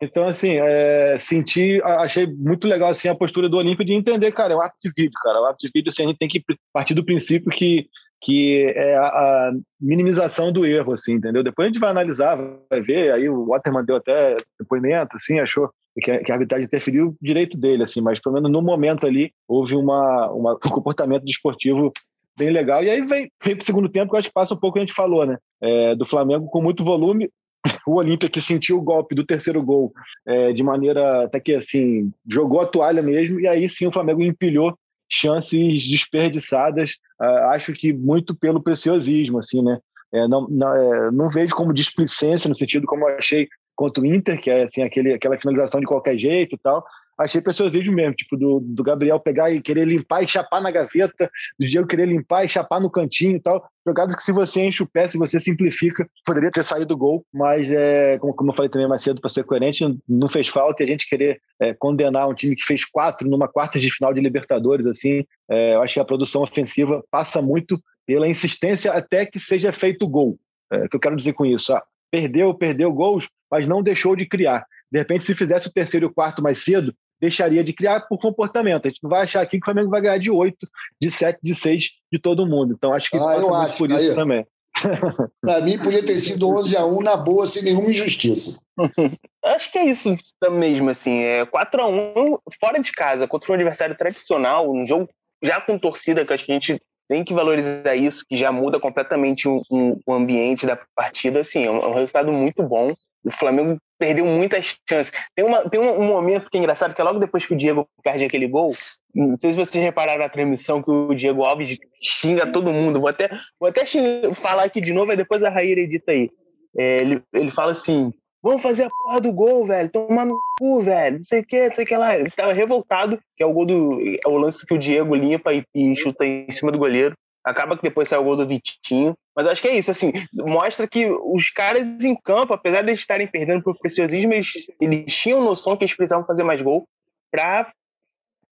Então, 0.00 0.26
assim, 0.26 0.56
é, 0.56 1.16
senti, 1.18 1.80
achei 1.82 2.26
muito 2.26 2.66
legal 2.66 2.90
assim, 2.90 3.08
a 3.08 3.14
postura 3.14 3.48
do 3.48 3.56
Olímpio 3.56 3.84
de 3.84 3.92
entender, 3.92 4.32
cara, 4.32 4.52
é 4.52 4.56
um 4.56 4.60
ato 4.60 4.76
de 4.82 4.90
vídeo, 4.96 5.18
cara. 5.22 5.40
O 5.40 5.44
ato 5.44 5.58
de 5.60 5.70
vídeo, 5.74 5.90
assim, 5.90 6.04
a 6.04 6.06
gente 6.08 6.18
tem 6.18 6.28
que 6.28 6.42
partir 6.72 6.94
do 6.94 7.04
princípio 7.04 7.50
que 7.50 7.86
que 8.24 8.72
é 8.76 8.96
a, 8.96 9.04
a, 9.04 9.52
minimização 9.80 10.52
do 10.52 10.64
erro, 10.64 10.94
assim, 10.94 11.14
entendeu? 11.14 11.42
Depois 11.42 11.66
a 11.66 11.68
gente 11.68 11.80
vai 11.80 11.90
analisar, 11.90 12.36
vai 12.70 12.80
ver, 12.80 13.12
aí 13.12 13.28
o 13.28 13.46
Waterman 13.46 13.84
deu 13.84 13.96
até 13.96 14.36
depoimento, 14.58 15.16
assim, 15.16 15.40
achou 15.40 15.68
que, 16.00 16.10
a 16.10 16.34
arbitragem 16.34 16.66
interferiu 16.66 17.16
direito 17.20 17.58
dele, 17.58 17.82
assim, 17.82 18.00
mas 18.00 18.20
pelo 18.20 18.34
menos 18.34 18.50
no 18.50 18.62
momento 18.62 19.06
ali 19.06 19.32
houve 19.46 19.74
uma, 19.74 20.30
uma 20.30 20.52
um 20.64 20.70
comportamento 20.70 21.24
desportivo 21.24 21.92
bem 22.36 22.50
legal. 22.50 22.82
E 22.82 22.90
aí 22.90 23.04
vem, 23.04 23.30
vem 23.44 23.56
o 23.56 23.62
segundo 23.62 23.88
tempo, 23.88 24.10
que 24.10 24.14
eu 24.14 24.18
acho 24.18 24.28
que 24.28 24.34
passa 24.34 24.54
um 24.54 24.58
pouco 24.58 24.70
o 24.70 24.72
que 24.74 24.78
a 24.80 24.86
gente 24.86 24.94
falou, 24.94 25.26
né? 25.26 25.36
É, 25.60 25.94
do 25.94 26.06
Flamengo 26.06 26.46
com 26.46 26.62
muito 26.62 26.84
volume, 26.84 27.30
o 27.86 27.94
Olímpia 27.94 28.28
que 28.28 28.40
sentiu 28.40 28.78
o 28.78 28.82
golpe 28.82 29.14
do 29.14 29.24
terceiro 29.24 29.62
gol 29.62 29.92
é, 30.26 30.52
de 30.52 30.62
maneira 30.62 31.24
até 31.24 31.40
que 31.40 31.54
assim 31.54 32.12
jogou 32.28 32.60
a 32.60 32.66
toalha 32.66 33.02
mesmo 33.02 33.40
e 33.40 33.46
aí 33.46 33.68
sim 33.68 33.86
o 33.86 33.92
Flamengo 33.92 34.22
empilhou 34.22 34.76
chances 35.08 35.86
desperdiçadas 35.86 36.96
uh, 37.20 37.50
acho 37.50 37.72
que 37.72 37.92
muito 37.92 38.34
pelo 38.34 38.62
preciosismo 38.62 39.38
assim 39.38 39.62
né 39.62 39.78
é, 40.14 40.28
não, 40.28 40.46
não, 40.48 40.74
é, 40.74 41.10
não 41.10 41.28
vejo 41.28 41.54
como 41.54 41.72
displicência 41.72 42.48
no 42.48 42.54
sentido 42.54 42.86
como 42.86 43.08
eu 43.08 43.16
achei 43.16 43.48
contra 43.74 44.02
o 44.02 44.06
Inter 44.06 44.40
que 44.40 44.50
é 44.50 44.64
assim 44.64 44.82
aquele, 44.82 45.14
aquela 45.14 45.38
finalização 45.38 45.80
de 45.80 45.86
qualquer 45.86 46.16
jeito 46.16 46.54
e 46.54 46.58
tal 46.58 46.84
achei 47.18 47.40
preciosismo 47.40 47.94
mesmo, 47.94 48.14
tipo, 48.14 48.36
do, 48.36 48.60
do 48.60 48.82
Gabriel 48.82 49.20
pegar 49.20 49.50
e 49.50 49.60
querer 49.60 49.86
limpar 49.86 50.22
e 50.22 50.28
chapar 50.28 50.60
na 50.60 50.70
gaveta, 50.70 51.30
do 51.58 51.66
Diego 51.66 51.86
querer 51.86 52.06
limpar 52.06 52.44
e 52.44 52.48
chapar 52.48 52.80
no 52.80 52.90
cantinho 52.90 53.36
e 53.36 53.40
tal. 53.40 53.64
Jogadas 53.86 54.14
que 54.14 54.22
se 54.22 54.32
você 54.32 54.64
enche 54.64 54.82
o 54.82 54.88
pé, 54.88 55.08
se 55.08 55.18
você 55.18 55.40
simplifica, 55.40 56.08
poderia 56.24 56.50
ter 56.50 56.64
saído 56.64 56.96
gol, 56.96 57.24
mas 57.32 57.70
é, 57.72 58.18
como, 58.18 58.34
como 58.34 58.50
eu 58.50 58.54
falei 58.54 58.70
também 58.70 58.88
mais 58.88 59.02
cedo, 59.02 59.20
para 59.20 59.30
ser 59.30 59.44
coerente, 59.44 59.84
não 60.08 60.28
fez 60.28 60.48
falta 60.48 60.82
e 60.82 60.86
a 60.86 60.88
gente 60.88 61.08
querer 61.08 61.40
é, 61.60 61.74
condenar 61.74 62.28
um 62.28 62.34
time 62.34 62.56
que 62.56 62.64
fez 62.64 62.84
quatro 62.84 63.28
numa 63.28 63.48
quarta 63.48 63.78
de 63.78 63.90
final 63.90 64.12
de 64.12 64.20
Libertadores, 64.20 64.86
assim, 64.86 65.24
é, 65.48 65.74
eu 65.74 65.82
acho 65.82 65.94
que 65.94 66.00
a 66.00 66.04
produção 66.04 66.42
ofensiva 66.42 67.02
passa 67.10 67.42
muito 67.42 67.80
pela 68.06 68.28
insistência 68.28 68.92
até 68.92 69.26
que 69.26 69.38
seja 69.38 69.72
feito 69.72 70.08
gol. 70.08 70.38
É, 70.72 70.84
o 70.84 70.88
que 70.88 70.96
eu 70.96 71.00
quero 71.00 71.16
dizer 71.16 71.34
com 71.34 71.44
isso? 71.44 71.74
Ah, 71.74 71.82
perdeu, 72.12 72.52
perdeu 72.52 72.92
gols, 72.92 73.28
mas 73.50 73.66
não 73.66 73.82
deixou 73.82 74.14
de 74.14 74.26
criar. 74.26 74.66
De 74.90 74.98
repente, 74.98 75.24
se 75.24 75.34
fizesse 75.34 75.68
o 75.68 75.72
terceiro 75.72 76.06
e 76.06 76.08
o 76.08 76.12
quarto 76.12 76.42
mais 76.42 76.62
cedo, 76.62 76.94
deixaria 77.18 77.64
de 77.64 77.72
criar 77.72 78.00
por 78.02 78.18
comportamento. 78.18 78.86
A 78.86 78.88
gente 78.90 79.02
não 79.02 79.08
vai 79.08 79.22
achar 79.22 79.40
aqui 79.40 79.58
que 79.58 79.62
o 79.62 79.64
Flamengo 79.64 79.90
vai 79.90 80.02
ganhar 80.02 80.18
de 80.18 80.30
8, 80.30 80.68
de 81.00 81.10
7, 81.10 81.38
de 81.42 81.54
6 81.54 81.90
de 82.12 82.18
todo 82.20 82.46
mundo. 82.46 82.74
Então 82.76 82.92
acho 82.92 83.10
que 83.10 83.16
ah, 83.16 83.36
eu 83.38 83.54
acho, 83.54 83.78
por 83.78 83.90
isso 83.90 84.14
também. 84.14 84.46
Para 85.40 85.60
mim, 85.60 85.78
podia 85.78 86.04
ter 86.04 86.16
sido 86.18 86.48
11 86.48 86.76
a 86.76 86.84
1 86.84 87.00
na 87.02 87.16
boa, 87.16 87.46
sem 87.46 87.62
nenhuma 87.62 87.90
injustiça. 87.90 88.58
Acho 89.44 89.70
que 89.70 89.78
é 89.78 89.84
isso 89.84 90.16
mesmo, 90.50 90.88
assim. 90.88 91.20
É 91.20 91.44
4 91.44 91.82
a 91.82 91.88
1 91.88 92.38
fora 92.58 92.80
de 92.80 92.90
casa, 92.90 93.28
contra 93.28 93.52
um 93.52 93.54
adversário 93.54 93.96
tradicional, 93.96 94.72
um 94.72 94.86
jogo 94.86 95.08
já 95.42 95.60
com 95.60 95.78
torcida, 95.78 96.24
que 96.24 96.32
acho 96.32 96.44
que 96.44 96.52
a 96.52 96.54
gente 96.54 96.80
tem 97.08 97.24
que 97.24 97.34
valorizar 97.34 97.94
isso, 97.94 98.24
que 98.28 98.36
já 98.36 98.50
muda 98.50 98.80
completamente 98.80 99.48
o, 99.48 99.62
o 99.70 100.12
ambiente 100.12 100.66
da 100.66 100.78
partida. 100.94 101.40
Assim, 101.40 101.64
é 101.64 101.70
um, 101.70 101.78
é 101.78 101.86
um 101.88 101.94
resultado 101.94 102.32
muito 102.32 102.62
bom. 102.62 102.92
O 103.24 103.30
Flamengo 103.30 103.78
perdeu 103.98 104.24
muitas 104.24 104.76
chances. 104.88 105.12
Tem, 105.34 105.44
uma, 105.44 105.68
tem 105.68 105.78
um, 105.78 106.04
momento 106.04 106.50
que 106.50 106.56
é 106.56 106.60
engraçado, 106.60 106.94
que 106.94 107.00
é 107.00 107.04
logo 107.04 107.20
depois 107.20 107.46
que 107.46 107.54
o 107.54 107.56
Diego 107.56 107.86
perde 108.02 108.24
aquele 108.24 108.48
gol. 108.48 108.72
Não 109.14 109.36
sei 109.36 109.52
se 109.52 109.58
vocês 109.58 109.84
repararam 109.84 110.22
na 110.22 110.28
transmissão 110.28 110.82
que 110.82 110.90
o 110.90 111.14
Diego 111.14 111.44
Alves 111.44 111.78
xinga 112.02 112.50
todo 112.50 112.72
mundo. 112.72 112.98
Vou 112.98 113.08
até, 113.08 113.28
vou 113.60 113.68
até 113.68 113.86
xingar, 113.86 114.34
falar 114.34 114.64
aqui 114.64 114.80
de 114.80 114.92
novo, 114.92 115.12
e 115.12 115.16
depois 115.16 115.42
a 115.42 115.50
Raíra 115.50 115.80
edita 115.80 116.10
aí. 116.10 116.30
É, 116.76 116.98
ele, 116.98 117.22
ele 117.32 117.50
fala 117.50 117.72
assim: 117.72 118.12
vamos 118.42 118.62
fazer 118.62 118.84
a 118.84 118.90
porra 118.90 119.20
do 119.20 119.32
gol, 119.32 119.66
velho, 119.66 119.90
tomar 119.90 120.26
no 120.26 120.38
cu, 120.58 120.82
velho, 120.82 121.18
não 121.18 121.24
sei 121.24 121.40
o 121.40 121.46
que, 121.46 121.68
não 121.68 121.74
sei 121.74 121.84
o 121.84 121.86
que 121.86 121.96
lá. 121.96 122.16
Ele 122.16 122.28
estava 122.28 122.52
revoltado, 122.52 123.18
que 123.36 123.42
é 123.42 123.46
o 123.46 123.52
gol 123.52 123.66
do. 123.66 124.00
É 124.00 124.28
o 124.28 124.36
lance 124.36 124.66
que 124.66 124.74
o 124.74 124.78
Diego 124.78 125.14
limpa 125.14 125.54
e, 125.54 125.64
e 125.74 125.96
chuta 125.96 126.26
em 126.26 126.50
cima 126.50 126.72
do 126.72 126.78
goleiro. 126.78 127.14
Acaba 127.44 127.76
que 127.76 127.82
depois 127.82 128.08
sai 128.08 128.18
o 128.18 128.24
gol 128.24 128.36
do 128.36 128.46
Vitinho. 128.46 129.14
Mas 129.34 129.46
acho 129.46 129.62
que 129.62 129.68
é 129.68 129.76
isso, 129.76 129.90
assim, 129.90 130.12
mostra 130.34 130.86
que 130.86 131.06
os 131.10 131.50
caras 131.50 132.04
em 132.04 132.14
campo, 132.14 132.52
apesar 132.52 132.82
de 132.82 132.90
eles 132.90 133.00
estarem 133.00 133.26
perdendo 133.26 133.62
por 133.62 133.78
preciosismo, 133.78 134.34
eles, 134.34 134.70
eles 134.78 135.14
tinham 135.14 135.42
noção 135.42 135.76
que 135.76 135.84
eles 135.84 135.96
precisavam 135.96 136.26
fazer 136.26 136.44
mais 136.44 136.60
gol 136.60 136.86
para 137.30 137.72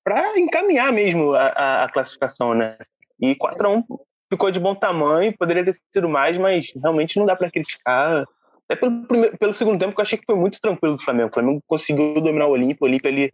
para 0.03 0.38
encaminhar 0.38 0.90
mesmo 0.90 1.35
a, 1.35 1.48
a, 1.48 1.85
a, 1.85 1.92
classificação, 1.92 2.55
né? 2.55 2.79
E 3.20 3.35
4x1 3.35 3.85
ficou 4.33 4.50
de 4.50 4.59
bom 4.59 4.74
tamanho, 4.74 5.37
poderia 5.37 5.62
ter 5.62 5.76
sido 5.92 6.09
mais, 6.09 6.38
mas 6.38 6.72
realmente 6.81 7.18
não 7.18 7.26
dá 7.26 7.37
para 7.37 7.50
criticar. 7.50 8.26
Até 8.70 8.76
pelo, 8.76 9.04
primeiro, 9.04 9.37
pelo 9.37 9.52
segundo 9.52 9.80
tempo, 9.80 9.92
que 9.92 10.00
eu 10.00 10.02
achei 10.02 10.16
que 10.16 10.24
foi 10.24 10.37
muito 10.37 10.61
tranquilo 10.61 10.94
do 10.96 11.02
Flamengo. 11.02 11.28
O 11.28 11.35
Flamengo 11.35 11.61
conseguiu 11.66 12.14
dominar 12.20 12.46
o 12.46 12.52
Olímpio, 12.52 12.78
o 12.83 12.85
Olímpio 12.85 13.09
ele 13.09 13.33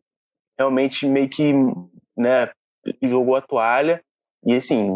realmente 0.59 1.07
meio 1.07 1.29
que 1.29 1.53
né, 2.17 2.51
jogou 3.03 3.37
a 3.37 3.43
toalha. 3.43 4.03
E 4.47 4.55
assim, 4.55 4.89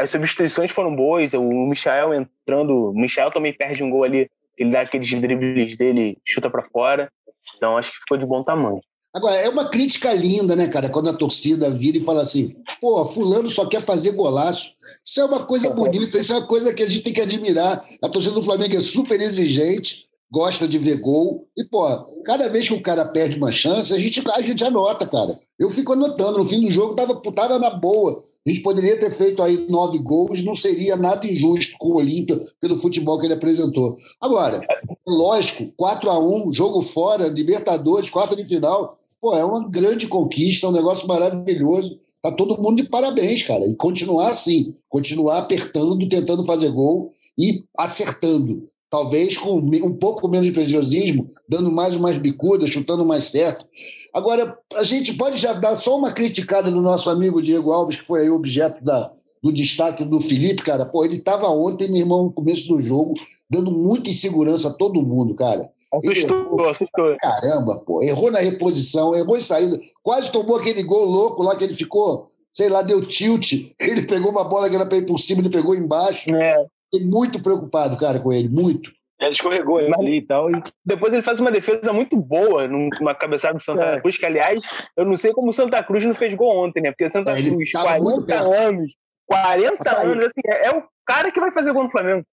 as 0.00 0.10
substituições 0.10 0.72
foram 0.72 0.96
boas, 0.96 1.32
o 1.34 1.42
Michel 1.68 2.12
entrando, 2.12 2.90
o 2.90 2.92
Michel 2.92 3.30
também 3.30 3.52
perde 3.52 3.84
um 3.84 3.90
gol 3.90 4.02
ali, 4.02 4.28
ele 4.58 4.70
dá 4.70 4.80
aqueles 4.80 5.08
dribles 5.08 5.76
dele, 5.76 6.18
chuta 6.26 6.50
para 6.50 6.64
fora. 6.64 7.08
Então 7.56 7.76
acho 7.76 7.92
que 7.92 7.98
ficou 7.98 8.18
de 8.18 8.26
bom 8.26 8.42
tamanho. 8.42 8.80
Agora, 9.14 9.36
é 9.36 9.48
uma 9.48 9.68
crítica 9.68 10.12
linda, 10.12 10.56
né, 10.56 10.68
cara, 10.68 10.88
quando 10.88 11.10
a 11.10 11.16
torcida 11.16 11.70
vira 11.70 11.98
e 11.98 12.00
fala 12.00 12.22
assim: 12.22 12.56
pô, 12.80 13.04
Fulano 13.04 13.50
só 13.50 13.66
quer 13.66 13.82
fazer 13.82 14.12
golaço. 14.12 14.74
Isso 15.04 15.20
é 15.20 15.24
uma 15.24 15.44
coisa 15.44 15.68
bonita, 15.68 16.18
isso 16.18 16.32
é 16.32 16.36
uma 16.38 16.46
coisa 16.46 16.72
que 16.72 16.82
a 16.82 16.88
gente 16.88 17.02
tem 17.02 17.12
que 17.12 17.20
admirar. 17.20 17.84
A 18.00 18.08
torcida 18.08 18.34
do 18.34 18.42
Flamengo 18.42 18.76
é 18.76 18.80
super 18.80 19.20
exigente, 19.20 20.06
gosta 20.30 20.66
de 20.66 20.78
ver 20.78 20.96
gol. 20.96 21.46
E, 21.56 21.64
pô, 21.64 21.84
cada 22.24 22.48
vez 22.48 22.68
que 22.68 22.74
o 22.74 22.80
cara 22.80 23.04
perde 23.04 23.36
uma 23.36 23.52
chance, 23.52 23.92
a 23.92 23.98
gente, 23.98 24.22
a 24.30 24.40
gente 24.40 24.64
anota, 24.64 25.06
cara. 25.06 25.38
Eu 25.58 25.68
fico 25.68 25.92
anotando. 25.92 26.38
No 26.38 26.44
fim 26.44 26.60
do 26.60 26.70
jogo, 26.70 26.94
tava, 26.94 27.20
tava 27.34 27.58
na 27.58 27.70
boa. 27.70 28.22
A 28.46 28.50
gente 28.50 28.62
poderia 28.62 28.98
ter 28.98 29.12
feito 29.12 29.42
aí 29.42 29.66
nove 29.68 29.98
gols, 29.98 30.42
não 30.42 30.54
seria 30.54 30.96
nada 30.96 31.26
injusto 31.26 31.76
com 31.78 31.90
o 31.90 31.96
Olímpia 31.96 32.40
pelo 32.60 32.78
futebol 32.78 33.18
que 33.18 33.26
ele 33.26 33.34
apresentou. 33.34 33.96
Agora, 34.20 34.60
lógico, 35.06 35.70
4 35.76 36.10
a 36.10 36.18
1 36.18 36.52
jogo 36.52 36.82
fora, 36.82 37.28
Libertadores, 37.28 38.10
quarta 38.10 38.34
de 38.34 38.44
final, 38.44 38.98
pô, 39.22 39.36
é 39.36 39.44
uma 39.44 39.68
grande 39.68 40.08
conquista, 40.08 40.68
um 40.68 40.72
negócio 40.72 41.06
maravilhoso. 41.06 42.00
Tá 42.20 42.32
todo 42.32 42.60
mundo 42.60 42.82
de 42.82 42.88
parabéns, 42.88 43.44
cara. 43.44 43.64
E 43.66 43.74
continuar 43.76 44.30
assim, 44.30 44.74
continuar 44.88 45.38
apertando, 45.38 46.08
tentando 46.08 46.44
fazer 46.44 46.70
gol 46.72 47.12
e 47.38 47.64
acertando. 47.78 48.68
Talvez 48.90 49.38
com 49.38 49.58
um 49.58 49.96
pouco 49.96 50.28
menos 50.28 50.46
de 50.46 50.52
preciosismo, 50.52 51.30
dando 51.48 51.72
mais 51.72 51.96
umas 51.96 52.18
bicudas, 52.18 52.68
chutando 52.68 53.06
mais 53.06 53.24
certo. 53.24 53.64
Agora, 54.12 54.58
a 54.74 54.82
gente 54.82 55.14
pode 55.14 55.38
já 55.38 55.54
dar 55.54 55.74
só 55.76 55.96
uma 55.96 56.12
criticada 56.12 56.70
no 56.70 56.82
nosso 56.82 57.08
amigo 57.08 57.40
Diego 57.40 57.72
Alves, 57.72 58.00
que 58.00 58.06
foi 58.06 58.22
aí 58.22 58.30
objeto 58.30 58.84
da, 58.84 59.10
do 59.42 59.50
destaque 59.50 60.04
do 60.04 60.20
Felipe, 60.20 60.62
cara. 60.62 60.84
Pô, 60.84 61.04
ele 61.04 61.16
estava 61.16 61.48
ontem, 61.48 61.90
meu 61.90 62.00
irmão, 62.00 62.24
no 62.24 62.32
começo 62.32 62.68
do 62.68 62.82
jogo, 62.82 63.14
dando 63.48 63.70
muita 63.70 64.10
insegurança 64.10 64.68
a 64.68 64.74
todo 64.74 65.02
mundo, 65.02 65.34
cara. 65.34 65.70
Assustou, 65.92 66.38
errou, 66.38 66.68
assustou. 66.70 67.16
Caramba, 67.20 67.78
pô. 67.80 68.02
Errou 68.02 68.30
na 68.30 68.38
reposição, 68.38 69.14
errou 69.14 69.36
em 69.36 69.40
saída. 69.40 69.78
Quase 70.02 70.32
tomou 70.32 70.56
aquele 70.56 70.82
gol 70.82 71.04
louco 71.04 71.42
lá 71.42 71.54
que 71.54 71.64
ele 71.64 71.74
ficou, 71.74 72.30
sei 72.52 72.68
lá, 72.68 72.80
deu 72.80 73.06
tilt. 73.06 73.52
Ele 73.78 74.02
pegou 74.02 74.30
uma 74.30 74.44
bola 74.44 74.70
que 74.70 74.76
era 74.76 74.86
para 74.86 74.96
ir 74.96 75.06
por 75.06 75.18
cima, 75.18 75.42
ele 75.42 75.50
pegou 75.50 75.74
embaixo. 75.74 76.34
É. 76.34 76.64
Fiquei 76.92 77.06
muito 77.06 77.42
preocupado, 77.42 77.96
cara, 77.98 78.18
com 78.18 78.32
ele, 78.32 78.48
muito. 78.48 78.90
Ele 79.20 79.32
escorregou 79.32 79.78
ali 79.78 80.18
e 80.18 80.22
tal. 80.26 80.50
E... 80.50 80.62
Depois 80.84 81.12
ele 81.12 81.22
faz 81.22 81.38
uma 81.38 81.50
defesa 81.50 81.92
muito 81.92 82.16
boa 82.16 82.66
numa 82.66 83.14
cabeçada 83.14 83.54
do 83.54 83.62
Santa 83.62 83.82
é. 83.82 84.00
Cruz, 84.00 84.18
que, 84.18 84.26
aliás, 84.26 84.90
eu 84.96 85.04
não 85.04 85.16
sei 85.16 85.32
como 85.32 85.50
o 85.50 85.52
Santa 85.52 85.82
Cruz 85.82 86.04
não 86.04 86.14
fez 86.14 86.34
gol 86.34 86.64
ontem, 86.64 86.82
né? 86.82 86.90
Porque 86.90 87.08
Santa 87.08 87.38
é, 87.38 87.42
Cruz, 87.42 87.70
40 87.70 88.34
anos, 88.34 88.92
40 89.26 89.98
anos, 90.00 90.24
assim, 90.24 90.40
é, 90.46 90.66
é, 90.66 90.70
o 90.76 90.82
cara 91.06 91.30
que 91.30 91.40
vai 91.40 91.52
fazer 91.52 91.72
gol 91.72 91.84
no 91.84 91.90
Flamengo. 91.90 92.24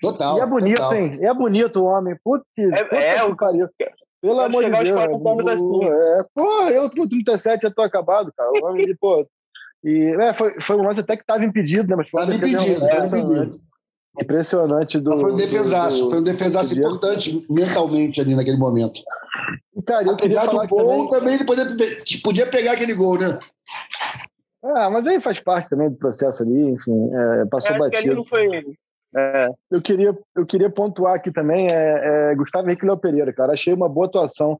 Total. 0.00 0.38
E 0.38 0.40
é 0.40 0.46
bonito, 0.46 0.76
total. 0.76 0.94
hein? 0.94 1.18
É 1.20 1.34
bonito 1.34 1.80
o 1.80 1.84
homem. 1.84 2.16
Putz, 2.24 2.44
é, 2.58 2.96
é 2.96 3.34
pariu. 3.34 3.68
Pelo 4.20 4.40
amor 4.40 4.64
de 4.64 4.70
Deus. 4.70 4.88
Anos 4.90 5.46
assim. 5.46 5.84
É, 5.84 6.24
pô, 6.34 6.68
eu 6.68 6.90
com 6.90 7.08
37 7.08 7.62
já 7.62 7.70
tô 7.70 7.82
acabado, 7.82 8.32
cara. 8.36 8.50
O 8.50 8.66
homem, 8.66 8.96
pô. 9.00 9.26
E, 9.84 10.16
é, 10.20 10.32
foi, 10.32 10.60
foi 10.60 10.76
um 10.76 10.82
lance 10.82 11.00
até 11.00 11.16
que 11.16 11.22
estava 11.22 11.44
impedido, 11.44 11.88
né? 11.88 11.96
Mas 11.96 12.10
foi 12.10 12.20
tava 12.20 12.34
impedido, 12.34 12.80
tava 12.80 13.06
impedido. 13.06 13.60
Impressionante 14.20 14.98
do. 14.98 15.10
Mas 15.10 15.20
foi 15.20 15.32
um 15.32 15.36
defesaço, 15.36 16.04
do, 16.04 16.10
foi 16.10 16.18
um 16.20 16.24
defesaço 16.24 16.76
importante 16.76 17.46
mentalmente 17.50 18.20
ali 18.20 18.34
naquele 18.34 18.56
momento. 18.56 19.00
E, 19.76 19.82
cara, 19.82 20.10
Apesar 20.10 20.46
do 20.46 20.66
gol, 20.66 21.08
também, 21.08 21.08
também 21.08 21.34
ele 21.34 21.44
podia, 21.44 21.66
podia 22.22 22.46
pegar 22.46 22.72
aquele 22.72 22.94
gol, 22.94 23.18
né? 23.18 23.38
Ah, 24.64 24.90
mas 24.90 25.06
aí 25.06 25.20
faz 25.20 25.38
parte 25.40 25.68
também 25.68 25.90
do 25.90 25.96
processo 25.96 26.42
ali, 26.42 26.70
enfim, 26.70 27.10
é, 27.12 27.44
passou 27.44 27.78
batido. 27.78 28.16
não 28.16 28.24
foi 28.24 28.48
é, 29.14 29.48
eu, 29.70 29.80
queria, 29.80 30.16
eu 30.34 30.46
queria 30.46 30.70
pontuar 30.70 31.14
aqui 31.14 31.30
também 31.30 31.66
é, 31.70 32.30
é 32.30 32.34
Gustavo 32.34 32.66
Henrique 32.66 32.86
Pereira, 33.00 33.32
cara. 33.32 33.52
Achei 33.52 33.72
uma 33.72 33.88
boa 33.88 34.06
atuação. 34.06 34.58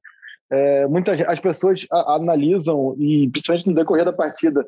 É, 0.51 0.87
muitas 0.87 1.21
as 1.23 1.41
pessoas 1.41 1.87
a, 1.91 2.15
analisam, 2.15 2.95
e 2.99 3.29
principalmente 3.31 3.69
no 3.69 3.75
decorrer 3.75 4.05
da 4.05 4.13
partida, 4.13 4.65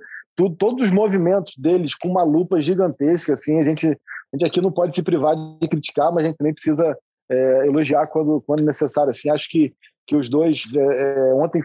todos 0.59 0.83
os 0.83 0.91
movimentos 0.91 1.55
deles 1.57 1.95
com 1.95 2.09
uma 2.09 2.25
lupa 2.25 2.61
gigantesca. 2.61 3.35
Assim, 3.35 3.61
a 3.61 3.64
gente 3.64 3.88
a 3.88 4.37
gente 4.37 4.45
aqui 4.45 4.61
não 4.61 4.71
pode 4.71 4.95
se 4.95 5.03
privar 5.03 5.35
de 5.61 5.69
criticar, 5.69 6.12
mas 6.12 6.25
a 6.25 6.27
gente 6.29 6.37
também 6.37 6.53
precisa 6.53 6.97
é, 7.31 7.67
elogiar 7.67 8.07
quando, 8.09 8.43
quando 8.43 8.64
necessário. 8.64 9.11
Assim, 9.11 9.31
acho 9.31 9.49
que, 9.49 9.73
que 10.07 10.17
os 10.17 10.29
dois 10.29 10.64
é, 10.75 11.31
é 11.31 11.35
ontem 11.35 11.62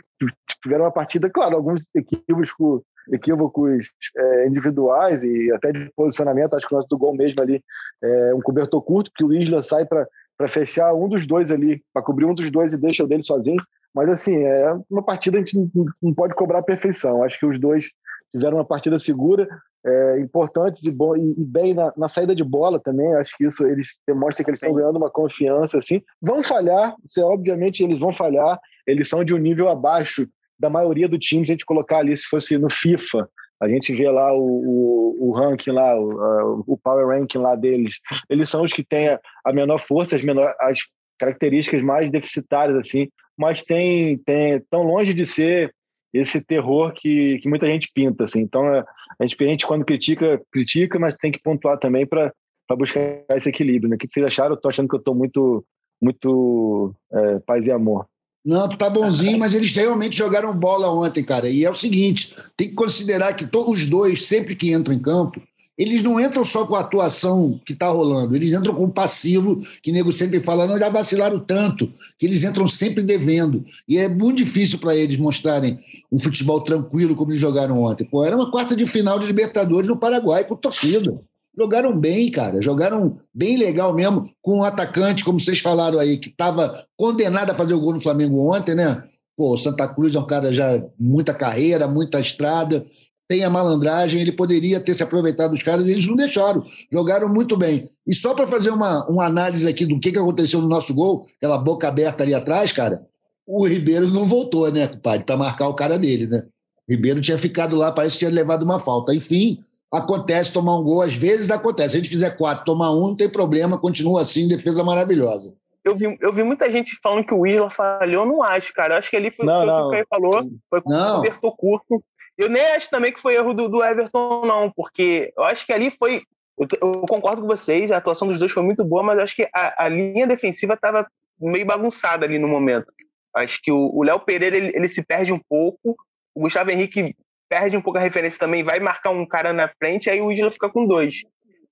tiveram 0.62 0.86
uma 0.86 0.92
partida, 0.92 1.30
claro, 1.30 1.56
alguns 1.56 1.82
equívocos, 1.94 2.84
equívocos 3.12 3.92
é, 4.16 4.48
individuais 4.48 5.24
e 5.24 5.52
até 5.52 5.72
de 5.72 5.92
posicionamento. 5.96 6.56
Acho 6.56 6.68
que 6.68 6.74
o 6.74 6.78
nosso 6.78 6.90
do 6.90 6.98
gol 6.98 7.16
mesmo 7.16 7.42
ali 7.42 7.64
é 8.04 8.34
um 8.34 8.42
cobertor 8.42 8.82
curto, 8.82 9.12
que 9.16 9.24
o 9.24 9.34
Isla 9.34 9.64
sai 9.64 9.86
para 9.86 10.08
fechar 10.48 10.94
um 10.94 11.08
dos 11.08 11.26
dois 11.28 11.52
ali, 11.52 11.82
para 11.94 12.04
cobrir 12.04 12.26
um 12.26 12.36
dos 12.36 12.52
dois 12.52 12.74
e 12.74 12.78
deixa 12.78 13.04
o 13.04 13.08
dele 13.08 13.24
sozinho. 13.24 13.62
Mas, 13.94 14.10
assim, 14.10 14.38
é 14.38 14.74
uma 14.90 15.04
partida 15.04 15.38
a 15.38 15.40
gente 15.40 15.58
não 16.02 16.14
pode 16.14 16.34
cobrar 16.34 16.60
a 16.60 16.64
perfeição. 16.64 17.24
Acho 17.24 17.40
que 17.40 17.46
os 17.46 17.60
dois 17.60 17.90
fizeram 18.32 18.58
uma 18.58 18.66
partida 18.66 18.98
segura, 18.98 19.48
é, 19.86 20.20
importantes 20.20 20.84
e, 20.84 20.92
bom, 20.92 21.16
e, 21.16 21.36
bem 21.38 21.74
na, 21.74 21.94
na, 21.96 22.10
saída 22.10 22.34
de 22.34 22.44
bola 22.44 22.80
também. 22.80 23.14
Acho 23.16 23.38
que 23.38 23.46
isso 23.46 23.66
eles 23.68 23.98
demonstram 24.08 24.46
que 24.46 24.52
eles 24.52 24.62
estão 24.62 24.74
ganhando 24.74 24.98
uma 24.98 25.12
confiança. 25.12 25.78
assim. 25.78 26.02
Vão 26.22 26.42
falhar, 26.42 26.96
você, 27.06 27.22
obviamente 27.22 27.84
eles 27.84 28.00
vão 28.00 28.14
falhar, 28.14 28.60
eles 28.88 29.08
são 29.08 29.24
de 29.24 29.34
um 29.34 29.38
nível 29.38 29.70
abaixo 29.70 30.28
da 30.64 30.70
maioria 30.70 31.10
do 31.10 31.20
time, 31.20 31.44
a 31.44 31.46
gente 31.46 31.66
colocar 31.66 31.98
ali, 31.98 32.16
se 32.16 32.26
fosse 32.26 32.58
no 32.58 32.70
FIFA, 32.72 33.30
a 33.62 33.68
gente 33.68 33.94
vê 33.94 34.10
lá 34.10 34.34
o, 34.34 34.40
o, 34.42 35.28
o 35.28 35.32
ranking 35.34 35.72
lá, 35.72 35.94
o, 36.00 36.64
o, 36.66 36.78
power 36.78 37.06
ranking 37.06 37.38
lá 37.38 37.54
deles. 37.54 38.00
Eles 38.30 38.50
são 38.50 38.64
os 38.64 38.72
que 38.72 38.84
têm 38.84 39.10
a, 39.10 39.20
a 39.46 39.52
menor 39.52 39.78
força, 39.80 40.16
as, 40.16 40.24
menor, 40.24 40.56
as 40.62 40.80
características 41.20 41.84
mais 41.84 42.10
deficitárias, 42.10 42.78
assim, 42.78 43.10
mas 43.38 43.64
tem, 43.64 44.18
tem 44.20 44.62
tão 44.72 44.84
longe 44.84 45.14
de 45.14 45.26
ser 45.26 45.74
esse 46.14 46.42
terror 46.42 46.94
que, 46.94 47.40
que 47.40 47.50
muita 47.50 47.68
gente 47.68 47.92
pinta, 47.94 48.24
assim. 48.24 48.40
Então, 48.40 48.66
a 48.66 48.86
gente, 49.22 49.36
a 49.44 49.48
gente 49.48 49.68
quando 49.68 49.84
critica, 49.84 50.42
critica, 50.50 50.98
mas 50.98 51.16
tem 51.16 51.32
que 51.32 51.42
pontuar 51.42 51.78
também 51.78 52.08
para 52.08 52.32
buscar 52.78 53.02
esse 53.36 53.50
equilíbrio, 53.50 53.90
né? 53.90 53.98
O 53.98 54.00
que 54.00 54.08
vocês 54.08 54.26
acharam? 54.26 54.56
Eu 54.56 54.62
tô 54.62 54.70
achando 54.70 54.88
que 54.88 54.96
eu 54.96 55.04
tô 55.04 55.14
muito, 55.14 55.66
muito 56.02 56.96
é, 57.12 57.40
paz 57.40 57.68
e 57.68 57.72
amor. 57.72 58.08
Não, 58.46 58.68
tu 58.68 58.78
tá 58.78 58.90
bonzinho, 58.90 59.40
mas 59.40 59.54
eles 59.54 59.74
realmente 59.74 60.18
jogaram 60.18 60.54
bola 60.54 60.92
ontem, 60.92 61.24
cara. 61.24 61.50
E 61.50 61.64
é 61.64 61.70
o 61.70 61.74
seguinte: 61.74 62.36
tem 62.58 62.70
que 62.70 62.76
considerar 62.76 63.34
que 63.34 63.46
todos 63.46 63.82
os 63.82 63.86
dois, 63.86 64.26
sempre 64.26 64.56
que 64.56 64.74
entram 64.74 64.94
em 64.94 65.00
campo, 65.00 65.42
eles 65.78 66.04
não 66.04 66.20
entram 66.20 66.44
só 66.44 66.68
com 66.68 66.76
a 66.76 66.82
atuação 66.82 67.60
que 67.66 67.74
está 67.74 67.88
rolando, 67.88 68.36
eles 68.36 68.54
entram 68.54 68.76
com 68.76 68.84
o 68.84 68.92
passivo, 68.92 69.66
que 69.82 69.90
o 69.90 69.94
nego 69.94 70.12
sempre 70.12 70.40
fala, 70.40 70.68
não, 70.68 70.78
já 70.78 70.90
vacilaram 70.90 71.40
tanto, 71.40 71.92
que 72.20 72.26
eles 72.26 72.44
entram 72.44 72.68
sempre 72.68 73.02
devendo. 73.02 73.66
E 73.88 73.98
é 73.98 74.08
muito 74.08 74.38
difícil 74.38 74.78
para 74.78 74.96
eles 74.96 75.18
mostrarem 75.18 75.80
um 76.12 76.20
futebol 76.20 76.62
tranquilo 76.62 77.16
como 77.16 77.32
eles 77.32 77.42
jogaram 77.42 77.82
ontem. 77.82 78.06
Pô, 78.06 78.24
era 78.24 78.36
uma 78.36 78.52
quarta 78.52 78.76
de 78.76 78.86
final 78.86 79.18
de 79.18 79.26
Libertadores 79.26 79.88
no 79.88 79.98
Paraguai 79.98 80.44
com 80.44 80.56
torcida. 80.56 81.20
Jogaram 81.56 81.98
bem, 81.98 82.32
cara. 82.32 82.62
Jogaram 82.62 83.20
bem 83.34 83.58
legal 83.58 83.94
mesmo, 83.94 84.30
com 84.42 84.60
um 84.60 84.64
atacante, 84.64 85.24
como 85.24 85.40
vocês 85.40 85.60
falaram 85.60 86.00
aí, 86.00 86.18
que 86.18 86.30
estava 86.30 86.86
condenado 86.98 87.52
a 87.52 87.56
fazer 87.56 87.74
o 87.74 87.80
gol 87.80 87.94
no 87.94 88.02
Flamengo 88.02 88.52
ontem, 88.54 88.76
né? 88.76 89.04
Pô, 89.38 89.58
Santa 89.58 89.88
Cruz 89.88 90.16
é 90.16 90.20
um 90.20 90.28
cara 90.28 90.52
já 90.52 90.84
muita 91.00 91.34
carreira, 91.34 91.88
muita 91.88 92.20
estrada, 92.20 92.86
tem 93.28 93.44
a 93.44 93.50
malandragem, 93.50 94.22
ele 94.22 94.32
poderia 94.32 94.80
ter 94.80 94.94
se 94.94 95.02
aproveitado 95.02 95.52
dos 95.52 95.64
caras, 95.64 95.88
eles 95.88 96.06
não 96.06 96.16
deixaram. 96.16 96.64
Jogaram 96.92 97.30
muito 97.30 97.58
bem. 97.58 97.90
E 98.06 98.14
só 98.14 98.34
para 98.34 98.48
fazer 98.48 98.70
uma, 98.70 99.08
uma 99.08 99.26
análise 99.26 99.68
aqui 99.68 99.86
do 99.86 100.00
que, 100.00 100.12
que 100.12 100.20
aconteceu 100.20 100.62
no 100.62 100.68
nosso 100.68 100.94
gol, 100.94 101.26
aquela 101.38 101.58
boca 101.58 101.88
aberta 101.88 102.24
ali 102.24 102.34
atrás, 102.34 102.72
cara, 102.72 103.02
o 103.46 103.66
Ribeiro 103.66 104.08
não 104.08 104.26
voltou, 104.26 104.72
né, 104.72 104.88
compadre, 104.88 105.26
para 105.26 105.38
marcar 105.38 105.68
o 105.68 105.74
cara 105.74 105.98
dele, 105.98 106.28
né? 106.28 106.44
Ribeiro 106.88 107.22
tinha 107.22 107.38
ficado 107.38 107.76
lá, 107.76 107.92
parece 107.92 108.16
que 108.16 108.20
tinha 108.20 108.32
levado 108.32 108.64
uma 108.64 108.78
falta. 108.78 109.16
Enfim, 109.16 109.60
acontece 109.94 110.52
tomar 110.52 110.78
um 110.78 110.84
gol, 110.84 111.02
às 111.04 111.16
vezes 111.16 111.52
acontece. 111.52 111.92
Se 111.92 111.96
a 111.96 112.00
gente 112.00 112.10
fizer 112.10 112.32
quatro, 112.32 112.66
tomar 112.66 112.92
um, 112.92 113.10
não 113.10 113.16
tem 113.16 113.30
problema, 113.30 113.78
continua 113.78 114.22
assim, 114.22 114.48
defesa 114.48 114.84
maravilhosa. 114.84 115.54
Eu 115.84 115.96
vi, 115.96 116.18
eu 116.20 116.34
vi 116.34 116.44
muita 116.44 116.72
gente 116.72 116.98
falando 117.04 117.26
que 117.26 117.34
o 117.34 117.46
Isla 117.46 117.70
falhou, 117.70 118.26
não 118.26 118.42
acho, 118.42 118.74
cara. 118.74 118.96
Eu 118.96 118.98
acho 119.00 119.10
que 119.10 119.18
ali 119.18 119.30
foi, 119.30 119.46
não, 119.46 119.66
não. 119.66 119.88
o 119.88 119.92
que 119.92 120.02
o 120.02 120.08
falou, 120.10 120.50
foi 120.70 120.82
com 120.82 120.94
o 120.94 121.16
cobertor 121.16 121.56
curto. 121.56 122.04
Eu 122.38 122.50
nem 122.50 122.64
acho 122.68 122.90
também 122.90 123.12
que 123.12 123.20
foi 123.20 123.36
erro 123.36 123.54
do, 123.54 123.70
do 123.70 123.84
Everton, 123.84 124.46
não, 124.46 124.72
porque 124.72 125.32
eu 125.38 125.44
acho 125.44 125.66
que 125.66 125.74
ali 125.74 125.92
foi. 125.92 126.24
Eu, 126.58 126.68
eu, 126.82 127.02
concordo 127.02 127.42
com 127.42 127.48
vocês, 127.48 127.92
a 127.92 127.98
atuação 127.98 128.28
dos 128.28 128.40
dois 128.40 128.52
foi 128.52 128.64
muito 128.64 128.84
boa, 128.84 129.04
mas 129.04 129.20
acho 129.20 129.36
que 129.36 129.48
a, 129.54 129.86
a 129.86 129.90
linha 129.90 130.26
defensiva 130.26 130.74
estava 130.74 131.06
meio 131.40 131.66
bagunçada 131.66 132.26
ali 132.26 132.40
no 132.40 132.48
momento. 132.48 132.92
Acho 133.36 133.60
que 133.62 133.72
o 133.72 134.04
Léo 134.04 134.20
Pereira 134.20 134.56
ele, 134.56 134.72
ele, 134.76 134.88
se 134.88 135.04
perde 135.04 135.34
um 135.34 135.40
pouco, 135.50 135.96
o 136.34 136.42
Gustavo 136.42 136.70
Henrique 136.70 137.16
perde 137.54 137.78
um 137.78 137.82
pouco 137.82 138.00
a 138.00 138.02
referência 138.02 138.40
também, 138.40 138.64
vai 138.64 138.80
marcar 138.80 139.12
um 139.12 139.28
cara 139.28 139.54
na 139.54 139.68
frente, 139.68 140.10
aí 140.10 140.20
o 140.20 140.32
Isla 140.32 140.52
fica 140.52 140.68
com 140.70 140.88
dois. 140.88 141.18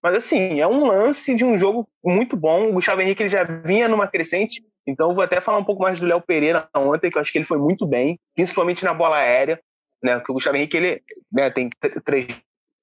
Mas 0.01 0.13
assim, 0.13 0.61
é 0.61 0.67
um 0.67 0.85
lance 0.85 1.33
de 1.33 1.43
um 1.43 1.57
jogo 1.57 1.89
muito 2.03 2.37
bom. 2.37 2.69
O 2.69 2.73
Gustavo 2.73 3.01
Henrique 3.01 3.23
ele 3.23 3.31
já 3.31 3.43
vinha 3.43 3.87
numa 3.87 4.07
crescente, 4.07 4.63
então 4.85 5.09
eu 5.09 5.15
vou 5.15 5.23
até 5.23 5.41
falar 5.41 5.57
um 5.57 5.63
pouco 5.63 5.81
mais 5.81 5.99
do 5.99 6.05
Léo 6.05 6.21
Pereira 6.21 6.69
ontem, 6.75 7.09
que 7.09 7.17
eu 7.17 7.21
acho 7.21 7.31
que 7.31 7.39
ele 7.39 7.45
foi 7.45 7.57
muito 7.57 7.87
bem, 7.87 8.19
principalmente 8.35 8.85
na 8.85 8.93
bola 8.93 9.17
aérea, 9.17 9.59
né? 10.03 10.17
Porque 10.17 10.31
o 10.31 10.35
Gustavo 10.35 10.55
Henrique 10.55 10.77
ele 10.77 11.01
né, 11.31 11.49
tem 11.49 11.67
3 12.05 12.27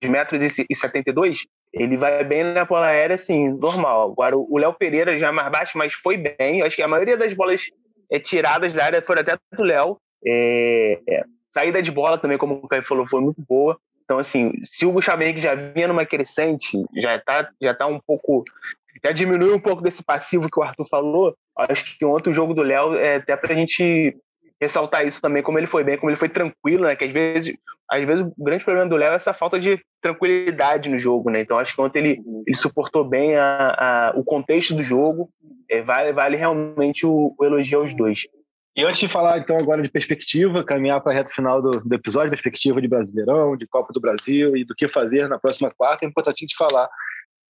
metros 0.05 0.42
e 0.42 0.74
72, 0.74 1.46
ele 1.72 1.96
vai 1.96 2.24
bem 2.24 2.42
na 2.42 2.64
bola 2.64 2.86
aérea, 2.86 3.14
assim, 3.14 3.49
normal. 3.49 4.11
Agora 4.11 4.36
o 4.36 4.59
Léo 4.59 4.74
Pereira 4.74 5.16
já 5.16 5.28
é 5.28 5.32
mais 5.32 5.53
baixo, 5.53 5.78
mas 5.78 5.94
foi 5.94 6.16
bem. 6.16 6.59
Eu 6.59 6.66
acho 6.66 6.74
que 6.74 6.82
a 6.82 6.88
maioria 6.88 7.16
das 7.16 7.32
bolas 7.32 7.62
é, 8.11 8.18
tiradas 8.18 8.72
da 8.72 8.84
área 8.84 9.03
foram 9.03 9.22
até 9.22 9.36
do 9.57 9.62
Léo. 9.62 9.99
É, 10.26 10.99
é, 11.09 11.24
Saída 11.51 11.82
de 11.82 11.90
bola 11.90 12.18
também, 12.18 12.38
como 12.38 12.55
o 12.55 12.68
Caio 12.68 12.82
falou, 12.82 13.07
foi 13.07 13.20
muito 13.20 13.42
boa. 13.49 13.78
Então, 14.05 14.18
assim, 14.18 14.53
se 14.64 14.86
o 14.86 14.92
Gustavo 14.92 15.22
já 15.36 15.55
vinha 15.55 15.86
numa 15.86 16.07
crescente, 16.07 16.82
já 16.96 17.16
está 17.16 17.51
já 17.61 17.74
tá 17.74 17.86
um 17.86 18.01
pouco. 18.01 18.42
Já 19.05 19.12
diminuiu 19.12 19.55
um 19.55 19.61
pouco 19.61 19.82
desse 19.82 20.03
passivo 20.03 20.51
que 20.51 20.59
o 20.59 20.62
Arthur 20.62 20.86
falou. 20.88 21.36
Acho 21.57 21.96
que 21.96 22.05
ontem 22.05 22.30
o 22.30 22.32
jogo 22.32 22.55
do 22.55 22.62
Léo 22.62 22.94
é 22.94 23.16
até 23.16 23.36
para 23.36 23.53
a 23.53 23.57
gente 23.57 24.16
ressaltar 24.61 25.07
isso 25.07 25.20
também, 25.20 25.42
como 25.42 25.59
ele 25.59 25.66
foi 25.66 25.84
bem, 25.84 25.96
como 25.96 26.11
ele 26.11 26.16
foi 26.16 26.28
tranquilo, 26.28 26.84
né? 26.84 26.96
Que 26.96 27.05
às 27.05 27.12
vezes, 27.12 27.57
às 27.88 28.05
vezes 28.05 28.26
o 28.26 28.44
grande 28.44 28.64
problema 28.64 28.88
do 28.88 28.96
Léo 28.96 29.12
é 29.12 29.14
essa 29.14 29.32
falta 29.32 29.61
de 29.61 29.78
tranquilidade 30.01 30.88
no 30.88 30.99
jogo, 30.99 31.30
né? 31.30 31.40
Então 31.40 31.59
acho 31.59 31.74
que 31.74 31.80
ontem 31.80 31.99
ele, 31.99 32.22
ele 32.46 32.57
suportou 32.57 33.05
bem 33.05 33.36
a, 33.36 33.76
a 33.78 34.12
o 34.16 34.24
contexto 34.24 34.74
do 34.74 34.82
jogo. 34.82 35.28
É, 35.70 35.82
vale, 35.82 36.12
vale 36.12 36.36
realmente 36.36 37.07
o, 37.07 37.34
o 37.38 37.44
elogio 37.44 37.80
aos 37.80 37.94
dois. 37.94 38.26
E 38.78 38.84
antes 38.84 39.00
de 39.00 39.08
falar, 39.08 39.38
então, 39.38 39.56
agora 39.56 39.82
de 39.82 39.88
perspectiva, 39.88 40.62
caminhar 40.62 41.00
para 41.00 41.10
a 41.10 41.14
reta 41.16 41.32
final 41.34 41.60
do, 41.60 41.80
do, 41.80 41.94
episódio, 41.96 42.30
perspectiva 42.30 42.80
de 42.80 42.86
Brasileirão, 42.86 43.56
de 43.56 43.66
Copa 43.66 43.92
do 43.92 44.00
Brasil 44.00 44.56
e 44.56 44.64
do 44.64 44.72
que 44.72 44.86
fazer 44.86 45.28
na 45.28 45.36
próxima 45.36 45.68
quarta, 45.76 46.04
é 46.04 46.08
importante 46.08 46.36
a 46.38 46.44
gente 46.44 46.56
falar 46.56 46.88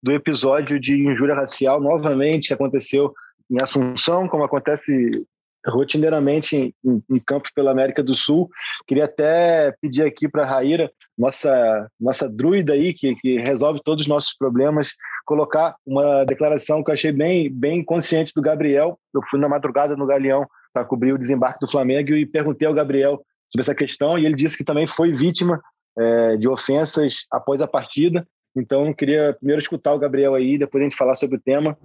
do 0.03 0.11
episódio 0.11 0.81
de 0.81 0.95
injúria 0.95 1.35
racial, 1.35 1.83
novamente, 1.83 2.49
que 2.49 2.55
aconteceu 2.55 3.13
em 3.51 3.61
Assunção, 3.61 4.27
como 4.27 4.43
acontece 4.43 5.23
rotineiramente 5.67 6.57
em, 6.57 6.75
em, 6.83 7.03
em 7.11 7.19
campos 7.19 7.51
pela 7.55 7.73
América 7.73 8.03
do 8.03 8.17
Sul. 8.17 8.49
Queria 8.87 9.05
até 9.05 9.75
pedir 9.83 10.05
aqui 10.05 10.27
para 10.27 10.45
a 10.45 10.47
Raíra, 10.47 10.91
nossa, 11.19 11.91
nossa 12.01 12.27
druida 12.27 12.73
aí, 12.73 12.95
que, 12.95 13.15
que 13.17 13.39
resolve 13.39 13.83
todos 13.85 14.05
os 14.05 14.09
nossos 14.09 14.35
problemas, 14.35 14.95
colocar 15.27 15.77
uma 15.85 16.25
declaração 16.25 16.83
que 16.83 16.91
eu 16.91 16.95
achei 16.95 17.13
bem, 17.13 17.53
bem 17.53 17.85
consciente 17.85 18.33
do 18.35 18.41
Gabriel. 18.41 18.99
Eu 19.15 19.21
fui 19.29 19.39
na 19.39 19.47
madrugada 19.47 19.95
no 19.95 20.07
Galeão 20.07 20.47
para 20.79 20.85
cobrir 20.85 21.13
o 21.13 21.19
desembarque 21.19 21.59
do 21.61 21.71
Flamengo 21.71 22.15
e 22.15 22.25
perguntei 22.25 22.69
ao 22.69 22.75
Gabriel 22.75 23.21
sobre 23.51 23.63
essa 23.63 23.75
questão 23.75 24.19
e 24.19 24.25
ele 24.25 24.37
disse 24.37 24.57
que 24.57 24.65
também 24.65 24.87
foi 24.87 25.13
vítima 25.13 25.61
é, 25.99 26.37
de 26.37 26.49
ofensas 26.49 27.27
após 27.33 27.61
a 27.61 27.67
partida. 27.67 28.27
Então, 28.57 28.93
queria 28.95 29.35
primeiro 29.39 29.61
escutar 29.61 29.93
o 29.95 29.99
Gabriel 29.99 30.35
aí, 30.35 30.59
depois 30.59 30.83
a 30.83 30.85
gente 30.85 30.97
falar 30.97 31.15
sobre 31.17 31.37
o 31.37 31.41
tema. 31.41 31.77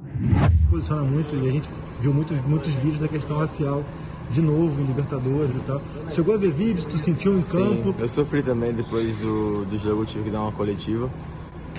Posiciona 0.69 1.01
muito 1.03 1.35
e 1.35 1.49
a 1.49 1.51
gente 1.51 1.69
viu 1.99 2.13
muitos, 2.13 2.39
muitos 2.45 2.73
vídeos 2.75 2.99
da 2.99 3.07
questão 3.07 3.37
racial 3.37 3.83
de 4.29 4.41
novo 4.41 4.81
em 4.81 4.85
Libertadores 4.85 5.55
e 5.55 5.59
tal. 5.59 5.81
Chegou 6.11 6.35
a 6.35 6.37
ver 6.37 6.51
vídeos, 6.51 6.85
tu 6.85 6.97
sentiu 6.97 7.33
em 7.33 7.41
Sim, 7.41 7.57
campo? 7.57 7.95
Eu 7.99 8.07
sofri 8.07 8.41
também 8.41 8.73
depois 8.73 9.17
do, 9.17 9.65
do 9.65 9.77
jogo, 9.77 10.05
tive 10.05 10.25
que 10.25 10.29
dar 10.29 10.41
uma 10.41 10.51
coletiva. 10.51 11.09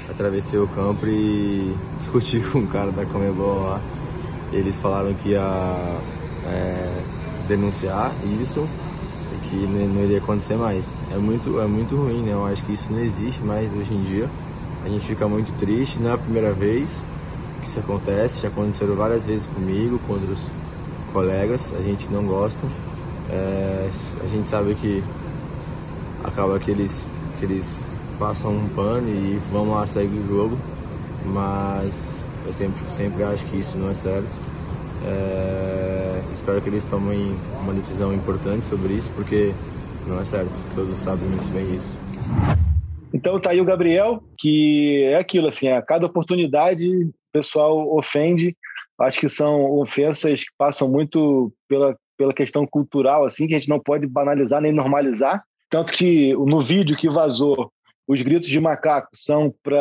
Atravessei 0.09 0.59
o 0.59 0.69
campo 0.69 1.07
e 1.07 1.75
discuti 1.99 2.41
com 2.41 2.59
um 2.59 2.67
cara 2.67 2.93
da 2.93 3.07
Comebol 3.07 3.65
lá. 3.65 3.81
Eles 4.53 4.79
falaram 4.79 5.13
que 5.15 5.31
ia 5.31 5.41
é, 6.47 7.03
denunciar 7.49 8.13
isso 8.41 8.67
que 9.49 9.57
não 9.57 10.03
iria 10.05 10.19
acontecer 10.19 10.57
mais. 10.57 10.97
É 11.13 11.17
muito, 11.17 11.61
é 11.61 11.67
muito 11.67 11.97
ruim, 11.97 12.23
né? 12.23 12.33
Eu 12.33 12.47
acho 12.47 12.63
que 12.65 12.73
isso 12.73 12.93
não 12.93 13.01
existe 13.01 13.43
mais 13.43 13.73
hoje 13.73 13.95
em 13.95 14.03
dia. 14.05 14.29
A 14.85 14.89
gente 14.89 15.07
fica 15.07 15.27
muito 15.29 15.53
triste, 15.59 15.99
não 15.99 16.11
é 16.11 16.15
a 16.15 16.19
primeira 16.19 16.53
vez 16.53 17.03
que 17.63 17.69
isso 17.69 17.81
acontece, 17.81 18.43
já 18.43 18.49
aconteceu 18.49 18.95
várias 18.95 19.25
vezes 19.25 19.47
comigo, 19.47 19.99
com 20.07 20.15
outros 20.15 20.39
colegas, 21.13 21.73
a 21.79 21.81
gente 21.81 22.11
não 22.11 22.25
gosta. 22.25 22.67
É, 23.31 23.91
a 24.23 24.27
gente 24.27 24.49
sabe 24.49 24.75
que 24.75 25.03
acaba 26.23 26.59
que 26.59 26.71
eles, 26.71 27.07
que 27.39 27.47
eles 27.47 27.81
passam 28.19 28.53
um 28.53 28.69
pano 28.69 29.09
e 29.09 29.41
vão 29.51 29.71
lá, 29.71 29.87
segue 29.87 30.19
o 30.19 30.27
jogo, 30.29 30.59
mas 31.27 31.95
eu 32.47 32.53
sempre, 32.53 32.83
sempre 32.97 33.23
acho 33.25 33.45
que 33.47 33.59
isso 33.59 33.79
não 33.79 33.91
é 33.91 33.95
certo. 33.95 34.54
É, 35.07 36.23
espero 36.33 36.61
que 36.63 36.69
eles 36.69 36.85
tomem 36.85 37.37
uma 37.63 37.73
decisão 37.73 38.13
importante 38.13 38.65
sobre 38.65 38.95
isso, 38.95 39.11
porque 39.13 39.53
não 40.07 40.21
é 40.21 40.25
certo. 40.25 40.53
Todos 40.75 40.97
sabem 40.97 41.29
muito 41.29 41.53
bem 41.53 41.77
isso. 41.77 42.05
Então 43.13 43.41
tá 43.41 43.51
aí 43.51 43.61
o 43.61 43.65
Gabriel, 43.65 44.23
que 44.39 45.05
é 45.05 45.17
aquilo, 45.17 45.47
assim, 45.47 45.69
a 45.69 45.81
cada 45.81 46.07
oportunidade 46.07 46.89
o 46.89 47.13
pessoal 47.33 47.97
ofende. 47.97 48.57
Acho 48.99 49.21
que 49.21 49.29
são 49.29 49.79
ofensas 49.79 50.41
que 50.41 50.51
passam 50.59 50.89
muito 50.89 51.53
pela, 51.69 51.97
pela 52.17 52.35
questão 52.35 52.67
cultural, 52.67 53.25
assim, 53.25 53.47
que 53.47 53.55
a 53.55 53.59
gente 53.59 53.69
não 53.69 53.81
pode 53.81 54.07
banalizar 54.07 54.61
nem 54.61 54.73
normalizar. 54.73 55.43
Tanto 55.71 55.93
que 55.93 56.33
no 56.35 56.61
vídeo 56.61 56.97
que 56.97 57.09
vazou, 57.09 57.73
os 58.07 58.21
gritos 58.23 58.49
de 58.49 58.61
macaco 58.61 59.09
são 59.15 59.53
para 59.63 59.81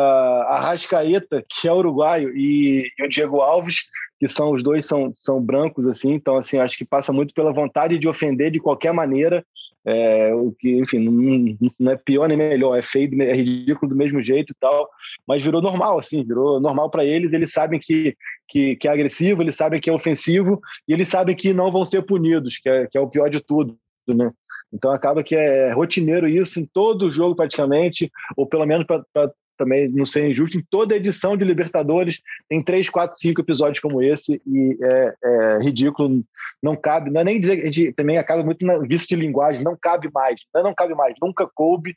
Arrascaeta, 0.50 1.44
que 1.48 1.68
é 1.68 1.74
uruguaio, 1.74 2.36
e, 2.36 2.88
e 2.98 3.04
o 3.06 3.10
Diego 3.10 3.42
Alves, 3.42 3.84
que 4.24 4.28
são 4.30 4.52
os 4.52 4.64
dois 4.64 4.86
são, 4.86 5.12
são 5.18 5.42
brancos 5.42 5.86
assim, 5.86 6.14
então 6.14 6.38
assim 6.38 6.58
acho 6.58 6.78
que 6.78 6.86
passa 6.86 7.12
muito 7.12 7.34
pela 7.34 7.52
vontade 7.52 8.00
de 8.00 8.08
ofender 8.08 8.50
de 8.50 8.60
qualquer 8.60 8.94
maneira, 8.94 9.46
é, 9.86 10.34
o 10.34 10.54
que 10.58 10.80
enfim 10.80 11.00
não, 11.00 11.70
não, 11.78 11.92
é 11.92 11.98
pior 11.98 12.30
nem 12.30 12.38
melhor, 12.38 12.78
é 12.78 12.82
feio, 12.82 13.22
é 13.22 13.34
ridículo 13.34 13.90
do 13.90 13.98
mesmo 13.98 14.24
jeito 14.24 14.52
e 14.52 14.56
tal, 14.58 14.90
mas 15.28 15.44
virou 15.44 15.62
normal 15.62 16.00
assim, 16.00 16.24
virou 16.24 16.58
normal 16.62 16.90
para 16.90 17.04
eles, 17.04 17.34
eles 17.34 17.52
sabem 17.52 17.78
que, 17.82 18.16
que, 18.48 18.78
que 18.78 18.88
é 18.88 18.92
agressivo, 18.92 19.42
eles 19.42 19.58
sabem 19.58 19.82
que 19.82 19.90
é 19.90 19.94
ofensivo 19.94 20.62
e 20.88 20.94
eles 20.94 21.10
sabem 21.10 21.36
que 21.36 21.54
não 21.54 21.70
vão 21.70 21.86
ser 21.86 22.04
punidos, 22.04 22.58
que 22.58 22.70
é, 22.70 22.88
que 22.88 22.98
é 22.98 23.02
o 23.02 23.10
pior 23.10 23.30
de 23.30 23.42
tudo, 23.42 23.78
né? 24.08 24.32
Então 24.72 24.90
acaba 24.92 25.22
que 25.22 25.36
é 25.36 25.72
rotineiro 25.74 26.30
isso 26.30 26.62
em 26.62 26.66
todo 26.66 27.12
jogo 27.12 27.36
praticamente, 27.36 28.10
ou 28.38 28.48
pelo 28.48 28.66
menos 28.66 28.88
para 28.88 29.32
também 29.58 29.90
não 29.90 30.06
ser 30.06 30.30
injusto, 30.30 30.58
em 30.58 30.66
toda 30.70 30.96
edição 30.96 31.38
de 31.38 31.46
Libertadores 31.46 32.22
tem 32.50 32.62
três, 32.62 32.90
quatro, 32.90 33.20
cinco 33.20 33.42
episódios 33.42 33.80
como 33.80 34.02
esse 34.02 34.42
e 34.46 34.78
é, 34.82 35.14
é 35.24 35.60
ridículo, 35.62 36.24
não 36.62 36.76
cabe, 36.76 37.12
não 37.12 37.22
é 37.22 37.24
nem 37.24 37.40
dizer, 37.40 37.62
a 37.62 37.66
gente 37.66 37.94
também 37.94 38.18
acaba 38.18 38.44
muito 38.44 38.66
na 38.66 38.80
vício 38.80 39.08
de 39.08 39.16
linguagem, 39.16 39.64
não 39.64 39.78
cabe 39.80 40.10
mais, 40.14 40.42
não, 40.54 40.62
é 40.62 40.64
não 40.64 40.74
cabe 40.74 40.94
mais, 40.94 41.16
nunca 41.22 41.48
coube 41.54 41.96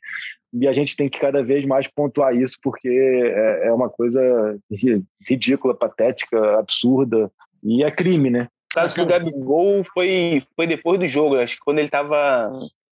e 0.53 0.67
a 0.67 0.73
gente 0.73 0.95
tem 0.95 1.09
que 1.09 1.19
cada 1.19 1.43
vez 1.43 1.65
mais 1.65 1.87
pontuar 1.87 2.35
isso 2.35 2.57
porque 2.61 2.89
é, 2.89 3.67
é 3.67 3.73
uma 3.73 3.89
coisa 3.89 4.21
ridícula, 5.27 5.75
patética, 5.75 6.59
absurda 6.59 7.31
e 7.63 7.83
é 7.83 7.91
crime, 7.91 8.29
né? 8.29 8.47
O 8.71 8.75
caso 8.79 8.95
do 8.95 9.05
Gabigol 9.05 9.83
foi, 9.93 10.43
foi 10.55 10.67
depois 10.67 10.99
do 10.99 11.07
jogo, 11.07 11.37
acho 11.37 11.55
que 11.55 11.63
quando 11.63 11.79
ele 11.79 11.87
estava 11.87 12.51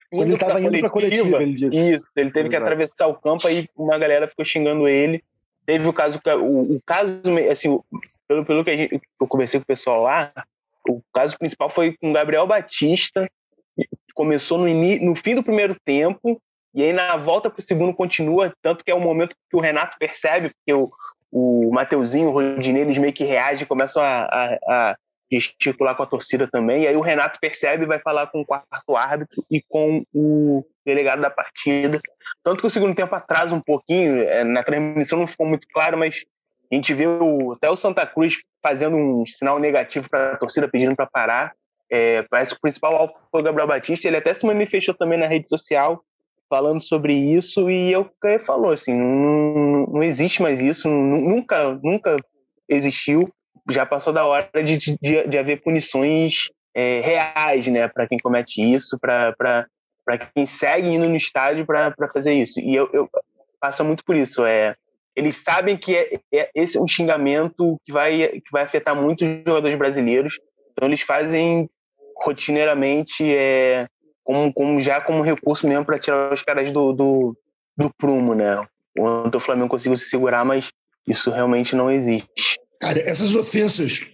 quando 0.10 0.28
ele 0.28 0.34
estava 0.36 0.62
indo 0.62 0.80
para 0.80 0.90
coletiva, 0.90 1.42
ele 1.42 1.54
disse. 1.56 1.94
Isso, 1.94 2.08
ele 2.16 2.32
teve 2.32 2.50
que 2.50 2.56
atravessar 2.56 3.08
o 3.08 3.16
campo 3.16 3.48
aí 3.48 3.68
uma 3.76 3.98
galera 3.98 4.28
ficou 4.28 4.46
xingando 4.46 4.88
ele. 4.88 5.24
Teve 5.66 5.88
o 5.88 5.94
caso, 5.94 6.20
o, 6.42 6.76
o 6.76 6.82
caso, 6.86 7.22
assim, 7.50 7.80
pelo, 8.28 8.46
pelo 8.46 8.64
que 8.64 8.70
a 8.70 8.78
gente, 8.78 9.02
eu 9.20 9.28
conversei 9.28 9.60
com 9.60 9.64
o 9.64 9.68
pessoal 9.68 10.04
lá, 10.04 10.32
o 10.88 11.02
caso 11.14 11.38
principal 11.38 11.70
foi 11.70 11.96
com 12.00 12.14
Gabriel 12.14 12.46
Batista, 12.46 13.30
começou 14.14 14.58
no, 14.58 14.68
no 14.68 15.16
fim 15.16 15.36
do 15.36 15.44
primeiro 15.44 15.76
tempo, 15.84 16.40
e 16.74 16.84
aí 16.84 16.94
na 16.94 17.16
volta 17.18 17.50
para 17.50 17.60
o 17.60 17.64
segundo 17.64 17.94
continua, 17.94 18.54
tanto 18.62 18.84
que 18.84 18.92
é 18.92 18.96
o 18.96 19.00
momento 19.00 19.36
que 19.50 19.58
o 19.58 19.60
Renato 19.60 19.98
percebe, 19.98 20.50
porque 20.50 20.74
o, 20.74 20.92
o 21.32 21.72
Mateuzinho, 21.74 22.30
o 22.30 22.32
Rodinei, 22.32 22.84
eles 22.84 22.98
meio 22.98 23.14
que 23.14 23.24
reagem, 23.24 23.66
começam 23.66 24.04
a, 24.04 24.24
a, 24.24 24.58
a 24.68 24.98
gesticular 25.32 25.96
com 25.96 26.04
a 26.04 26.08
torcida 26.08 26.48
também. 26.48 26.84
E 26.84 26.88
aí 26.88 26.96
o 26.96 27.02
Renato 27.02 27.40
percebe 27.40 27.84
e 27.84 27.88
vai 27.88 28.00
falar 28.00 28.28
com 28.28 28.42
o 28.42 28.46
quarto 28.46 28.96
árbitro 28.96 29.44
e 29.50 29.62
com 29.68 30.04
o 30.14 30.66
delegado 30.86 31.22
da 31.22 31.30
partida. 31.30 32.00
Tanto 32.44 32.62
que 32.62 32.68
o 32.68 32.70
segundo 32.70 32.96
tempo 32.96 33.14
atrasa 33.16 33.56
um 33.56 33.62
pouquinho, 33.62 34.18
é, 34.24 34.44
na 34.44 34.64
transmissão 34.64 35.20
não 35.20 35.28
ficou 35.28 35.48
muito 35.48 35.68
claro, 35.74 35.98
mas 35.98 36.24
a 36.72 36.76
gente 36.76 36.94
viu 36.94 37.54
até 37.54 37.70
o 37.70 37.78
Santa 37.78 38.06
Cruz 38.06 38.38
fazendo 38.62 38.96
um 38.96 39.26
sinal 39.26 39.60
negativo 39.60 40.10
para 40.10 40.34
a 40.34 40.38
torcida 40.38 40.68
pedindo 40.68 40.96
para 40.96 41.06
parar. 41.06 41.54
É, 41.92 42.24
parece 42.24 42.54
que 42.54 42.58
o 42.58 42.62
principal 42.62 42.96
alvo 42.96 43.14
foi 43.32 43.42
o 43.42 43.44
Gabriel 43.44 43.68
Batista, 43.68 44.08
ele 44.08 44.18
até 44.18 44.34
se 44.34 44.46
manifestou 44.46 44.96
também 44.96 45.20
na 45.20 45.28
rede 45.28 45.48
social 45.48 46.04
falando 46.50 46.82
sobre 46.82 47.14
isso 47.14 47.70
e 47.70 47.92
eu 47.92 48.10
falou 48.46 48.72
assim, 48.72 48.94
não, 48.94 49.86
não 49.88 50.04
existe 50.04 50.42
mais 50.42 50.62
isso, 50.62 50.88
nunca, 50.88 51.80
nunca 51.84 52.18
existiu 52.70 53.32
já 53.70 53.86
passou 53.86 54.14
da 54.14 54.26
hora 54.26 54.50
de, 54.64 54.78
de, 54.78 54.98
de 55.28 55.38
haver 55.38 55.62
punições 55.62 56.50
é, 56.74 57.00
reais, 57.00 57.68
né, 57.68 57.88
para 57.88 58.08
quem 58.08 58.20
comete 58.20 58.62
isso, 58.62 59.00
para 59.00 59.66
quem 60.34 60.46
segue 60.46 60.90
indo 60.90 61.08
no 61.08 61.16
estádio 61.16 61.66
para 61.66 61.94
fazer 62.12 62.34
isso. 62.34 62.60
E 62.60 62.76
eu, 62.76 62.90
eu 62.94 63.10
passa 63.60 63.84
muito 63.84 64.04
por 64.04 64.16
isso. 64.16 64.46
É, 64.46 64.76
eles 65.16 65.38
sabem 65.38 65.78
que 65.78 65.96
é, 65.96 66.20
é 66.34 66.50
esse 66.54 66.78
é 66.78 66.82
um 66.82 66.88
xingamento 66.88 67.80
que 67.86 67.92
vai, 67.92 68.28
que 68.28 68.52
vai 68.52 68.64
afetar 68.64 68.96
muitos 68.96 69.28
jogadores 69.48 69.78
brasileiros, 69.78 70.40
então 70.72 70.88
eles 70.88 71.02
fazem 71.02 71.70
rotineiramente 72.22 73.24
é, 73.34 73.88
como, 74.24 74.54
como 74.54 74.80
já 74.80 75.00
como 75.00 75.22
recurso 75.22 75.68
mesmo 75.68 75.86
para 75.86 76.00
tirar 76.00 76.34
os 76.34 76.42
caras 76.42 76.72
do, 76.72 76.92
do, 76.92 77.38
do 77.78 77.90
prumo, 77.98 78.34
né? 78.34 78.66
Ontem 78.98 79.38
o 79.38 79.42
Flamengo 79.42 79.70
conseguiu 79.70 79.98
se 79.98 80.10
segurar, 80.10 80.44
mas 80.44 80.70
isso 81.08 81.32
realmente 81.32 81.76
não 81.76 81.92
existe. 81.92 82.60
Cara, 82.80 83.00
essas 83.00 83.36
ofensas 83.36 84.06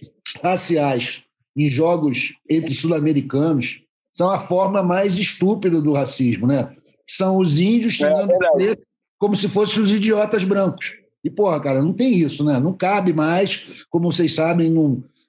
raciais 0.42 1.22
em 1.56 1.70
jogos 1.70 2.34
entre 2.48 2.74
sul-americanos 2.74 3.82
são 4.12 4.30
a 4.30 4.38
forma 4.40 4.82
mais 4.82 5.16
estúpida 5.16 5.80
do 5.80 5.92
racismo, 5.92 6.46
né? 6.46 6.74
São 7.08 7.38
os 7.38 7.58
índios 7.58 7.94
xingando 7.94 8.32
é, 8.32 8.52
preto 8.52 8.82
como 9.18 9.36
se 9.36 9.48
fossem 9.48 9.82
os 9.82 9.90
idiotas 9.90 10.44
brancos. 10.44 10.94
E, 11.24 11.30
porra, 11.30 11.60
cara, 11.60 11.80
não 11.80 11.92
tem 11.92 12.12
isso, 12.14 12.44
né? 12.44 12.58
Não 12.58 12.72
cabe 12.72 13.12
mais. 13.12 13.84
Como 13.88 14.10
vocês 14.10 14.34
sabem, 14.34 14.74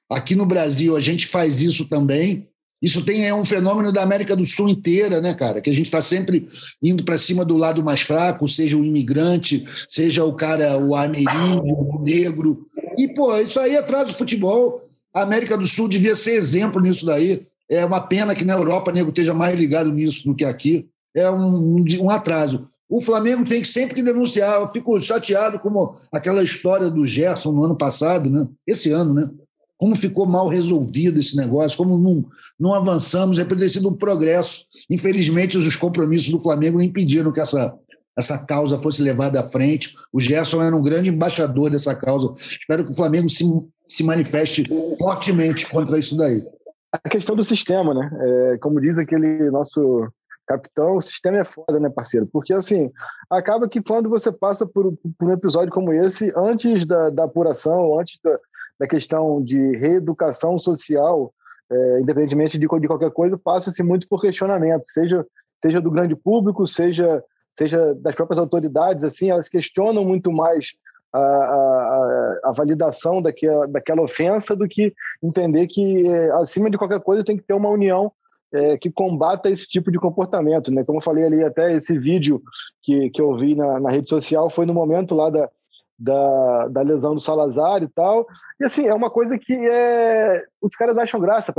aqui 0.09 0.35
no 0.35 0.45
Brasil 0.45 0.95
a 0.95 0.99
gente 0.99 1.27
faz 1.27 1.61
isso 1.61 1.87
também. 1.87 2.47
Isso 2.83 3.01
tem 3.01 3.25
é 3.25 3.33
um 3.33 3.45
fenômeno 3.45 3.93
da 3.93 4.03
América 4.03 4.35
do 4.35 4.43
Sul 4.43 4.67
inteira, 4.67 5.21
né, 5.21 5.33
cara? 5.33 5.61
Que 5.61 5.69
a 5.69 5.73
gente 5.73 5.85
está 5.85 6.01
sempre 6.01 6.49
indo 6.83 7.05
para 7.05 7.17
cima 7.17 7.45
do 7.45 7.55
lado 7.55 7.81
mais 7.81 8.01
fraco, 8.01 8.45
seja 8.45 8.75
o 8.75 8.83
imigrante, 8.83 9.65
seja 9.87 10.25
o 10.25 10.33
cara, 10.33 10.77
o 10.77 10.93
ameríndio, 10.93 11.63
o 11.63 12.01
negro. 12.03 12.67
E, 12.97 13.07
pô, 13.07 13.37
isso 13.37 13.57
aí 13.57 13.77
atrasa 13.77 14.11
o 14.11 14.15
futebol. 14.15 14.81
A 15.15 15.21
América 15.21 15.57
do 15.57 15.65
Sul 15.65 15.87
devia 15.87 16.13
ser 16.13 16.33
exemplo 16.33 16.81
nisso 16.81 17.05
daí. 17.05 17.43
É 17.71 17.85
uma 17.85 18.01
pena 18.01 18.35
que 18.35 18.43
na 18.43 18.53
Europa 18.53 18.91
o 18.91 18.93
nego 18.93 19.09
esteja 19.09 19.33
mais 19.33 19.55
ligado 19.55 19.89
nisso 19.89 20.25
do 20.25 20.35
que 20.35 20.43
aqui. 20.43 20.85
É 21.15 21.29
um, 21.31 21.85
um 22.01 22.09
atraso. 22.09 22.67
O 22.89 22.99
Flamengo 22.99 23.47
tem 23.47 23.61
que 23.61 23.67
sempre 23.67 23.95
que 23.95 24.03
denunciar. 24.03 24.59
Eu 24.59 24.67
fico 24.67 24.99
chateado 25.01 25.57
como 25.57 25.95
aquela 26.11 26.43
história 26.43 26.91
do 26.91 27.05
Gerson 27.05 27.53
no 27.53 27.63
ano 27.63 27.77
passado, 27.77 28.29
né? 28.29 28.45
Esse 28.67 28.91
ano, 28.91 29.13
né? 29.13 29.29
Como 29.83 29.97
ficou 29.97 30.25
mal 30.25 30.47
resolvido 30.47 31.19
esse 31.19 31.35
negócio, 31.35 31.77
como 31.77 31.97
não, 31.97 32.23
não 32.57 32.73
avançamos, 32.73 33.37
é 33.37 33.43
ter 33.43 33.67
sido 33.67 33.89
um 33.89 33.93
progresso. 33.93 34.63
Infelizmente, 34.89 35.57
os 35.57 35.75
compromissos 35.75 36.29
do 36.29 36.39
Flamengo 36.39 36.81
impediram 36.81 37.33
que 37.33 37.41
essa, 37.41 37.75
essa 38.17 38.37
causa 38.37 38.81
fosse 38.81 39.01
levada 39.01 39.41
à 39.41 39.43
frente. 39.43 39.93
O 40.13 40.21
Gerson 40.21 40.63
era 40.63 40.73
um 40.73 40.81
grande 40.81 41.09
embaixador 41.09 41.69
dessa 41.69 41.93
causa. 41.93 42.33
Espero 42.37 42.85
que 42.85 42.91
o 42.91 42.95
Flamengo 42.95 43.27
se, 43.27 43.43
se 43.85 44.05
manifeste 44.05 44.63
fortemente 44.97 45.69
contra 45.69 45.99
isso 45.99 46.15
daí. 46.15 46.41
A 46.89 47.09
questão 47.09 47.35
do 47.35 47.43
sistema, 47.43 47.93
né? 47.93 48.09
É, 48.53 48.57
como 48.59 48.79
diz 48.79 48.97
aquele 48.97 49.51
nosso 49.51 50.07
capitão, 50.47 50.95
o 50.95 51.01
sistema 51.01 51.39
é 51.39 51.43
foda, 51.43 51.77
né, 51.77 51.89
parceiro? 51.89 52.25
Porque, 52.31 52.53
assim, 52.53 52.89
acaba 53.29 53.67
que 53.67 53.81
quando 53.81 54.09
você 54.09 54.31
passa 54.31 54.65
por, 54.65 54.93
por 55.19 55.27
um 55.27 55.33
episódio 55.33 55.73
como 55.73 55.91
esse, 55.91 56.31
antes 56.37 56.85
da, 56.85 57.09
da 57.09 57.25
apuração, 57.25 57.99
antes 57.99 58.17
da, 58.23 58.39
da 58.79 58.87
questão 58.87 59.41
de 59.43 59.75
reeducação 59.77 60.57
social, 60.57 61.33
é, 61.71 61.99
independentemente 62.01 62.57
de, 62.57 62.67
de 62.67 62.87
qualquer 62.87 63.11
coisa, 63.11 63.37
passa-se 63.37 63.81
muito 63.83 64.07
por 64.07 64.21
questionamento, 64.21 64.83
seja, 64.85 65.25
seja 65.61 65.81
do 65.81 65.91
grande 65.91 66.15
público, 66.15 66.67
seja, 66.67 67.23
seja 67.57 67.93
das 67.95 68.15
próprias 68.15 68.39
autoridades, 68.39 69.03
assim, 69.03 69.29
elas 69.29 69.49
questionam 69.49 70.03
muito 70.03 70.31
mais 70.31 70.67
a, 71.13 71.19
a, 71.19 72.39
a, 72.45 72.53
validação 72.57 73.21
daquela, 73.21 73.67
daquela 73.67 74.01
ofensa 74.01 74.55
do 74.55 74.67
que 74.67 74.93
entender 75.21 75.67
que, 75.67 76.07
é, 76.07 76.31
acima 76.31 76.69
de 76.69 76.77
qualquer 76.77 76.99
coisa, 76.99 77.23
tem 77.23 77.37
que 77.37 77.43
ter 77.43 77.53
uma 77.53 77.69
união 77.69 78.11
é, 78.51 78.77
que 78.77 78.91
combata 78.91 79.49
esse 79.49 79.67
tipo 79.67 79.91
de 79.91 79.99
comportamento. 79.99 80.71
Né? 80.71 80.83
Como 80.83 80.97
eu 80.97 81.03
falei 81.03 81.25
ali, 81.25 81.43
até 81.43 81.71
esse 81.73 81.97
vídeo 81.97 82.41
que, 82.81 83.09
que 83.11 83.21
eu 83.21 83.35
vi 83.37 83.55
na, 83.55 83.79
na 83.79 83.91
rede 83.91 84.09
social 84.09 84.49
foi 84.49 84.65
no 84.65 84.73
momento 84.73 85.13
lá 85.13 85.29
da, 85.29 85.49
da, 86.03 86.67
da 86.67 86.81
lesão 86.81 87.15
do 87.15 87.21
Salazar 87.21 87.81
e 87.81 87.87
tal. 87.87 88.27
E 88.59 88.65
assim, 88.65 88.87
é 88.87 88.93
uma 88.93 89.09
coisa 89.09 89.37
que 89.37 89.53
é, 89.53 90.43
os 90.61 90.75
caras 90.75 90.97
acham 90.97 91.19
graça. 91.19 91.53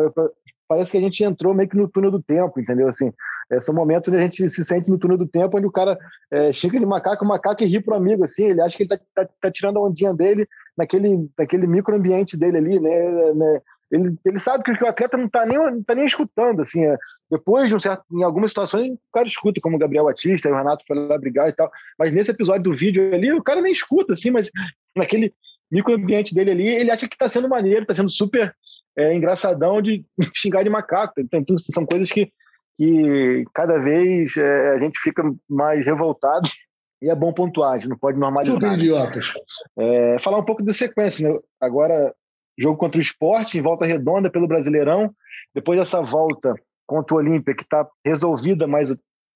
Parece 0.68 0.90
que 0.90 0.98
a 0.98 1.00
gente 1.00 1.24
entrou 1.24 1.54
meio 1.54 1.68
que 1.68 1.76
no 1.76 1.88
túnel 1.88 2.10
do 2.10 2.22
tempo, 2.22 2.60
entendeu? 2.60 2.88
Assim, 2.88 3.12
é, 3.50 3.60
são 3.60 3.74
momentos 3.74 4.08
onde 4.08 4.18
a 4.18 4.20
gente 4.20 4.48
se 4.48 4.64
sente 4.64 4.90
no 4.90 4.98
túnel 4.98 5.16
do 5.16 5.26
tempo, 5.26 5.56
onde 5.56 5.66
o 5.66 5.72
cara 5.72 5.98
é, 6.30 6.52
chega 6.52 6.78
de 6.78 6.86
macaco, 6.86 7.24
o 7.24 7.28
macaco 7.28 7.62
e 7.62 7.66
ri 7.66 7.82
pro 7.82 7.94
amigo, 7.94 8.24
assim, 8.24 8.46
ele 8.46 8.60
acha 8.60 8.76
que 8.76 8.82
ele 8.82 8.90
tá, 8.90 8.98
tá, 9.14 9.28
tá 9.40 9.50
tirando 9.50 9.78
a 9.78 9.82
ondinha 9.82 10.12
dele 10.12 10.46
naquele, 10.76 11.28
naquele 11.38 11.66
microambiente 11.66 12.36
dele 12.36 12.58
ali, 12.58 12.80
né, 12.80 13.32
né 13.34 13.62
ele, 13.94 14.16
ele 14.24 14.38
sabe 14.40 14.64
que 14.64 14.72
o 14.72 14.88
atleta 14.88 15.16
não 15.16 15.26
está 15.26 15.46
nem, 15.46 15.56
não 15.56 15.82
tá 15.82 15.94
nem 15.94 16.04
escutando, 16.04 16.62
assim, 16.62 16.84
é, 16.84 16.96
depois 17.30 17.68
de 17.68 17.76
um 17.76 17.78
certo, 17.78 18.02
em 18.12 18.24
algumas 18.24 18.50
situações 18.50 18.92
o 18.92 18.98
cara 19.12 19.26
escuta, 19.26 19.60
como 19.60 19.76
o 19.76 19.78
Gabriel 19.78 20.04
Batista, 20.04 20.50
o 20.50 20.54
Renato 20.54 20.84
foi 20.86 20.96
lá 20.96 21.16
brigar 21.16 21.48
e 21.48 21.52
tal, 21.52 21.70
mas 21.98 22.12
nesse 22.12 22.32
episódio 22.32 22.64
do 22.64 22.74
vídeo 22.74 23.14
ali, 23.14 23.32
o 23.32 23.42
cara 23.42 23.60
nem 23.60 23.72
escuta, 23.72 24.14
assim, 24.14 24.30
mas 24.30 24.50
naquele 24.96 25.32
microambiente 25.70 26.34
dele 26.34 26.50
ali, 26.50 26.68
ele 26.68 26.90
acha 26.90 27.08
que 27.08 27.14
está 27.14 27.28
sendo 27.28 27.48
maneiro, 27.48 27.82
está 27.82 27.94
sendo 27.94 28.10
super 28.10 28.52
é, 28.98 29.14
engraçadão 29.14 29.80
de 29.80 30.04
xingar 30.34 30.64
de 30.64 30.70
macaco, 30.70 31.20
então 31.20 31.44
são 31.58 31.86
coisas 31.86 32.10
que, 32.10 32.32
que 32.76 33.44
cada 33.54 33.78
vez 33.78 34.36
é, 34.36 34.70
a 34.70 34.78
gente 34.78 34.98
fica 34.98 35.22
mais 35.48 35.84
revoltado 35.84 36.48
e 37.00 37.08
é 37.08 37.14
bom 37.14 37.32
pontuar, 37.32 37.72
a 37.72 37.78
gente 37.78 37.90
não 37.90 37.98
pode 37.98 38.18
normalizar. 38.18 38.58
Super 38.58 38.72
idiotas. 38.72 39.32
É, 39.78 40.18
falar 40.18 40.38
um 40.38 40.44
pouco 40.44 40.64
da 40.64 40.72
sequência, 40.72 41.30
né? 41.30 41.38
Agora, 41.60 42.12
jogo 42.58 42.78
contra 42.78 42.98
o 42.98 43.02
esporte, 43.02 43.58
em 43.58 43.62
volta 43.62 43.84
redonda 43.84 44.30
pelo 44.30 44.46
Brasileirão. 44.46 45.14
Depois 45.54 45.78
dessa 45.78 46.00
volta 46.00 46.54
contra 46.86 47.14
o 47.14 47.18
Olímpia, 47.18 47.54
que 47.54 47.62
está 47.62 47.86
resolvida, 48.04 48.66
mas 48.66 48.94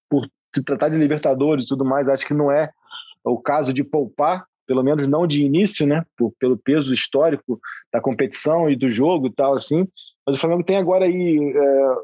por 0.09 0.29
se 0.55 0.63
tratar 0.65 0.89
de 0.89 0.97
Libertadores 0.97 1.65
e 1.65 1.69
tudo 1.69 1.85
mais, 1.85 2.09
acho 2.09 2.27
que 2.27 2.35
não 2.35 2.51
é 2.51 2.71
o 3.25 3.39
caso 3.39 3.73
de 3.73 3.85
poupar 3.85 4.47
pelo 4.69 4.83
menos 4.83 5.09
não 5.09 5.27
de 5.27 5.43
início, 5.43 5.87
né? 5.87 6.05
Por, 6.15 6.31
pelo 6.39 6.59
peso 6.59 6.93
histórico 6.93 7.59
da 7.91 8.03
competição 8.03 8.69
e 8.69 8.77
do 8.77 8.91
jogo 8.91 9.27
e 9.27 9.33
tal, 9.33 9.55
assim. 9.55 9.89
Mas 10.27 10.37
o 10.37 10.39
Flamengo 10.39 10.63
tem 10.63 10.77
agora 10.77 11.07
aí, 11.07 11.53
é, 11.57 11.95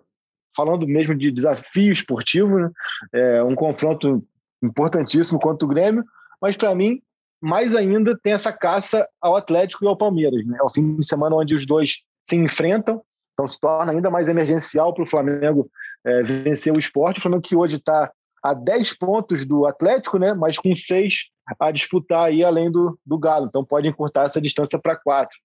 falando 0.57 0.89
mesmo 0.89 1.15
de 1.15 1.31
desafio 1.31 1.93
esportivo, 1.93 2.59
né? 2.59 2.71
é, 3.13 3.43
um 3.45 3.55
confronto 3.55 4.27
importantíssimo 4.63 5.39
contra 5.39 5.67
o 5.67 5.69
Grêmio, 5.69 6.03
mas 6.41 6.57
para 6.57 6.75
mim, 6.75 7.03
mais 7.45 7.77
ainda, 7.77 8.19
tem 8.23 8.33
essa 8.33 8.51
caça 8.51 9.07
ao 9.21 9.37
Atlético 9.37 9.85
e 9.85 9.89
ao 9.89 9.97
Palmeiras. 9.97 10.45
Né? 10.47 10.57
É 10.59 10.63
o 10.65 10.71
fim 10.71 10.97
de 10.97 11.07
semana 11.07 11.37
onde 11.37 11.55
os 11.55 11.67
dois 11.67 12.03
se 12.25 12.37
enfrentam, 12.37 13.03
então 13.35 13.47
se 13.47 13.61
torna 13.61 13.93
ainda 13.93 14.11
mais 14.11 14.27
emergencial 14.27 14.95
para 14.95 15.05
o 15.05 15.07
Flamengo 15.07 15.69
é, 16.07 16.23
vencer 16.23 16.73
o 16.73 16.79
esporte. 16.79 17.19
O 17.19 17.23
Flamengo 17.23 17.43
que 17.43 17.55
hoje 17.55 17.77
está 17.77 18.11
a 18.43 18.55
10 18.55 18.99
pontos 18.99 19.45
do 19.45 19.67
Atlético, 19.67 20.19
né? 20.19 20.33
mas 20.33 20.59
com 20.59 20.75
6 20.75 21.15
a 21.61 21.71
disputar 21.71 22.29
aí 22.29 22.43
além 22.43 22.71
do, 22.71 22.99
do 23.05 23.19
Galo. 23.19 23.47
Então 23.47 23.63
pode 23.63 23.87
encurtar 23.87 24.25
essa 24.25 24.41
distância 24.41 24.79
para 24.79 24.97
4. 24.97 25.37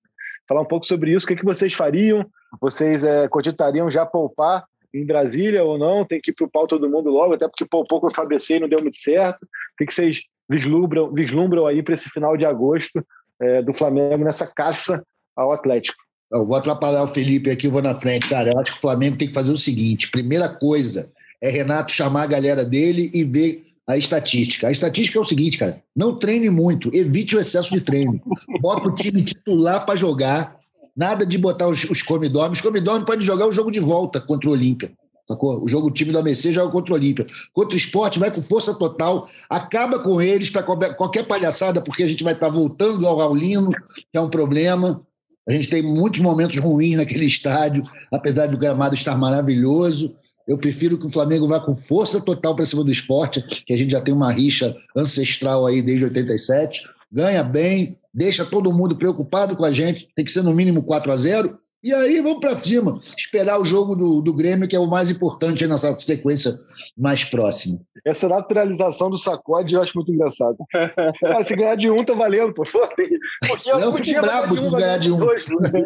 Falar 0.48 0.62
um 0.62 0.66
pouco 0.66 0.86
sobre 0.86 1.14
isso, 1.14 1.26
o 1.26 1.28
que, 1.28 1.36
que 1.36 1.46
vocês 1.46 1.74
fariam? 1.74 2.26
Vocês 2.62 3.04
é, 3.04 3.28
cogitariam 3.28 3.92
já 3.92 4.06
poupar 4.06 4.66
em 4.94 5.06
Brasília 5.06 5.64
ou 5.66 5.78
não? 5.78 6.06
Tem 6.06 6.22
que 6.22 6.32
ir 6.32 6.34
para 6.34 6.46
o 6.46 6.50
pau 6.50 6.66
todo 6.66 6.90
mundo 6.90 7.10
logo, 7.10 7.34
até 7.34 7.48
porque 7.48 7.66
poupou 7.66 8.00
com 8.00 8.08
o 8.08 8.16
Fabc 8.16 8.54
e 8.54 8.60
não 8.60 8.70
deu 8.70 8.82
muito 8.82 8.98
certo. 8.98 9.44
O 9.44 9.48
que, 9.78 9.86
que 9.86 9.94
vocês 9.94 10.22
vislumbram, 10.50 11.12
vislumbram 11.14 11.68
aí 11.68 11.84
para 11.84 11.94
esse 11.94 12.10
final 12.10 12.36
de 12.36 12.46
agosto 12.46 13.06
é, 13.42 13.62
do 13.62 13.74
Flamengo 13.74 14.24
nessa 14.24 14.48
caça 14.48 15.04
ao 15.36 15.52
Atlético? 15.52 16.02
Eu 16.32 16.46
vou 16.46 16.56
atrapalhar 16.56 17.04
o 17.04 17.08
Felipe 17.08 17.50
aqui, 17.50 17.68
eu 17.68 17.72
vou 17.72 17.82
na 17.82 17.96
frente. 17.96 18.30
Cara, 18.30 18.52
eu 18.52 18.60
acho 18.60 18.74
que 18.74 18.78
o 18.78 18.82
Flamengo 18.82 19.18
tem 19.18 19.28
que 19.28 19.34
fazer 19.34 19.52
o 19.52 19.58
seguinte: 19.58 20.12
primeira 20.12 20.48
coisa 20.48 21.10
é 21.42 21.50
Renato 21.50 21.92
chamar 21.92 22.24
a 22.24 22.28
galera 22.28 22.64
dele 22.64 23.10
e 23.14 23.24
ver 23.24 23.66
a 23.88 23.98
estatística. 23.98 24.68
A 24.68 24.72
estatística 24.72 25.18
é 25.18 25.22
o 25.22 25.26
seguinte, 25.26 25.58
cara: 25.58 25.82
não 25.96 26.18
treine 26.18 26.50
muito, 26.50 26.94
evite 26.94 27.36
o 27.36 27.40
excesso 27.40 27.74
de 27.74 27.82
treino. 27.82 28.22
Bota 28.62 28.88
o 28.88 28.94
time 28.94 29.24
titular 29.24 29.86
para 29.86 29.96
jogar, 29.96 30.58
nada 30.96 31.26
de 31.26 31.38
botar 31.38 31.68
os, 31.68 31.84
os 31.86 32.04
come-dorme. 32.04 32.56
Os 32.56 32.62
come-dorme 32.62 33.06
pode 33.06 33.26
jogar 33.26 33.48
o 33.48 33.54
jogo 33.54 33.72
de 33.72 33.80
volta 33.80 34.22
contra 34.22 34.50
o 34.50 34.54
Olímpia. 34.54 34.92
Sacou? 35.30 35.64
O 35.64 35.70
jogo 35.70 35.88
o 35.88 35.92
time 35.92 36.12
do 36.12 36.18
ABC 36.18 36.52
joga 36.52 36.72
contra 36.72 36.92
o 36.92 36.96
Olímpia. 36.98 37.28
Contra 37.54 37.76
o 37.76 37.78
esporte, 37.78 38.18
vai 38.18 38.32
com 38.32 38.42
força 38.42 38.74
total, 38.74 39.30
acaba 39.48 40.00
com 40.00 40.20
eles 40.20 40.50
para 40.50 40.64
qualquer 40.64 41.28
palhaçada, 41.28 41.82
porque 41.82 42.02
a 42.02 42.08
gente 42.08 42.24
vai 42.24 42.34
estar 42.34 42.48
tá 42.48 42.52
voltando 42.52 43.06
ao 43.06 43.18
Raulino, 43.18 43.70
que 43.70 44.18
é 44.18 44.20
um 44.20 44.30
problema. 44.30 45.06
A 45.48 45.52
gente 45.52 45.70
tem 45.70 45.84
muitos 45.84 46.20
momentos 46.20 46.58
ruins 46.58 46.96
naquele 46.96 47.26
estádio, 47.26 47.84
apesar 48.12 48.48
do 48.48 48.58
gramado 48.58 48.96
estar 48.96 49.16
maravilhoso. 49.16 50.16
Eu 50.48 50.58
prefiro 50.58 50.98
que 50.98 51.06
o 51.06 51.12
Flamengo 51.12 51.48
vá 51.48 51.60
com 51.60 51.76
força 51.76 52.20
total 52.20 52.56
para 52.56 52.66
cima 52.66 52.84
do 52.84 52.92
esporte, 52.92 53.40
que 53.42 53.72
a 53.72 53.78
gente 53.78 53.92
já 53.92 54.02
tem 54.02 54.14
uma 54.14 54.32
rixa 54.32 54.76
ancestral 54.96 55.68
aí 55.68 55.80
desde 55.80 56.06
87. 56.06 56.90
Ganha 57.12 57.44
bem, 57.44 58.00
deixa 58.12 58.44
todo 58.44 58.74
mundo 58.74 58.96
preocupado 58.96 59.56
com 59.56 59.64
a 59.64 59.72
gente, 59.72 60.10
tem 60.16 60.26
que 60.26 60.32
ser 60.32 60.42
no 60.42 60.56
mínimo 60.56 60.82
4 60.82 61.12
a 61.12 61.18
0 61.18 61.60
e 61.82 61.94
aí 61.94 62.20
vamos 62.22 62.40
para 62.40 62.58
cima, 62.58 63.00
esperar 63.18 63.60
o 63.60 63.66
jogo 63.66 63.96
do, 63.96 64.22
do 64.22 64.34
Grêmio, 64.34 64.68
que 64.68 64.76
é 64.76 64.80
o 64.80 64.90
mais 64.90 65.10
importante 65.10 65.66
nessa 65.66 65.98
sequência 66.00 66.60
mais 66.98 67.24
próxima. 67.24 67.80
Essa 68.06 68.28
naturalização 68.28 69.10
do 69.10 69.18
sacode 69.18 69.76
eu 69.76 69.82
acho 69.82 69.94
muito 69.96 70.12
engraçado. 70.12 70.58
Cara, 71.22 71.44
se 71.44 71.56
ganhar 71.56 71.76
de 71.76 71.90
um, 71.90 72.04
tá 72.04 72.14
valendo, 72.14 72.54
pô. 72.54 72.64
Porque 72.64 73.72
eu, 73.72 73.80
eu 73.80 73.94
fico 73.94 74.22
brabo 74.22 74.58
se 74.58 74.76
ganhar 74.76 74.98
de 74.98 75.12
um. 75.12 75.18
Dois, 75.18 75.46
né? 75.48 75.84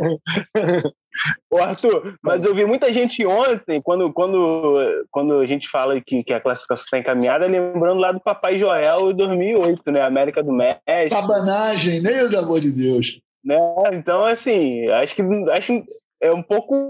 Ô, 1.50 1.58
Arthur, 1.58 2.16
mas 2.24 2.44
eu 2.44 2.56
vi 2.56 2.66
muita 2.66 2.92
gente 2.92 3.24
ontem, 3.26 3.80
quando, 3.82 4.12
quando, 4.12 5.06
quando 5.12 5.40
a 5.40 5.46
gente 5.46 5.70
fala 5.70 6.02
que, 6.02 6.24
que 6.24 6.34
a 6.34 6.40
classificação 6.40 6.86
está 6.86 6.98
encaminhada, 6.98 7.46
lembrando 7.46 8.02
lá 8.02 8.12
do 8.12 8.20
Papai 8.20 8.58
Joel 8.58 9.12
em 9.12 9.16
2008, 9.16 9.92
né? 9.92 10.02
América 10.02 10.42
do 10.42 10.52
México. 10.52 10.82
Cabanagem, 11.10 12.02
nem 12.02 12.24
o 12.24 12.40
amor 12.40 12.60
de 12.60 12.72
Deus. 12.72 13.20
Né? 13.44 13.56
Então, 13.94 14.24
assim, 14.24 14.88
acho 14.90 15.16
que, 15.16 15.22
acho 15.52 15.68
que 15.68 15.84
é 16.22 16.32
um 16.32 16.42
pouco 16.42 16.90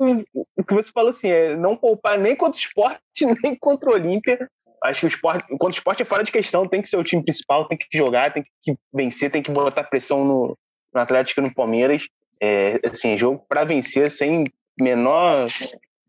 o 0.58 0.64
que 0.64 0.74
você 0.74 0.92
falou 0.92 1.10
assim, 1.10 1.28
é 1.28 1.56
não 1.56 1.76
poupar 1.76 2.18
nem 2.18 2.36
contra 2.36 2.60
o 2.60 2.64
esporte, 2.64 3.02
nem 3.44 3.56
contra 3.56 3.90
o 3.90 3.94
Olímpia. 3.94 4.48
Acho 4.84 5.02
que 5.02 5.06
o 5.06 5.08
esporte, 5.08 5.46
quando 5.58 5.74
o 5.74 5.76
esporte 5.76 6.04
é 6.04 6.06
fora 6.06 6.24
de 6.24 6.32
questão, 6.32 6.68
tem 6.68 6.82
que 6.82 6.90
ser 6.90 6.98
o 6.98 7.04
time 7.04 7.24
principal, 7.24 7.66
tem 7.68 7.78
que 7.78 7.98
jogar, 7.98 8.34
tem 8.34 8.44
que 8.62 8.76
vencer, 8.94 9.32
tem 9.32 9.42
que 9.42 9.50
botar 9.50 9.86
pressão 9.86 10.26
no, 10.26 10.58
no 10.94 11.02
Atlético 11.02 11.40
e 11.40 11.44
no 11.44 11.54
Palmeiras. 11.54 12.08
É, 12.42 12.80
assim, 12.92 13.18
jogo 13.18 13.44
para 13.48 13.64
vencer 13.64 14.12
sem 14.12 14.46
menor 14.78 15.48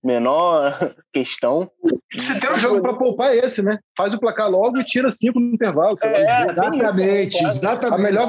menor 0.02 0.94
questão. 1.12 1.70
Se 2.14 2.38
tem 2.38 2.52
um 2.52 2.58
jogo 2.58 2.82
para 2.82 2.94
poupar 2.94 3.34
é 3.34 3.38
esse, 3.38 3.62
né? 3.62 3.78
Faz 3.96 4.12
o 4.12 4.20
placar 4.20 4.50
logo 4.50 4.78
e 4.78 4.84
tira 4.84 5.10
cinco 5.10 5.40
no 5.40 5.54
intervalo. 5.54 5.96
É, 6.02 6.50
exatamente, 6.50 7.42
exatamente. 7.42 7.94
A 7.94 7.98
melhor, 7.98 8.28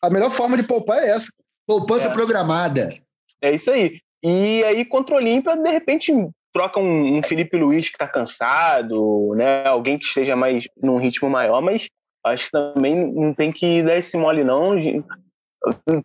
a 0.00 0.10
melhor 0.10 0.30
forma 0.30 0.56
de 0.56 0.62
poupar 0.62 0.98
é 0.98 1.10
essa. 1.10 1.32
Poupança 1.66 2.08
é. 2.08 2.12
programada. 2.12 2.94
É 3.42 3.52
isso 3.52 3.70
aí. 3.70 3.98
E 4.22 4.64
aí, 4.64 4.84
contra 4.84 5.14
o 5.14 5.18
Olímpia, 5.18 5.56
de 5.56 5.70
repente, 5.70 6.12
troca 6.52 6.80
um, 6.80 7.18
um 7.18 7.22
Felipe 7.22 7.56
Luiz 7.56 7.88
que 7.88 7.96
está 7.96 8.08
cansado, 8.08 9.34
né? 9.34 9.66
Alguém 9.66 9.98
que 9.98 10.06
esteja 10.06 10.34
mais 10.34 10.64
num 10.80 10.96
ritmo 10.96 11.28
maior, 11.28 11.60
mas 11.60 11.86
acho 12.24 12.46
que 12.46 12.52
também 12.52 13.12
não 13.12 13.34
tem 13.34 13.52
que 13.52 13.82
dar 13.82 13.96
esse 13.98 14.16
mole, 14.16 14.42
não. 14.42 14.74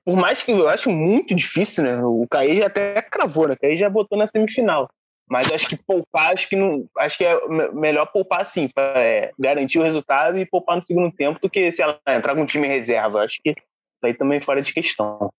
Por 0.05 0.17
mais 0.17 0.43
que 0.43 0.51
eu 0.51 0.67
acho 0.67 0.89
muito 0.89 1.33
difícil, 1.33 1.83
né? 1.83 2.03
O 2.03 2.27
Caí 2.29 2.57
já 2.57 2.67
até 2.67 3.01
cravou, 3.01 3.47
né? 3.47 3.53
O 3.53 3.59
Caí 3.59 3.77
já 3.77 3.89
botou 3.89 4.17
na 4.17 4.27
semifinal. 4.27 4.89
Mas 5.29 5.49
acho 5.53 5.69
que 5.69 5.77
poupar, 5.77 6.33
acho 6.33 6.49
que 6.49 6.57
não. 6.57 6.85
Acho 6.97 7.17
que 7.17 7.23
é 7.23 7.47
melhor 7.71 8.05
poupar 8.07 8.41
assim, 8.41 8.67
para 8.67 9.01
é, 9.01 9.31
garantir 9.39 9.79
o 9.79 9.83
resultado 9.83 10.37
e 10.37 10.45
poupar 10.45 10.75
no 10.75 10.81
segundo 10.81 11.09
tempo 11.09 11.39
do 11.39 11.49
que 11.49 11.71
se 11.71 11.81
ela 11.81 11.97
entrar 12.09 12.35
com 12.35 12.41
um 12.41 12.45
time 12.45 12.67
reserva. 12.67 13.23
Acho 13.23 13.39
que 13.41 13.51
isso 13.51 14.03
aí 14.03 14.13
também 14.13 14.39
é 14.39 14.41
fora 14.41 14.61
de 14.61 14.73
questão. 14.73 15.31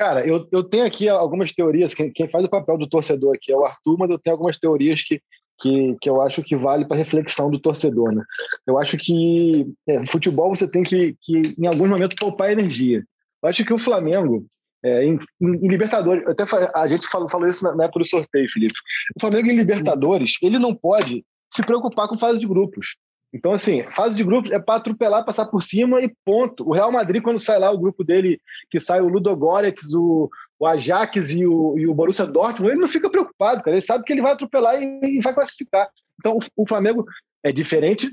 Cara, 0.00 0.26
eu, 0.26 0.48
eu 0.50 0.64
tenho 0.64 0.86
aqui 0.86 1.10
algumas 1.10 1.52
teorias. 1.52 1.92
Quem, 1.92 2.10
quem 2.10 2.26
faz 2.26 2.42
o 2.42 2.48
papel 2.48 2.78
do 2.78 2.88
torcedor 2.88 3.34
aqui 3.34 3.52
é 3.52 3.54
o 3.56 3.66
Arthur, 3.66 3.98
mas 3.98 4.08
eu 4.08 4.18
tenho 4.18 4.32
algumas 4.32 4.56
teorias 4.56 5.02
que, 5.02 5.20
que, 5.60 5.94
que 6.00 6.08
eu 6.08 6.22
acho 6.22 6.42
que 6.42 6.56
vale 6.56 6.86
para 6.86 6.96
reflexão 6.96 7.50
do 7.50 7.60
torcedor. 7.60 8.10
Né? 8.14 8.24
Eu 8.66 8.78
acho 8.78 8.96
que 8.96 9.70
é, 9.86 10.06
futebol 10.06 10.56
você 10.56 10.66
tem 10.66 10.82
que, 10.82 11.14
que, 11.20 11.42
em 11.58 11.66
alguns 11.66 11.90
momentos, 11.90 12.16
poupar 12.18 12.50
energia. 12.50 13.04
Eu 13.42 13.48
acho 13.50 13.62
que 13.62 13.74
o 13.74 13.78
Flamengo, 13.78 14.46
é, 14.82 15.04
em, 15.04 15.18
em, 15.38 15.68
Libertadores, 15.68 16.26
até 16.26 16.44
a 16.74 16.88
gente 16.88 17.06
falou, 17.06 17.28
falou 17.28 17.46
isso 17.46 17.62
na, 17.62 17.74
na 17.74 17.84
época 17.84 18.00
do 18.00 18.08
sorteio, 18.08 18.50
Felipe. 18.50 18.80
O 19.14 19.20
Flamengo 19.20 19.50
em 19.50 19.56
Libertadores, 19.56 20.38
ele 20.40 20.58
não 20.58 20.74
pode 20.74 21.22
se 21.54 21.62
preocupar 21.62 22.08
com 22.08 22.18
fase 22.18 22.38
de 22.38 22.48
grupos. 22.48 22.96
Então, 23.32 23.52
assim, 23.52 23.82
fase 23.82 24.16
de 24.16 24.24
grupos 24.24 24.50
é 24.50 24.58
para 24.58 24.76
atropelar, 24.76 25.24
passar 25.24 25.46
por 25.46 25.62
cima 25.62 26.02
e 26.02 26.12
ponto. 26.24 26.68
O 26.68 26.72
Real 26.72 26.90
Madrid, 26.90 27.22
quando 27.22 27.38
sai 27.38 27.58
lá 27.58 27.70
o 27.70 27.78
grupo 27.78 28.02
dele, 28.02 28.40
que 28.68 28.80
sai 28.80 29.00
o 29.00 29.08
Ludogorets, 29.08 29.94
o, 29.94 30.28
o 30.58 30.66
Ajax 30.66 31.30
e 31.30 31.46
o, 31.46 31.78
e 31.78 31.86
o 31.86 31.94
Borussia 31.94 32.26
Dortmund, 32.26 32.72
ele 32.72 32.80
não 32.80 32.88
fica 32.88 33.08
preocupado, 33.08 33.62
cara. 33.62 33.76
Ele 33.76 33.86
sabe 33.86 34.04
que 34.04 34.12
ele 34.12 34.22
vai 34.22 34.32
atropelar 34.32 34.82
e, 34.82 35.18
e 35.18 35.20
vai 35.20 35.32
classificar. 35.32 35.88
Então, 36.18 36.36
o, 36.36 36.62
o, 36.62 36.68
Flamengo 36.68 37.06
é 37.42 37.52
diferente 37.52 38.10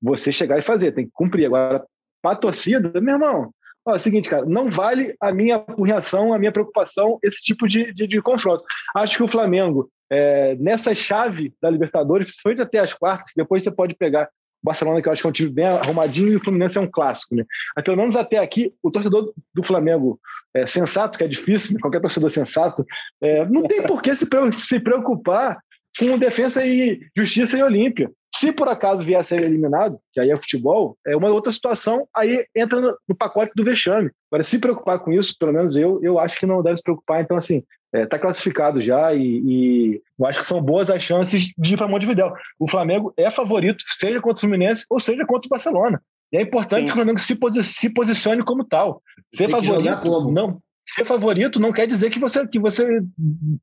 você 0.00 0.32
chegar 0.32 0.58
e 0.58 0.62
fazer, 0.62 0.92
tem 0.92 1.06
que 1.06 1.12
cumprir. 1.12 1.46
Agora, 1.46 1.84
para 2.22 2.32
a 2.32 2.36
torcida, 2.36 3.00
meu 3.00 3.14
irmão, 3.14 3.52
ó, 3.84 3.92
é 3.92 3.96
o 3.96 3.98
seguinte, 3.98 4.30
cara, 4.30 4.46
não 4.46 4.70
vale 4.70 5.16
a 5.20 5.32
minha 5.32 5.64
reação, 5.84 6.32
a 6.32 6.38
minha 6.38 6.52
preocupação, 6.52 7.18
esse 7.24 7.42
tipo 7.42 7.66
de, 7.66 7.92
de, 7.92 8.06
de 8.06 8.22
confronto. 8.22 8.64
Acho 8.94 9.16
que 9.16 9.22
o 9.22 9.28
Flamengo, 9.28 9.90
é, 10.08 10.54
nessa 10.56 10.94
chave 10.94 11.52
da 11.60 11.68
Libertadores, 11.68 12.28
principalmente 12.28 12.62
até 12.62 12.78
as 12.78 12.94
quartas, 12.94 13.32
depois 13.36 13.64
você 13.64 13.70
pode 13.70 13.94
pegar 13.96 14.28
Barcelona, 14.62 15.00
que 15.00 15.08
eu 15.08 15.12
acho 15.12 15.22
que 15.22 15.26
é 15.26 15.30
um 15.30 15.32
time 15.32 15.50
bem 15.50 15.66
arrumadinho, 15.66 16.32
e 16.32 16.36
o 16.36 16.40
Fluminense 16.40 16.78
é 16.78 16.80
um 16.80 16.90
clássico, 16.90 17.34
né? 17.34 17.44
Mas 17.74 17.84
pelo 17.84 17.96
menos 17.96 18.16
até 18.16 18.38
aqui, 18.38 18.72
o 18.82 18.90
torcedor 18.90 19.32
do 19.54 19.64
Flamengo 19.64 20.20
é, 20.54 20.66
sensato, 20.66 21.18
que 21.18 21.24
é 21.24 21.28
difícil, 21.28 21.74
né? 21.74 21.80
qualquer 21.80 22.00
torcedor 22.00 22.30
sensato, 22.30 22.84
é, 23.20 23.44
não 23.46 23.62
tem 23.62 23.82
por 23.82 24.02
que 24.02 24.14
se, 24.14 24.26
se 24.54 24.80
preocupar 24.80 25.58
com 25.98 26.18
defesa 26.18 26.64
e 26.64 27.00
justiça 27.16 27.58
e 27.58 27.62
Olímpia. 27.62 28.10
Se 28.40 28.52
por 28.52 28.68
acaso 28.68 29.04
vier 29.04 29.20
a 29.20 29.22
ser 29.22 29.42
eliminado, 29.42 29.98
que 30.14 30.18
aí 30.18 30.30
é 30.30 30.36
futebol, 30.36 30.96
é 31.06 31.14
uma 31.14 31.28
outra 31.28 31.52
situação, 31.52 32.08
aí 32.16 32.46
entra 32.56 32.80
no, 32.80 33.14
pacote 33.14 33.52
do 33.54 33.62
vexame. 33.62 34.10
Agora, 34.30 34.42
se 34.42 34.58
preocupar 34.58 34.98
com 35.00 35.12
isso, 35.12 35.36
pelo 35.38 35.52
menos 35.52 35.76
eu, 35.76 36.00
eu 36.02 36.18
acho 36.18 36.40
que 36.40 36.46
não 36.46 36.62
deve 36.62 36.78
se 36.78 36.82
preocupar. 36.82 37.20
Então, 37.20 37.36
assim, 37.36 37.58
está 37.92 37.98
é, 37.98 38.06
tá 38.06 38.18
classificado 38.18 38.80
já 38.80 39.12
e, 39.12 39.42
e, 39.44 40.02
eu 40.18 40.24
acho 40.24 40.40
que 40.40 40.46
são 40.46 40.62
boas 40.62 40.88
as 40.88 41.02
chances 41.02 41.52
de 41.58 41.74
ir 41.74 41.76
para 41.76 41.86
Montevidéu. 41.86 42.32
O 42.58 42.66
Flamengo 42.66 43.12
é 43.14 43.30
favorito, 43.30 43.84
seja 43.86 44.22
contra 44.22 44.38
o 44.38 44.40
Fluminense 44.40 44.86
ou 44.88 44.98
seja 44.98 45.26
contra 45.26 45.46
o 45.46 45.50
Barcelona. 45.50 46.02
E 46.32 46.38
é 46.38 46.40
importante 46.40 46.80
Sim. 46.80 46.86
que 46.86 46.92
o 46.92 46.96
Flamengo 46.96 47.18
se, 47.18 47.36
posi 47.36 47.62
se 47.62 47.92
posicione 47.92 48.42
como 48.42 48.64
tal. 48.64 49.02
Ser 49.34 49.48
Tem 49.48 49.50
favorito, 49.50 50.30
não, 50.30 50.62
ser 50.94 51.04
favorito 51.04 51.60
não 51.60 51.72
quer 51.72 51.86
dizer 51.86 52.10
que 52.10 52.18
você, 52.18 52.46
que 52.46 52.58
você 52.58 53.02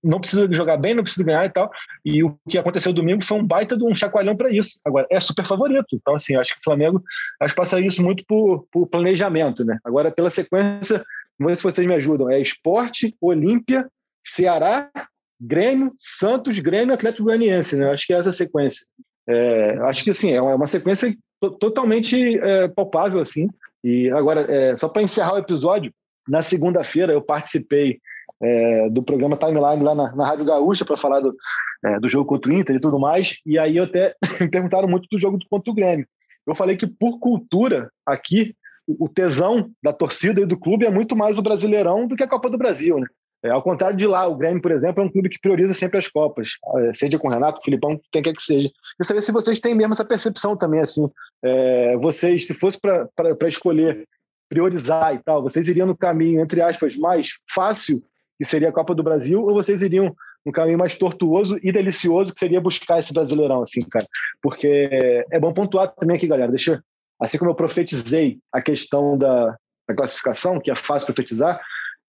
não 0.04 0.20
precisa 0.20 0.48
jogar 0.52 0.78
bem, 0.78 0.94
não 0.94 1.04
precisa 1.04 1.26
ganhar 1.26 1.46
e 1.46 1.50
tal. 1.50 1.70
E 2.04 2.24
o 2.24 2.38
que 2.50 2.58
aconteceu 2.58 2.94
domingo 2.94 3.24
foi 3.24 3.38
um 3.38 3.46
baita 3.46 3.78
de 3.78 3.84
um 3.84 3.94
chacoalhão 3.94 4.36
para 4.36 4.52
isso. 4.52 4.80
Agora, 4.86 5.08
é 5.10 5.20
super 5.20 5.46
favorito. 5.46 5.88
Então, 5.94 6.16
assim, 6.16 6.36
acho 6.36 6.54
que 6.54 6.60
o 6.60 6.64
Flamengo 6.64 7.04
acho 7.42 7.54
que 7.54 7.60
passa 7.60 7.80
isso 7.80 8.04
muito 8.04 8.26
por, 8.26 8.66
por 8.72 8.88
planejamento, 8.88 9.64
né? 9.64 9.78
Agora, 9.84 10.12
pela 10.12 10.30
sequência, 10.30 11.04
vamos 11.38 11.52
ver 11.52 11.58
se 11.58 11.64
vocês 11.64 11.88
me 11.88 11.96
ajudam. 11.96 12.30
É 12.30 12.40
esporte, 12.40 13.16
Olímpia, 13.22 13.88
Ceará, 14.24 14.90
Grêmio, 15.40 15.94
Santos, 16.00 16.60
Grêmio 16.60 16.94
Atlético 16.94 17.26
Goianiense, 17.26 17.78
né? 17.78 17.92
Acho 17.92 18.08
que 18.08 18.14
é 18.14 18.18
essa 18.18 18.32
sequência. 18.32 18.86
É, 19.28 19.78
acho 19.84 20.04
que, 20.04 20.12
assim, 20.12 20.32
é 20.32 20.42
uma 20.42 20.68
sequência 20.68 21.16
totalmente 21.60 22.38
é, 22.40 22.68
palpável, 22.70 23.20
assim. 23.20 23.48
E 23.84 24.10
agora, 24.12 24.42
é, 24.42 24.76
só 24.76 24.90
para 24.90 25.02
encerrar 25.02 25.36
o 25.36 25.38
episódio, 25.38 25.94
na 26.28 26.42
segunda-feira 26.42 27.14
eu 27.14 27.22
participei 27.22 28.00
é, 28.42 28.90
do 28.90 29.02
programa 29.02 29.38
Timeline 29.38 29.84
lá 29.84 29.96
na, 29.96 30.16
na 30.16 30.28
Rádio 30.28 30.46
Gaúcha 30.46 30.86
para 30.86 30.98
falar 30.98 31.20
do, 31.20 31.36
é, 31.86 32.00
do 32.00 32.08
jogo 32.08 32.26
contra 32.26 32.52
o 32.52 32.54
Inter 32.54 32.76
e 32.76 32.80
tudo 32.80 33.00
mais. 33.00 33.40
E 33.46 33.58
aí 33.58 33.78
eu 33.78 33.86
até 33.86 34.16
me 34.40 34.50
perguntaram 34.50 34.88
muito 34.88 35.08
do 35.12 35.18
jogo 35.18 35.38
contra 35.50 35.72
o 35.72 35.76
Grêmio. 35.76 36.08
Eu 36.46 36.56
falei 36.56 36.78
que 36.78 36.88
por 36.88 37.20
cultura 37.20 37.90
aqui 38.06 38.56
o 38.88 39.10
tesão 39.10 39.70
da 39.84 39.92
torcida 39.92 40.40
e 40.40 40.46
do 40.46 40.58
clube 40.58 40.86
é 40.86 40.90
muito 40.90 41.16
mais 41.16 41.38
o 41.38 41.42
Brasileirão 41.42 42.08
do 42.08 42.16
que 42.16 42.24
a 42.24 42.28
Copa 42.28 42.50
do 42.50 42.58
Brasil, 42.58 43.00
né? 43.00 43.08
É, 43.44 43.50
ao 43.50 43.62
contrário 43.62 43.96
de 43.96 44.08
lá, 44.08 44.26
o 44.28 44.36
Grêmio, 44.36 44.62
por 44.62 44.72
exemplo, 44.72 45.02
é 45.02 45.06
um 45.06 45.12
clube 45.12 45.30
que 45.30 45.40
prioriza 45.40 45.72
sempre 45.72 46.00
as 46.00 46.08
Copas, 46.08 46.54
é, 46.78 46.94
seja 46.94 47.20
com 47.20 47.28
o 47.28 47.32
Renato, 47.32 47.62
Filipão, 47.64 48.00
quem 48.12 48.24
quer 48.24 48.34
que 48.34 48.42
seja. 48.42 48.68
Queria 48.68 49.08
saber 49.08 49.22
se 49.22 49.32
vocês 49.32 49.60
têm 49.60 49.76
mesmo 49.76 49.94
essa 49.94 50.06
percepção 50.06 50.58
também, 50.58 50.80
assim. 50.80 51.08
É, 51.44 51.96
vocês, 51.98 52.48
se 52.48 52.54
fosse 52.56 52.80
para 52.82 53.48
escolher 53.48 54.08
priorizar 54.50 55.14
e 55.14 55.20
tal, 55.20 55.44
vocês 55.44 55.68
iriam 55.68 55.88
no 55.88 55.98
caminho, 55.98 56.42
entre 56.42 56.62
aspas, 56.62 56.96
mais 56.96 57.32
fácil, 57.50 58.02
que 58.38 58.48
seria 58.48 58.70
a 58.70 58.74
Copa 58.74 58.96
do 58.96 59.04
Brasil, 59.04 59.42
ou 59.42 59.54
vocês 59.54 59.82
iriam 59.82 60.16
no 60.46 60.52
caminho 60.52 60.78
mais 60.78 60.98
tortuoso 60.98 61.60
e 61.62 61.72
delicioso, 61.72 62.34
que 62.34 62.40
seria 62.40 62.62
buscar 62.62 63.00
esse 63.00 63.14
Brasileirão, 63.14 63.64
assim, 63.64 63.82
cara? 63.90 64.06
Porque 64.42 64.90
é 65.30 65.40
bom 65.40 65.54
pontuar 65.54 65.94
também 65.94 66.16
aqui, 66.16 66.28
galera, 66.28 66.52
deixa 66.52 66.82
assim 67.20 67.38
como 67.38 67.52
eu 67.52 67.56
profetizei 67.56 68.40
a 68.52 68.62
questão 68.62 69.18
da, 69.18 69.58
da 69.88 69.96
classificação, 69.96 70.60
que 70.60 70.72
é 70.72 70.76
fácil 70.76 71.08
profetizar, 71.08 71.60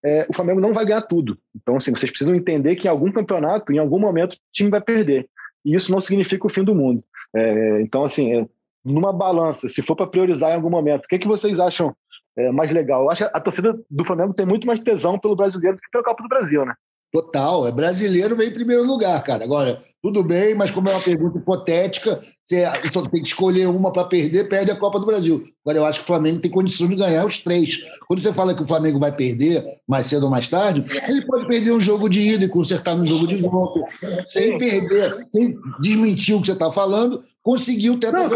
é, 0.04 0.26
o 0.28 0.34
Flamengo 0.34 0.60
não 0.60 0.72
vai 0.72 0.84
ganhar 0.84 1.02
tudo. 1.02 1.38
Então, 1.56 1.76
assim, 1.76 1.90
vocês 1.90 2.10
precisam 2.10 2.34
entender 2.34 2.76
que 2.76 2.86
em 2.86 2.90
algum 2.90 3.10
campeonato, 3.10 3.72
em 3.72 3.78
algum 3.78 3.98
momento, 3.98 4.34
o 4.34 4.38
time 4.52 4.70
vai 4.70 4.80
perder. 4.80 5.28
E 5.64 5.74
isso 5.74 5.90
não 5.90 6.00
significa 6.00 6.46
o 6.46 6.50
fim 6.50 6.62
do 6.62 6.74
mundo. 6.74 7.02
É, 7.34 7.82
então, 7.82 8.04
assim, 8.04 8.32
é, 8.34 8.46
numa 8.84 9.12
balança, 9.12 9.68
se 9.68 9.82
for 9.82 9.96
para 9.96 10.06
priorizar 10.06 10.50
em 10.50 10.54
algum 10.54 10.70
momento, 10.70 11.04
o 11.04 11.08
que, 11.08 11.16
é 11.16 11.18
que 11.18 11.26
vocês 11.26 11.58
acham 11.58 11.94
é, 12.38 12.52
mais 12.52 12.70
legal? 12.70 13.02
Eu 13.02 13.10
acho 13.10 13.24
que 13.24 13.30
a 13.34 13.40
torcida 13.40 13.76
do 13.90 14.04
Flamengo 14.04 14.32
tem 14.32 14.46
muito 14.46 14.66
mais 14.66 14.78
tesão 14.78 15.18
pelo 15.18 15.34
brasileiro 15.34 15.76
do 15.76 15.80
que 15.80 15.90
pelo 15.90 16.04
Copa 16.04 16.22
do 16.22 16.28
Brasil, 16.28 16.64
né? 16.64 16.72
Total, 17.12 17.66
é 17.66 17.72
brasileiro 17.72 18.36
vem 18.36 18.50
em 18.50 18.54
primeiro 18.54 18.84
lugar, 18.84 19.20
cara. 19.24 19.42
Agora, 19.42 19.82
tudo 20.00 20.22
bem, 20.22 20.54
mas 20.54 20.70
como 20.70 20.88
é 20.88 20.92
uma 20.92 21.00
pergunta 21.00 21.38
hipotética, 21.38 22.22
você 22.46 22.64
só 22.92 23.02
tem 23.08 23.22
que 23.22 23.28
escolher 23.28 23.66
uma 23.66 23.92
para 23.92 24.04
perder, 24.04 24.48
perde 24.48 24.70
a 24.70 24.76
Copa 24.76 25.00
do 25.00 25.06
Brasil. 25.06 25.44
Agora, 25.64 25.78
eu 25.78 25.86
acho 25.86 26.00
que 26.00 26.04
o 26.04 26.06
Flamengo 26.06 26.40
tem 26.40 26.50
condição 26.50 26.86
de 26.86 26.94
ganhar 26.94 27.26
os 27.26 27.38
três. 27.38 27.78
Quando 28.06 28.20
você 28.20 28.32
fala 28.32 28.54
que 28.54 28.62
o 28.62 28.68
Flamengo 28.68 29.00
vai 29.00 29.10
perder 29.10 29.64
mais 29.88 30.06
cedo 30.06 30.24
ou 30.24 30.30
mais 30.30 30.48
tarde, 30.48 30.84
ele 31.08 31.26
pode 31.26 31.48
perder 31.48 31.72
um 31.72 31.80
jogo 31.80 32.08
de 32.08 32.20
ida 32.20 32.44
e 32.44 32.48
consertar 32.48 32.94
no 32.94 33.04
jogo 33.04 33.26
de 33.26 33.36
volta, 33.36 33.80
sem 34.28 34.56
perder, 34.56 35.26
sem 35.28 35.58
desmentir 35.80 36.36
o 36.36 36.40
que 36.40 36.46
você 36.46 36.52
está 36.52 36.70
falando, 36.70 37.24
conseguiu 37.42 37.98
ter 37.98 38.14
a 38.14 38.28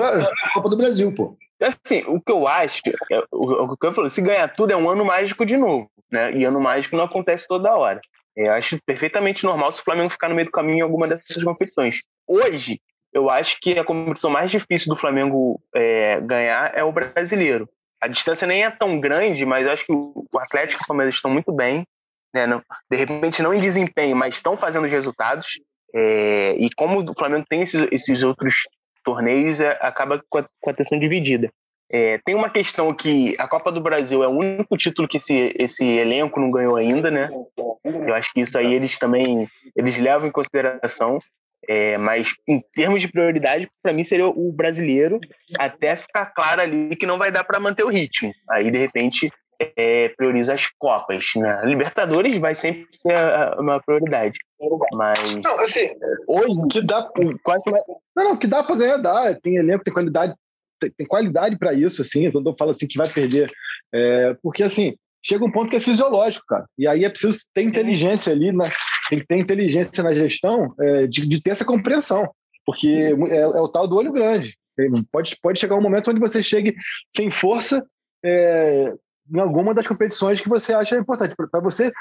Copa 0.55 0.69
do 0.69 0.77
Brasil, 0.77 1.15
pô. 1.15 1.37
Assim, 1.63 2.03
o 2.07 2.21
que 2.21 2.33
eu 2.33 2.47
acho, 2.49 2.81
é, 3.11 3.23
o 3.31 3.77
que 3.77 3.87
eu 3.87 3.93
falo, 3.93 4.11
se 4.11 4.21
ganhar 4.21 4.49
tudo 4.49 4.73
é 4.73 4.77
um 4.77 4.89
ano 4.89 5.05
mágico 5.05 5.47
de 5.47 5.57
novo, 5.57 5.91
né? 6.11 6.33
E 6.33 6.45
ano 6.45 6.61
mágico 6.61 6.97
não 6.97 7.05
acontece 7.05 7.47
toda 7.47 7.77
hora. 7.77 8.01
Eu 8.35 8.53
acho 8.53 8.79
perfeitamente 8.85 9.45
normal 9.45 9.73
se 9.73 9.81
o 9.81 9.85
Flamengo 9.85 10.11
ficar 10.11 10.29
no 10.29 10.35
meio 10.35 10.47
do 10.47 10.53
caminho 10.53 10.79
em 10.79 10.83
alguma 10.83 11.07
dessas 11.07 11.45
competições. 11.45 12.03
Hoje, 12.27 12.81
eu 13.13 13.29
acho 13.29 13.59
que 13.61 13.79
a 13.79 13.85
competição 13.85 14.31
mais 14.31 14.51
difícil 14.51 14.89
do 14.89 14.99
Flamengo 14.99 15.61
é, 15.75 16.21
ganhar 16.21 16.73
é 16.75 16.83
o 16.83 16.93
brasileiro. 16.93 17.69
A 18.01 18.09
distância 18.09 18.47
nem 18.47 18.65
é 18.65 18.71
tão 18.71 18.99
grande, 18.99 19.45
mas 19.45 19.67
eu 19.67 19.73
acho 19.73 19.85
que 19.85 19.93
o 19.93 20.27
Atlético 20.39 20.83
e 20.83 20.85
o 20.85 20.87
Palmeiras 20.89 21.15
estão 21.15 21.31
muito 21.31 21.53
bem. 21.53 21.87
Né? 22.35 22.47
Não, 22.47 22.63
de 22.91 22.97
repente, 22.97 23.43
não 23.43 23.53
em 23.53 23.61
desempenho, 23.61 24.17
mas 24.17 24.35
estão 24.35 24.57
fazendo 24.57 24.87
os 24.87 24.93
resultados. 24.93 25.61
É, 25.95 26.57
e 26.59 26.71
como 26.75 27.01
o 27.01 27.15
Flamengo 27.15 27.45
tem 27.49 27.61
esses, 27.63 27.87
esses 27.93 28.23
outros 28.23 28.63
torneios, 29.03 29.61
é, 29.61 29.79
acaba 29.81 30.23
com 30.29 30.39
a, 30.39 30.43
com 30.61 30.71
a 30.71 30.73
atenção 30.73 30.99
dividida. 30.99 31.51
É, 31.91 32.19
tem 32.25 32.35
uma 32.35 32.49
questão 32.49 32.95
que 32.95 33.37
a 33.39 33.47
Copa 33.47 33.71
do 33.71 33.81
Brasil 33.81 34.23
é 34.25 34.27
o 34.27 34.39
único 34.39 34.79
título 34.79 35.07
que 35.07 35.19
esse, 35.19 35.55
esse 35.59 35.85
elenco 35.85 36.41
não 36.41 36.51
ganhou 36.51 36.77
ainda, 36.77 37.11
né? 37.11 37.29
Eu 37.85 38.15
acho 38.15 38.33
que 38.33 38.41
isso 38.41 38.57
aí 38.57 38.73
eles 38.73 38.99
também 38.99 39.47
eles 39.77 39.99
levam 39.99 40.27
em 40.27 40.33
consideração. 40.33 41.19
É, 41.69 41.97
mas 41.97 42.35
em 42.49 42.61
termos 42.75 43.01
de 43.01 43.07
prioridade, 43.07 43.69
para 43.81 43.93
mim 43.93 44.03
seria 44.03 44.27
o 44.27 44.53
brasileiro, 44.53 45.21
até 45.57 45.95
ficar 45.95 46.27
claro 46.27 46.61
ali 46.61 46.97
que 46.97 47.07
não 47.07 47.19
vai 47.19 47.31
dar 47.31 47.45
para 47.45 47.61
manter 47.61 47.85
o 47.85 47.89
ritmo. 47.89 48.33
Aí, 48.51 48.69
de 48.69 48.79
repente, 48.79 49.31
é, 49.77 50.09
prioriza 50.11 50.55
as 50.55 50.67
Copas. 50.79 51.27
Né? 51.37 51.63
Libertadores 51.65 52.39
vai 52.39 52.55
sempre 52.55 52.87
ser 52.93 53.15
a, 53.15 53.57
uma 53.59 53.81
prioridade. 53.81 54.39
Mas. 54.93 55.19
Não, 55.43 55.59
assim, 55.61 55.91
hoje. 56.27 56.69
Que 56.71 56.83
dá, 56.83 57.09
quase, 57.43 57.65
não, 58.15 58.25
não, 58.25 58.37
que 58.37 58.47
dá 58.47 58.63
para 58.63 58.77
ganhar, 58.77 58.97
dá. 58.97 59.35
Tem 59.35 59.57
elenco, 59.57 59.85
tem 59.85 59.93
qualidade 59.93 60.35
tem 60.97 61.07
qualidade 61.07 61.57
para 61.57 61.73
isso, 61.73 62.03
assim, 62.03 62.29
quando 62.33 62.51
eu 62.51 62.57
falo 62.59 62.71
assim 62.71 62.89
que 62.89 62.99
vai 62.99 63.09
perder. 63.09 63.49
É, 63.95 64.37
porque, 64.43 64.63
assim, 64.63 64.97
chega 65.25 65.45
um 65.45 65.51
ponto 65.51 65.71
que 65.71 65.77
é 65.77 65.81
fisiológico, 65.81 66.45
cara. 66.47 66.67
E 66.77 66.87
aí 66.87 67.05
é 67.05 67.09
preciso 67.09 67.39
ter 67.55 67.63
inteligência 67.63 68.33
ali, 68.33 68.51
né? 68.53 68.71
tem 69.09 69.19
que 69.21 69.27
ter 69.27 69.37
inteligência 69.37 70.03
na 70.03 70.13
gestão 70.13 70.75
é, 70.81 71.07
de, 71.07 71.27
de, 71.27 71.41
ter 71.41 71.51
essa 71.51 71.65
compreensão. 71.65 72.29
Porque 72.65 72.89
é, 72.89 73.37
é, 73.37 73.47
o 73.47 73.69
tal 73.69 73.87
do 73.87 73.97
olho 73.97 74.13
grande. 74.13 74.57
Pode, 75.11 75.37
pode 75.43 75.61
chegar 75.61 75.77
um 75.77 75.83
momento 75.83 76.11
onde 76.11 76.21
você 76.21 76.43
chegue 76.43 76.75
sem 77.11 77.31
força 77.31 77.85
é, 78.25 78.95
em 79.31 79.39
alguma 79.39 79.75
das 79.75 79.87
competições 79.87 80.41
que 80.41 80.49
você 80.49 80.73
acha 80.73 80.97
importante. 80.97 81.35
Para 81.37 81.61
você 81.61 81.93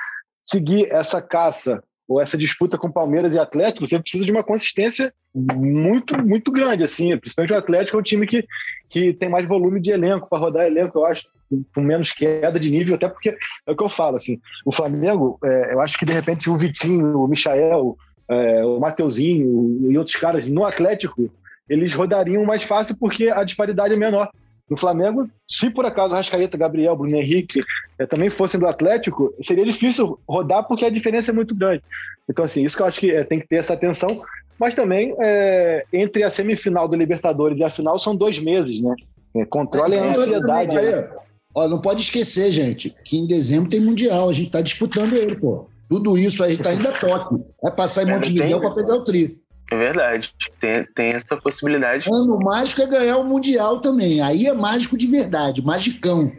seguir 0.44 0.92
essa 0.92 1.22
caça 1.22 1.84
ou 2.08 2.22
essa 2.22 2.38
disputa 2.38 2.78
com 2.78 2.92
Palmeiras 2.92 3.34
e 3.34 3.40
Atlético, 3.40 3.88
você 3.88 4.00
precisa 4.00 4.26
de 4.26 4.32
uma 4.32 4.44
consistência 4.44 5.14
muito, 5.34 6.18
muito 6.18 6.52
grande, 6.52 6.84
assim. 6.84 7.18
Principalmente 7.18 7.54
o 7.54 7.58
Atlético 7.58 7.98
é 7.98 8.00
um 8.00 8.04
time 8.04 8.28
que, 8.28 8.46
que 8.90 9.14
tem 9.14 9.30
mais 9.30 9.48
volume 9.48 9.80
de 9.80 9.92
elenco 9.92 10.28
para 10.30 10.40
rodar 10.40 10.66
elenco, 10.66 11.00
eu 11.00 11.06
acho, 11.06 11.28
com 11.74 11.82
menos 11.82 12.12
queda 12.12 12.60
de 12.60 12.70
nível, 12.70 12.96
até 12.96 13.08
porque 13.08 13.30
é 13.30 13.72
o 13.72 13.76
que 13.76 13.84
eu 13.84 13.90
falo, 13.90 14.18
assim. 14.18 14.40
O 14.66 14.74
Flamengo, 14.74 15.40
é, 15.44 15.74
eu 15.74 15.82
acho 15.82 15.98
que 15.98 16.06
de 16.06 16.14
repente 16.14 16.50
o 16.50 16.58
Vitinho, 16.58 17.18
o 17.18 17.28
Michael, 17.28 17.96
é, 18.28 18.66
o 18.66 18.80
Mateuzinho 18.80 19.90
e 19.90 19.98
outros 19.98 20.18
caras 20.18 20.46
no 20.48 20.66
Atlético, 20.66 21.32
eles 21.70 21.94
rodariam 21.94 22.44
mais 22.44 22.64
fácil 22.64 22.98
porque 22.98 23.30
a 23.30 23.44
disparidade 23.44 23.94
é 23.94 23.98
menor. 23.98 24.30
No 24.72 24.78
Flamengo, 24.78 25.30
se 25.46 25.70
por 25.70 25.86
acaso 25.86 26.14
Rascaeta, 26.14 26.58
Gabriel, 26.58 26.96
Bruno 26.96 27.18
Henrique 27.18 27.62
é, 28.00 28.06
também 28.06 28.30
fossem 28.30 28.58
do 28.58 28.66
Atlético, 28.66 29.34
seria 29.44 29.66
difícil 29.66 30.18
rodar 30.26 30.66
porque 30.66 30.86
a 30.86 30.90
diferença 30.90 31.30
é 31.30 31.34
muito 31.34 31.54
grande. 31.54 31.84
Então, 32.30 32.46
assim, 32.46 32.64
isso 32.64 32.78
que 32.78 32.82
eu 32.82 32.86
acho 32.86 33.02
que 33.02 33.12
é, 33.12 33.26
tem 33.26 33.42
que 33.42 33.50
ter 33.50 33.58
essa 33.58 33.74
atenção. 33.74 34.24
Mas 34.58 34.74
também, 34.74 35.14
é, 35.20 35.84
entre 35.92 36.24
a 36.24 36.30
semifinal 36.30 36.88
do 36.88 36.96
Libertadores 36.96 37.60
e 37.60 37.66
a 37.66 37.70
final, 37.70 38.00
são 38.00 38.16
dois 38.16 38.40
meses, 38.40 38.82
né? 38.82 38.96
É, 39.36 39.44
controle 39.44 39.98
a 39.98 40.06
ansiedade. 40.06 40.74
Né? 40.74 41.10
Ó, 41.54 41.68
não 41.68 41.82
pode 41.82 42.04
esquecer, 42.04 42.50
gente, 42.50 42.96
que 43.04 43.18
em 43.18 43.28
dezembro 43.28 43.70
tem 43.70 43.82
Mundial. 43.82 44.30
A 44.30 44.34
gente 44.34 44.48
está 44.48 44.62
disputando 44.62 45.12
ele, 45.12 45.36
pô. 45.36 45.68
Tudo 45.90 46.18
isso 46.18 46.42
aí 46.46 46.54
está 46.54 46.70
ainda 46.70 46.94
toque. 46.94 47.44
É 47.62 47.70
passar 47.70 48.04
em 48.04 48.14
Montevideo 48.14 48.62
para 48.62 48.72
pegar 48.72 48.96
o 48.96 49.04
tri. 49.04 49.38
É 49.72 49.78
verdade. 49.78 50.34
Tem, 50.60 50.86
tem 50.94 51.14
essa 51.14 51.38
possibilidade. 51.38 52.10
Ano 52.12 52.38
mágico 52.40 52.82
é 52.82 52.88
ganhar 52.88 53.18
o 53.18 53.24
Mundial 53.24 53.80
também. 53.80 54.22
Aí 54.22 54.46
é 54.46 54.54
mágico 54.54 54.98
de 54.98 55.08
verdade, 55.08 55.64
magicão. 55.64 56.30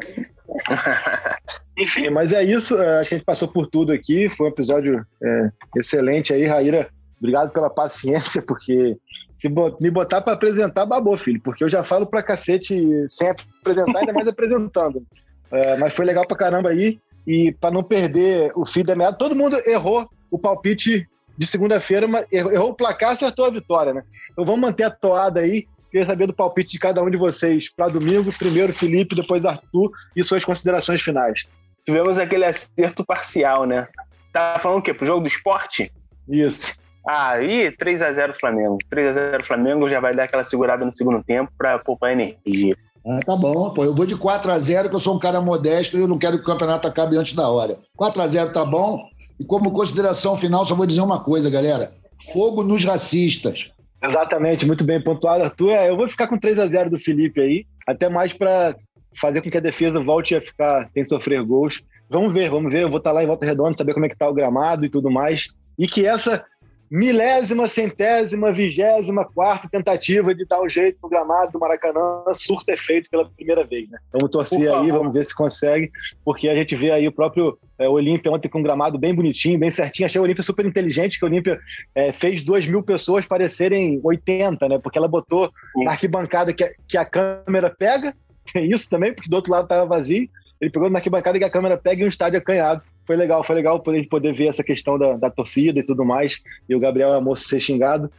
Enfim, 1.79 2.11
mas 2.11 2.35
é 2.35 2.45
isso. 2.45 2.77
É, 2.79 2.99
a 2.99 3.03
gente 3.03 3.25
passou 3.25 3.49
por 3.49 3.67
tudo 3.69 3.91
aqui. 3.91 4.29
Foi 4.29 4.47
um 4.47 4.51
episódio 4.51 5.07
é, 5.23 5.49
excelente 5.79 6.35
aí, 6.35 6.45
Raíra. 6.45 6.91
Obrigado 7.19 7.51
pela 7.53 7.71
paciência, 7.71 8.43
porque 8.47 8.99
se 9.39 9.49
me 9.49 9.91
botar 9.91 10.21
para 10.21 10.35
apresentar, 10.35 10.85
babou, 10.85 11.17
filho. 11.17 11.41
Porque 11.43 11.65
eu 11.65 11.71
já 11.71 11.83
falo 11.83 12.05
pra 12.05 12.23
cacete 12.23 12.77
sem 13.09 13.31
apresentar, 13.31 14.01
ainda 14.01 14.13
mais 14.13 14.29
apresentando. 14.29 15.03
É, 15.51 15.77
mas 15.79 15.95
foi 15.95 16.05
legal 16.05 16.27
pra 16.27 16.37
caramba 16.37 16.69
aí. 16.69 17.01
E 17.27 17.53
para 17.53 17.71
não 17.71 17.83
perder 17.83 18.53
o 18.55 18.67
fio 18.67 18.85
da 18.85 18.95
meada, 18.95 19.17
todo 19.17 19.35
mundo 19.35 19.57
errou 19.67 20.07
o 20.31 20.39
palpite 20.39 21.09
de 21.37 21.47
segunda-feira, 21.47 22.07
errou 22.31 22.71
o 22.71 22.75
placar, 22.75 23.11
acertou 23.11 23.45
a 23.45 23.51
vitória, 23.51 23.95
né? 23.95 24.03
Então 24.31 24.45
vamos 24.45 24.61
manter 24.61 24.85
a 24.85 24.91
toada 24.91 25.41
aí. 25.41 25.67
Queria 25.91 26.07
saber 26.07 26.27
do 26.27 26.33
palpite 26.33 26.73
de 26.73 26.79
cada 26.79 27.03
um 27.03 27.11
de 27.11 27.17
vocês 27.17 27.71
para 27.71 27.89
domingo. 27.89 28.33
Primeiro 28.39 28.73
Felipe, 28.73 29.15
depois 29.15 29.45
Arthur 29.45 29.91
e 30.17 30.25
suas 30.25 30.45
considerações 30.45 31.03
finais. 31.03 31.47
Tivemos 31.85 32.19
aquele 32.19 32.45
acerto 32.45 33.05
parcial, 33.05 33.67
né? 33.67 33.87
Tá 34.33 34.57
falando 34.59 34.79
o 34.79 34.83
quê? 34.83 34.95
Pro 34.95 35.07
jogo 35.07 35.21
do 35.21 35.29
esporte? 35.29 35.93
Isso. 36.29 36.81
Aí, 37.07 37.71
3 37.73 38.03
a 38.03 38.13
0 38.13 38.35
Flamengo. 38.35 38.79
3 38.89 39.09
a 39.09 39.13
0 39.13 39.45
Flamengo 39.45 39.91
já 39.91 40.01
vai 40.01 40.15
dar 40.15 40.25
aquela 40.25 40.45
segurada 40.45 40.85
no 40.85 40.93
segundo 40.93 41.23
tempo 41.23 41.53
para 41.59 41.79
poupar 41.79 42.13
energia. 42.13 42.77
Ah, 43.05 43.19
tá 43.27 43.35
bom, 43.35 43.71
pô. 43.75 43.85
Eu 43.85 43.95
vou 43.95 44.07
de 44.07 44.17
4 44.17 44.51
a 44.51 44.59
0 44.59 44.89
que 44.89 44.95
eu 44.95 45.01
sou 45.01 45.17
um 45.17 45.19
cara 45.19 45.41
modesto 45.41 45.97
e 45.97 46.01
eu 46.01 46.09
não 46.09 46.19
quero 46.19 46.37
que 46.37 46.45
o 46.45 46.47
campeonato 46.47 46.87
acabe 46.87 47.17
antes 47.17 47.35
da 47.35 47.49
hora. 47.49 47.79
4 47.97 48.23
a 48.23 48.29
0 48.29 48.53
tá 48.53 48.65
bom. 48.65 49.03
E 49.39 49.45
como 49.45 49.73
consideração 49.73 50.37
final, 50.37 50.65
só 50.65 50.75
vou 50.75 50.87
dizer 50.87 51.01
uma 51.01 51.23
coisa, 51.23 51.51
galera. 51.51 51.93
Fogo 52.33 52.63
nos 52.63 52.85
racistas. 52.85 53.71
Exatamente, 54.03 54.67
muito 54.67 54.85
bem 54.85 55.03
pontuado, 55.03 55.45
Arthur. 55.45 55.71
É, 55.71 55.89
eu 55.89 55.97
vou 55.97 56.09
ficar 56.09 56.27
com 56.27 56.39
3 56.39 56.59
a 56.59 56.67
0 56.67 56.91
do 56.91 56.99
Felipe 56.99 57.41
aí, 57.41 57.65
até 57.87 58.09
mais 58.09 58.33
para 58.33 58.75
fazer 59.15 59.43
com 59.43 59.51
que 59.51 59.59
a 59.59 59.61
defesa 59.61 60.01
volte 60.01 60.35
a 60.35 60.41
ficar 60.41 60.89
sem 60.93 61.05
sofrer 61.05 61.45
gols. 61.45 61.81
Vamos 62.09 62.35
ver, 62.35 62.51
vamos 62.51 62.73
ver. 62.73 62.83
Eu 62.83 62.89
vou 62.89 62.99
estar 62.99 63.13
lá 63.13 63.23
em 63.23 63.27
volta 63.27 63.47
redonda, 63.47 63.77
saber 63.77 63.95
como 63.95 64.07
é 64.07 64.09
que 64.09 64.17
tá 64.17 64.29
o 64.29 64.35
gramado 64.35 64.85
e 64.85 64.91
tudo 64.91 65.11
mais. 65.11 65.47
E 65.79 65.87
que 65.87 66.07
essa 66.07 66.45
milésima, 66.93 67.67
centésima, 67.67 68.53
vigésima, 68.53 69.25
quarta 69.25 69.67
tentativa 69.67 70.35
de 70.35 70.45
dar 70.45 70.61
um 70.61 70.69
jeito 70.69 70.99
no 71.03 71.09
gramado 71.09 71.51
do 71.51 71.59
Maracanã, 71.59 72.23
surto 72.35 72.71
é 72.71 72.77
feito 72.77 73.09
pela 73.09 73.25
primeira 73.31 73.65
vez, 73.65 73.89
né? 73.89 73.99
Vamos 74.13 74.31
torcer 74.31 74.69
aí, 74.77 74.93
vamos 74.93 75.15
ver 75.15 75.25
se 75.25 75.35
consegue, 75.35 75.91
porque 76.23 76.51
a 76.51 76.55
gente 76.55 76.77
vê 76.77 76.91
aí 76.91 77.09
o 77.09 77.13
próprio 77.13 77.59
é, 77.79 77.89
Olímpia 77.89 78.31
ontem 78.31 78.47
com 78.47 78.59
um 78.59 78.63
gramado 78.63 78.99
bem 78.99 79.15
bonitinho, 79.15 79.59
bem 79.59 79.71
certinho. 79.71 80.05
Achei 80.05 80.21
o 80.21 80.25
Olímpia 80.25 80.43
super 80.43 80.67
inteligente, 80.67 81.19
que 81.19 81.25
o 81.25 81.29
Olímpia 81.29 81.59
é, 81.95 82.13
fez 82.13 82.43
duas 82.43 82.67
mil 82.67 82.83
pessoas 82.83 83.25
parecerem 83.25 83.99
80, 84.05 84.69
né? 84.69 84.79
Porque 84.79 84.99
ela 84.99 85.09
botou 85.09 85.47
Sim. 85.47 85.85
na 85.85 85.93
arquibancada 85.93 86.53
que 86.53 86.63
a, 86.63 86.71
que 86.87 86.99
a 86.99 87.07
câmera 87.07 87.71
pega, 87.71 88.15
tem 88.53 88.69
isso 88.71 88.91
também, 88.91 89.15
porque 89.15 89.31
do 89.31 89.37
outro 89.37 89.51
lado 89.51 89.65
estava 89.65 89.87
vazio. 89.87 90.29
Ele 90.61 90.71
pegou 90.71 90.91
na 90.91 90.99
arquibancada 90.99 91.39
que 91.39 91.45
a 91.45 91.51
câmera 91.51 91.79
pega 91.79 92.03
e 92.03 92.05
um 92.05 92.09
estádio 92.09 92.39
acanhado 92.39 92.83
foi 93.07 93.17
legal, 93.17 93.43
foi 93.45 93.57
legal 93.57 93.81
poder, 93.81 94.09
poder 94.09 94.33
ver 94.33 94.49
essa 94.49 94.63
questão 94.63 94.99
da, 94.99 95.17
da 95.17 95.31
torcida 95.31 95.79
e 95.79 95.83
tudo 95.83 96.05
mais, 96.05 96.43
e 96.69 96.75
o 96.75 96.81
Gabriel 96.81 97.13
Amoço 97.13 97.49
ser 97.49 97.61
xingado. 97.61 98.11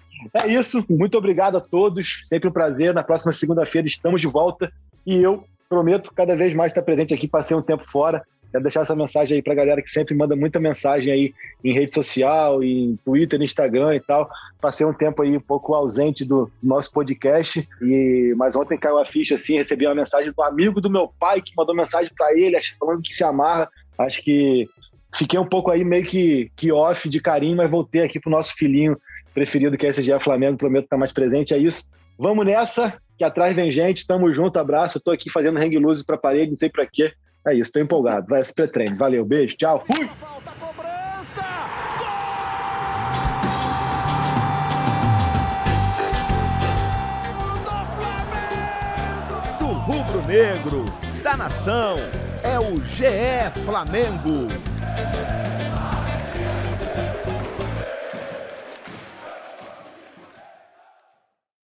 É 0.42 0.48
isso, 0.48 0.86
muito 0.90 1.18
obrigado 1.18 1.58
a 1.58 1.62
todos, 1.62 2.24
sempre 2.28 2.50
um 2.50 2.52
prazer. 2.52 2.94
Na 2.94 3.04
próxima 3.04 3.32
segunda-feira 3.32 3.88
estamos 3.88 4.22
de 4.22 4.28
volta 4.28 4.72
e 5.06 5.22
eu 5.22 5.44
prometo 5.68 6.14
cada 6.14 6.36
vez 6.36 6.54
mais 6.56 6.72
estar 6.72 6.84
presente 6.84 7.14
aqui, 7.14 7.28
passei 7.28 7.56
um 7.58 7.62
tempo 7.62 7.84
fora. 7.84 8.24
Quero 8.52 8.64
deixar 8.64 8.82
essa 8.82 8.96
mensagem 8.96 9.36
aí 9.36 9.42
para 9.42 9.54
a 9.54 9.56
galera 9.56 9.82
que 9.82 9.90
sempre 9.90 10.14
manda 10.14 10.36
muita 10.36 10.60
mensagem 10.60 11.12
aí 11.12 11.34
em 11.64 11.74
rede 11.74 11.92
social, 11.92 12.64
em 12.64 12.96
Twitter, 13.04 13.42
Instagram 13.42 13.96
e 13.96 14.00
tal. 14.00 14.30
Passei 14.62 14.86
um 14.86 14.94
tempo 14.94 15.24
aí 15.24 15.36
um 15.36 15.42
pouco 15.42 15.74
ausente 15.74 16.24
do 16.24 16.52
nosso 16.62 16.92
podcast, 16.92 17.68
e 17.82 18.32
mas 18.38 18.56
ontem 18.56 18.78
caiu 18.78 19.00
a 19.00 19.06
ficha 19.06 19.36
assim, 19.36 19.58
recebi 19.58 19.88
uma 19.88 19.96
mensagem 19.96 20.32
do 20.32 20.44
amigo 20.44 20.80
do 20.80 20.88
meu 20.88 21.12
pai 21.20 21.42
que 21.42 21.52
mandou 21.58 21.76
mensagem 21.76 22.12
para 22.16 22.32
ele, 22.38 22.56
falando 22.80 23.02
que 23.02 23.12
se 23.12 23.24
amarra 23.24 23.68
Acho 23.98 24.24
que 24.24 24.68
fiquei 25.16 25.40
um 25.40 25.48
pouco 25.48 25.72
aí 25.72 25.84
meio 25.84 26.06
que, 26.06 26.52
que 26.56 26.72
off 26.72 27.08
de 27.08 27.20
carinho, 27.20 27.58
mas 27.58 27.70
voltei 27.70 28.02
aqui 28.02 28.20
pro 28.20 28.32
nosso 28.32 28.54
filhinho 28.56 28.98
preferido, 29.34 29.78
que 29.78 29.86
é 29.86 29.90
esse 29.90 30.04
dia 30.04 30.20
Flamengo. 30.20 30.58
Prometo 30.58 30.86
estar 30.86 30.98
mais 30.98 31.12
presente. 31.12 31.54
É 31.54 31.58
isso. 31.58 31.90
Vamos 32.18 32.46
nessa, 32.46 32.98
que 33.18 33.24
atrás 33.24 33.56
vem 33.56 33.72
gente. 33.72 34.06
Tamo 34.06 34.34
junto, 34.34 34.58
abraço. 34.58 34.98
Eu 34.98 35.02
tô 35.02 35.12
aqui 35.12 35.30
fazendo 35.30 35.60
hang 35.60 35.78
loose 35.78 36.06
pra 36.06 36.18
parede, 36.18 36.52
não 36.52 36.56
sei 36.56 36.70
pra 36.70 36.86
quê. 36.86 37.12
É 37.46 37.54
isso, 37.54 37.72
tô 37.72 37.80
empolgado. 37.80 38.28
Vai 38.28 38.42
esse 38.42 38.54
pré-treino. 38.54 38.98
Valeu, 38.98 39.26
beijo, 39.26 39.58
tchau. 39.58 39.84
Fui! 39.86 40.10
Do 49.60 49.66
rubro-negro, 49.66 50.84
da 51.22 51.36
nação 51.36 51.98
é 52.44 52.60
o 52.60 52.76
GE 52.84 53.50
Flamengo. 53.66 54.48